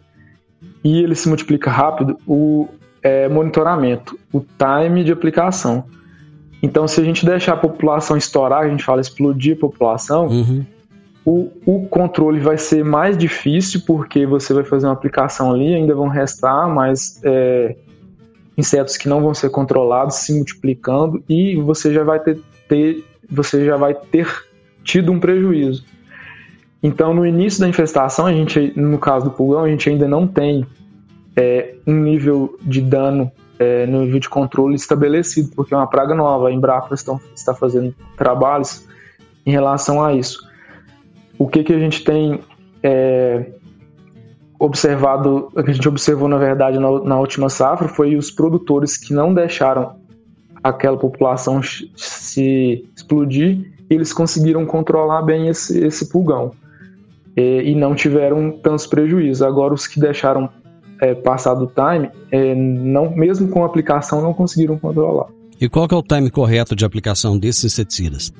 e 0.82 1.02
ele 1.02 1.14
se 1.14 1.28
multiplica 1.28 1.70
rápido, 1.70 2.18
o 2.26 2.66
é, 3.02 3.28
monitoramento, 3.28 4.18
o 4.32 4.40
time 4.40 5.04
de 5.04 5.12
aplicação. 5.12 5.84
Então, 6.62 6.88
se 6.88 6.98
a 6.98 7.04
gente 7.04 7.26
deixar 7.26 7.52
a 7.52 7.56
população 7.58 8.16
estourar, 8.16 8.62
a 8.62 8.68
gente 8.70 8.82
fala 8.82 9.02
explodir 9.02 9.54
a 9.54 9.60
população, 9.60 10.28
uhum. 10.28 10.64
O, 11.26 11.50
o 11.66 11.88
controle 11.88 12.38
vai 12.38 12.56
ser 12.56 12.84
mais 12.84 13.18
difícil, 13.18 13.82
porque 13.84 14.24
você 14.24 14.54
vai 14.54 14.62
fazer 14.62 14.86
uma 14.86 14.92
aplicação 14.92 15.52
ali, 15.52 15.74
ainda 15.74 15.92
vão 15.92 16.06
restar 16.06 16.72
mais 16.72 17.20
é, 17.24 17.74
insetos 18.56 18.96
que 18.96 19.08
não 19.08 19.20
vão 19.20 19.34
ser 19.34 19.50
controlados 19.50 20.18
se 20.18 20.32
multiplicando 20.32 21.22
e 21.28 21.56
você 21.56 21.92
já 21.92 22.04
vai 22.04 22.20
ter, 22.20 22.40
ter 22.68 23.04
você 23.28 23.64
já 23.64 23.76
vai 23.76 23.92
ter 23.92 24.28
tido 24.84 25.10
um 25.10 25.18
prejuízo. 25.18 25.84
Então, 26.80 27.12
no 27.12 27.26
início 27.26 27.60
da 27.60 27.68
infestação, 27.68 28.26
a 28.26 28.32
gente, 28.32 28.72
no 28.78 28.96
caso 28.96 29.24
do 29.24 29.32
pulgão, 29.32 29.64
a 29.64 29.68
gente 29.68 29.90
ainda 29.90 30.06
não 30.06 30.28
tem 30.28 30.64
é, 31.34 31.74
um 31.84 31.94
nível 31.94 32.56
de 32.62 32.80
dano 32.80 33.32
é, 33.58 33.84
no 33.86 34.02
nível 34.02 34.20
de 34.20 34.28
controle 34.28 34.76
estabelecido, 34.76 35.50
porque 35.56 35.74
é 35.74 35.76
uma 35.76 35.88
praga 35.88 36.14
nova. 36.14 36.48
A 36.48 36.52
Embrapa 36.52 36.94
está 36.94 37.52
fazendo 37.52 37.92
trabalhos 38.16 38.86
em 39.44 39.50
relação 39.50 40.04
a 40.04 40.14
isso. 40.14 40.45
O 41.38 41.46
que, 41.46 41.62
que 41.62 41.72
a 41.72 41.78
gente 41.78 42.02
tem 42.04 42.40
é, 42.82 43.46
observado, 44.58 45.48
o 45.54 45.62
que 45.62 45.70
a 45.70 45.74
gente 45.74 45.88
observou 45.88 46.28
na 46.28 46.38
verdade 46.38 46.78
na, 46.78 47.00
na, 47.02 47.18
última 47.18 47.48
safra 47.48 47.88
foi 47.88 48.16
os 48.16 48.30
produtores 48.30 48.96
que 48.96 49.12
não 49.12 49.34
deixaram 49.34 49.96
aquela 50.62 50.96
população 50.96 51.60
se 51.62 52.84
explodir, 52.96 53.72
eles 53.88 54.12
conseguiram 54.12 54.66
controlar 54.66 55.22
bem 55.22 55.48
esse, 55.48 55.78
esse 55.78 56.08
pulgão 56.08 56.52
e, 57.36 57.70
e 57.70 57.74
não 57.74 57.94
tiveram 57.94 58.50
tantos 58.50 58.86
prejuízos. 58.86 59.42
Agora 59.42 59.74
os 59.74 59.86
que 59.86 60.00
deixaram 60.00 60.48
é, 61.00 61.14
passar 61.14 61.54
do 61.54 61.66
time, 61.66 62.10
é, 62.32 62.54
não, 62.54 63.10
mesmo 63.14 63.48
com 63.48 63.64
aplicação, 63.64 64.20
não 64.20 64.32
conseguiram 64.32 64.78
controlar. 64.78 65.26
E 65.60 65.68
qual 65.68 65.86
é 65.90 65.94
o 65.94 66.02
time 66.02 66.30
correto 66.30 66.74
de 66.74 66.84
aplicação 66.84 67.38
desses 67.38 67.64
inseticidas? 67.64 68.32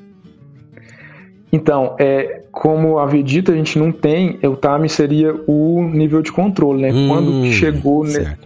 Então, 1.57 1.97
é, 1.99 2.43
como 2.53 2.99
havia 2.99 3.23
dito, 3.23 3.51
a 3.51 3.55
gente 3.55 3.79
não 3.79 3.91
tem, 3.91 4.39
o 4.43 4.57
time 4.57 4.91
seria 4.91 5.35
o 5.47 5.83
nível 5.83 6.21
de 6.21 6.31
controle, 6.31 6.83
né? 6.83 6.93
Hum, 6.93 7.09
Quando 7.09 7.47
chegou, 7.47 8.05
né, 8.05 8.37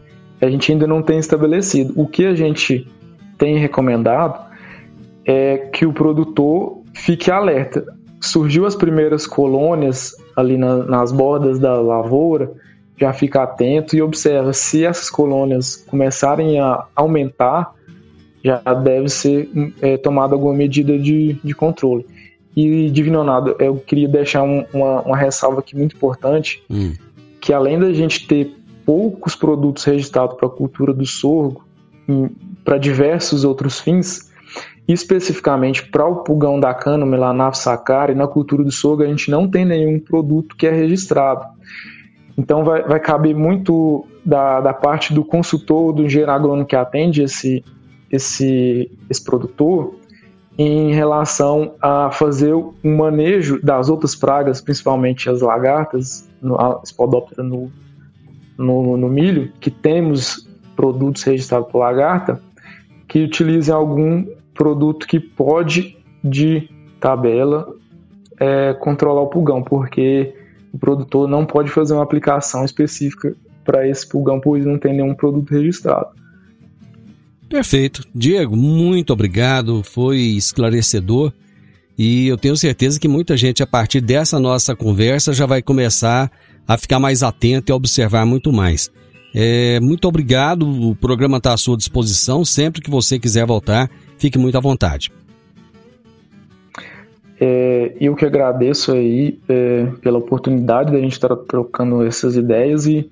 a 0.40 0.48
gente 0.48 0.70
ainda 0.70 0.86
não 0.86 1.02
tem 1.02 1.18
estabelecido. 1.18 1.92
O 1.96 2.06
que 2.06 2.24
a 2.24 2.36
gente 2.36 2.86
tem 3.36 3.58
recomendado 3.58 4.38
é 5.26 5.58
que 5.72 5.84
o 5.84 5.92
produtor 5.92 6.82
fique 6.94 7.32
alerta. 7.32 7.84
Surgiu 8.20 8.64
as 8.64 8.76
primeiras 8.76 9.26
colônias 9.26 10.14
ali 10.36 10.56
na, 10.56 10.84
nas 10.84 11.10
bordas 11.10 11.58
da 11.58 11.80
lavoura, 11.80 12.52
já 12.96 13.12
fica 13.12 13.42
atento 13.42 13.96
e 13.96 14.02
observa 14.02 14.52
se 14.52 14.84
essas 14.84 15.10
colônias 15.10 15.84
começarem 15.88 16.60
a 16.60 16.84
aumentar, 16.94 17.74
já 18.44 18.58
deve 18.72 19.08
ser 19.08 19.50
é, 19.82 19.96
tomada 19.96 20.32
alguma 20.34 20.54
medida 20.54 20.96
de, 20.96 21.36
de 21.42 21.54
controle. 21.56 22.06
E, 22.56 22.90
Divino 22.90 23.22
Nada, 23.22 23.54
eu 23.58 23.76
queria 23.76 24.08
deixar 24.08 24.42
um, 24.42 24.64
uma, 24.72 25.02
uma, 25.02 25.16
ressalva 25.16 25.60
aqui 25.60 25.76
muito 25.76 25.94
importante, 25.94 26.62
hum. 26.68 26.92
que 27.40 27.52
além 27.52 27.78
da 27.78 27.92
gente 27.92 28.26
ter 28.26 28.56
poucos 28.84 29.36
produtos 29.36 29.84
registrados 29.84 30.36
para 30.36 30.48
a 30.48 30.50
cultura 30.50 30.92
do 30.92 31.06
sorgo, 31.06 31.64
para 32.64 32.76
diversos 32.76 33.44
outros 33.44 33.78
fins, 33.78 34.30
especificamente 34.88 35.88
para 35.88 36.06
o 36.06 36.16
pulgão 36.16 36.58
da 36.58 36.74
cana, 36.74 37.06
Melanaph 37.06 37.54
sacari, 37.54 38.14
na 38.14 38.26
cultura 38.26 38.64
do 38.64 38.72
sorgo 38.72 39.02
a 39.02 39.06
gente 39.06 39.30
não 39.30 39.48
tem 39.48 39.64
nenhum 39.64 40.00
produto 40.00 40.56
que 40.56 40.66
é 40.66 40.72
registrado. 40.72 41.44
Então 42.36 42.64
vai, 42.64 42.82
vai 42.82 42.98
caber 42.98 43.34
muito 43.34 44.04
da, 44.24 44.60
da 44.60 44.72
parte 44.72 45.14
do 45.14 45.24
consultor, 45.24 45.92
do 45.92 46.04
engenheiro 46.04 46.32
agrônomo 46.32 46.66
que 46.66 46.74
atende 46.74 47.22
esse, 47.22 47.64
esse, 48.10 48.90
esse 49.08 49.22
produtor, 49.22 49.94
em 50.62 50.92
relação 50.92 51.72
a 51.80 52.10
fazer 52.10 52.52
um 52.54 52.96
manejo 52.98 53.58
das 53.62 53.88
outras 53.88 54.14
pragas, 54.14 54.60
principalmente 54.60 55.30
as 55.30 55.40
lagartas, 55.40 56.28
a 56.58 56.82
Spodoptera 56.84 57.42
no, 57.42 57.72
no, 58.58 58.94
no, 58.94 59.08
milho, 59.08 59.50
que 59.58 59.70
temos 59.70 60.46
produtos 60.76 61.22
registrados 61.22 61.70
por 61.70 61.78
lagarta, 61.78 62.42
que 63.08 63.24
utilizem 63.24 63.74
algum 63.74 64.26
produto 64.52 65.06
que 65.06 65.18
pode, 65.18 65.96
de 66.22 66.68
tabela, 67.00 67.72
é, 68.38 68.74
controlar 68.74 69.22
o 69.22 69.28
pulgão, 69.28 69.62
porque 69.62 70.34
o 70.74 70.78
produtor 70.78 71.26
não 71.26 71.46
pode 71.46 71.70
fazer 71.70 71.94
uma 71.94 72.02
aplicação 72.02 72.66
específica 72.66 73.34
para 73.64 73.88
esse 73.88 74.06
pulgão, 74.06 74.38
pois 74.38 74.66
não 74.66 74.76
tem 74.76 74.92
nenhum 74.92 75.14
produto 75.14 75.52
registrado. 75.52 76.19
Perfeito. 77.50 78.06
Diego, 78.14 78.56
muito 78.56 79.12
obrigado. 79.12 79.82
Foi 79.82 80.18
esclarecedor. 80.18 81.32
E 81.98 82.28
eu 82.28 82.38
tenho 82.38 82.56
certeza 82.56 82.98
que 82.98 83.08
muita 83.08 83.36
gente, 83.36 83.60
a 83.60 83.66
partir 83.66 84.00
dessa 84.00 84.38
nossa 84.38 84.74
conversa, 84.76 85.32
já 85.32 85.46
vai 85.46 85.60
começar 85.60 86.30
a 86.66 86.78
ficar 86.78 87.00
mais 87.00 87.24
atento 87.24 87.72
e 87.72 87.74
observar 87.74 88.24
muito 88.24 88.52
mais. 88.52 88.88
É, 89.34 89.80
muito 89.80 90.06
obrigado. 90.06 90.62
O 90.62 90.94
programa 90.94 91.38
está 91.38 91.52
à 91.52 91.56
sua 91.56 91.76
disposição. 91.76 92.44
Sempre 92.44 92.80
que 92.80 92.88
você 92.88 93.18
quiser 93.18 93.44
voltar, 93.44 93.90
fique 94.16 94.38
muito 94.38 94.56
à 94.56 94.60
vontade. 94.60 95.10
É, 97.40 97.96
eu 98.00 98.14
que 98.14 98.24
agradeço 98.24 98.92
aí 98.92 99.40
é, 99.48 99.86
pela 100.00 100.18
oportunidade 100.18 100.92
da 100.92 101.00
gente 101.00 101.12
estar 101.12 101.34
trocando 101.34 102.04
essas 102.04 102.36
ideias 102.36 102.86
e 102.86 103.10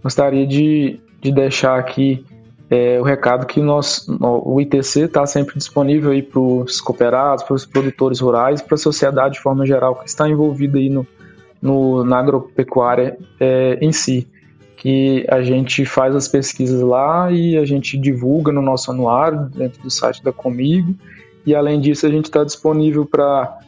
gostaria 0.00 0.46
de, 0.46 1.00
de 1.20 1.32
deixar 1.32 1.76
aqui 1.76 2.24
é, 2.70 3.00
o 3.00 3.02
recado 3.02 3.46
que 3.46 3.60
nós, 3.60 4.06
o 4.20 4.60
ITC 4.60 5.00
está 5.00 5.26
sempre 5.26 5.58
disponível 5.58 6.12
para 6.22 6.40
os 6.40 6.80
cooperados, 6.80 7.42
para 7.42 7.54
os 7.54 7.66
produtores 7.66 8.20
rurais, 8.20 8.62
para 8.62 8.76
a 8.76 8.78
sociedade 8.78 9.34
de 9.34 9.40
forma 9.40 9.66
geral 9.66 9.96
que 9.96 10.08
está 10.08 10.28
envolvida 10.28 10.78
aí 10.78 10.88
no, 10.88 11.04
no, 11.60 12.04
na 12.04 12.20
agropecuária 12.20 13.18
é, 13.40 13.76
em 13.80 13.90
si. 13.90 14.28
Que 14.76 15.26
a 15.28 15.42
gente 15.42 15.84
faz 15.84 16.14
as 16.14 16.28
pesquisas 16.28 16.80
lá 16.80 17.30
e 17.32 17.58
a 17.58 17.64
gente 17.64 17.98
divulga 17.98 18.52
no 18.52 18.62
nosso 18.62 18.92
anuário, 18.92 19.50
dentro 19.50 19.82
do 19.82 19.90
site 19.90 20.22
da 20.22 20.32
Comigo. 20.32 20.94
E 21.44 21.56
além 21.56 21.80
disso, 21.80 22.06
a 22.06 22.10
gente 22.10 22.26
está 22.26 22.44
disponível 22.44 23.04
para 23.04 23.58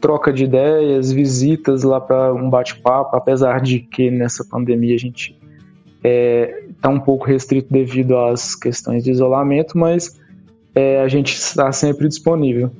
troca 0.00 0.32
de 0.32 0.44
ideias, 0.44 1.12
visitas 1.12 1.84
lá 1.84 2.00
para 2.00 2.34
um 2.34 2.50
bate-papo, 2.50 3.14
apesar 3.14 3.60
de 3.60 3.78
que 3.78 4.10
nessa 4.10 4.44
pandemia 4.44 4.96
a 4.96 4.98
gente 4.98 5.38
é, 6.02 6.64
tá 6.80 6.88
um 6.88 7.00
pouco 7.00 7.26
restrito 7.26 7.72
devido 7.72 8.16
às 8.16 8.54
questões 8.54 9.04
de 9.04 9.10
isolamento, 9.10 9.76
mas 9.76 10.18
é, 10.74 11.00
a 11.00 11.08
gente 11.08 11.34
está 11.34 11.70
sempre 11.72 12.08
disponível. 12.08 12.70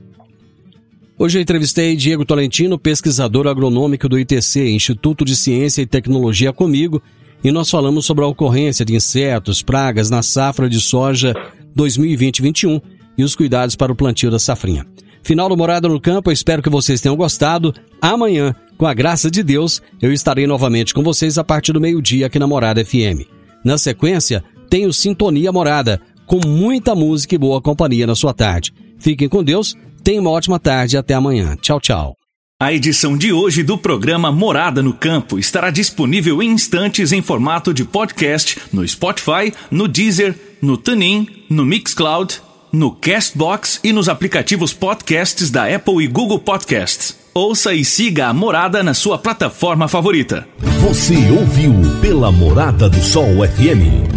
Hoje 1.19 1.39
eu 1.39 1.43
entrevistei 1.43 1.95
Diego 1.95 2.25
Tolentino, 2.25 2.79
pesquisador 2.79 3.47
agronômico 3.47 4.09
do 4.09 4.19
ITC, 4.19 4.71
Instituto 4.71 5.25
de 5.25 5.37
Ciência 5.37 5.83
e 5.83 5.87
Tecnologia 5.87 6.53
comigo, 6.53 7.03
e 7.45 7.51
nós 7.51 7.71
falamos 7.71 8.07
sobre 8.07 8.25
a 8.25 8.27
ocorrência 8.27 8.85
de 8.85 8.95
insetos, 8.95 9.63
pragas 9.63 10.09
na 10.09 10.23
safra 10.23 10.69
de 10.69 10.81
soja 10.81 11.35
2020-21 11.77 12.81
e 13.19 13.23
os 13.23 13.37
cuidados 13.37 13.77
para 13.77 13.93
o 13.93 13.97
plantio 13.97 14.31
da 14.31 14.39
safrinha. 14.39 14.87
Final 15.23 15.51
do 15.51 15.57
Morada 15.57 15.89
no 15.89 16.01
Campo, 16.01 16.31
eu 16.31 16.33
espero 16.33 16.63
que 16.63 16.71
vocês 16.71 17.03
tenham 17.03 17.17
gostado. 17.17 17.75
Amanhã, 18.01 18.55
com 18.79 18.87
a 18.87 18.95
graça 18.95 19.31
de 19.31 19.43
Deus, 19.43 19.83
eu 20.01 20.13
estarei 20.13 20.47
novamente 20.47 20.95
com 20.95 21.03
vocês 21.03 21.37
a 21.37 21.45
partir 21.45 21.73
do 21.73 21.81
meio-dia 21.81 22.27
aqui 22.27 22.39
na 22.39 22.47
Morada 22.47 22.83
FM. 22.83 23.40
Na 23.65 23.79
sequência, 23.79 24.43
tenho 24.69 24.93
Sintonia 24.93 25.53
Morada, 25.53 26.01
com 26.27 26.41
muita 26.47 26.95
música 26.95 27.35
e 27.35 27.39
boa 27.39 27.61
companhia 27.61 28.07
na 28.07 28.15
sua 28.15 28.33
tarde. 28.33 28.73
Fiquem 28.99 29.29
com 29.29 29.43
Deus, 29.43 29.75
tenham 30.03 30.23
uma 30.23 30.31
ótima 30.31 30.59
tarde 30.59 30.97
e 30.97 30.99
até 30.99 31.15
amanhã. 31.15 31.57
Tchau, 31.61 31.81
tchau. 31.81 32.15
A 32.61 32.73
edição 32.73 33.17
de 33.17 33.33
hoje 33.33 33.63
do 33.63 33.79
programa 33.79 34.31
Morada 34.31 34.83
no 34.83 34.93
Campo 34.93 35.39
estará 35.39 35.71
disponível 35.71 36.43
em 36.43 36.51
instantes 36.51 37.11
em 37.11 37.23
formato 37.23 37.73
de 37.73 37.85
podcast 37.85 38.59
no 38.73 38.87
Spotify, 38.87 39.53
no 39.71 39.89
Deezer, 39.89 40.39
no 40.61 40.77
TuneIn, 40.77 41.27
no 41.49 41.65
Mixcloud 41.65 42.41
no 42.73 42.93
Castbox 42.93 43.81
e 43.83 43.93
nos 43.93 44.09
aplicativos 44.09 44.73
podcasts 44.73 45.51
da 45.51 45.75
Apple 45.75 46.05
e 46.05 46.07
Google 46.07 46.39
Podcasts. 46.39 47.20
Ouça 47.33 47.73
e 47.73 47.85
siga 47.85 48.27
a 48.27 48.35
Morada 48.35 48.83
na 48.83 48.93
sua 48.93 49.17
plataforma 49.17 49.87
favorita. 49.87 50.49
Você 50.81 51.15
ouviu 51.31 51.73
pela 52.01 52.33
Morada 52.33 52.89
do 52.89 53.01
Sol 53.01 53.47
FM. 53.47 54.11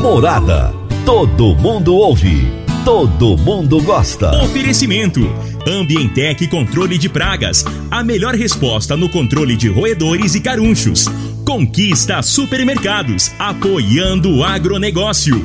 Morada. 0.00 0.72
Todo 1.04 1.54
mundo 1.56 1.94
ouve. 1.94 2.50
Todo 2.86 3.36
mundo 3.36 3.82
gosta. 3.82 4.44
Oferecimento. 4.44 5.20
Ambientec 5.68 6.46
Controle 6.46 6.96
de 6.96 7.10
Pragas. 7.10 7.62
A 7.90 8.02
melhor 8.02 8.34
resposta 8.34 8.96
no 8.96 9.10
controle 9.10 9.56
de 9.56 9.68
roedores 9.68 10.34
e 10.34 10.40
carunchos. 10.40 11.04
Conquista 11.44 12.22
Supermercados. 12.22 13.30
Apoiando 13.38 14.38
o 14.38 14.42
agronegócio. 14.42 15.44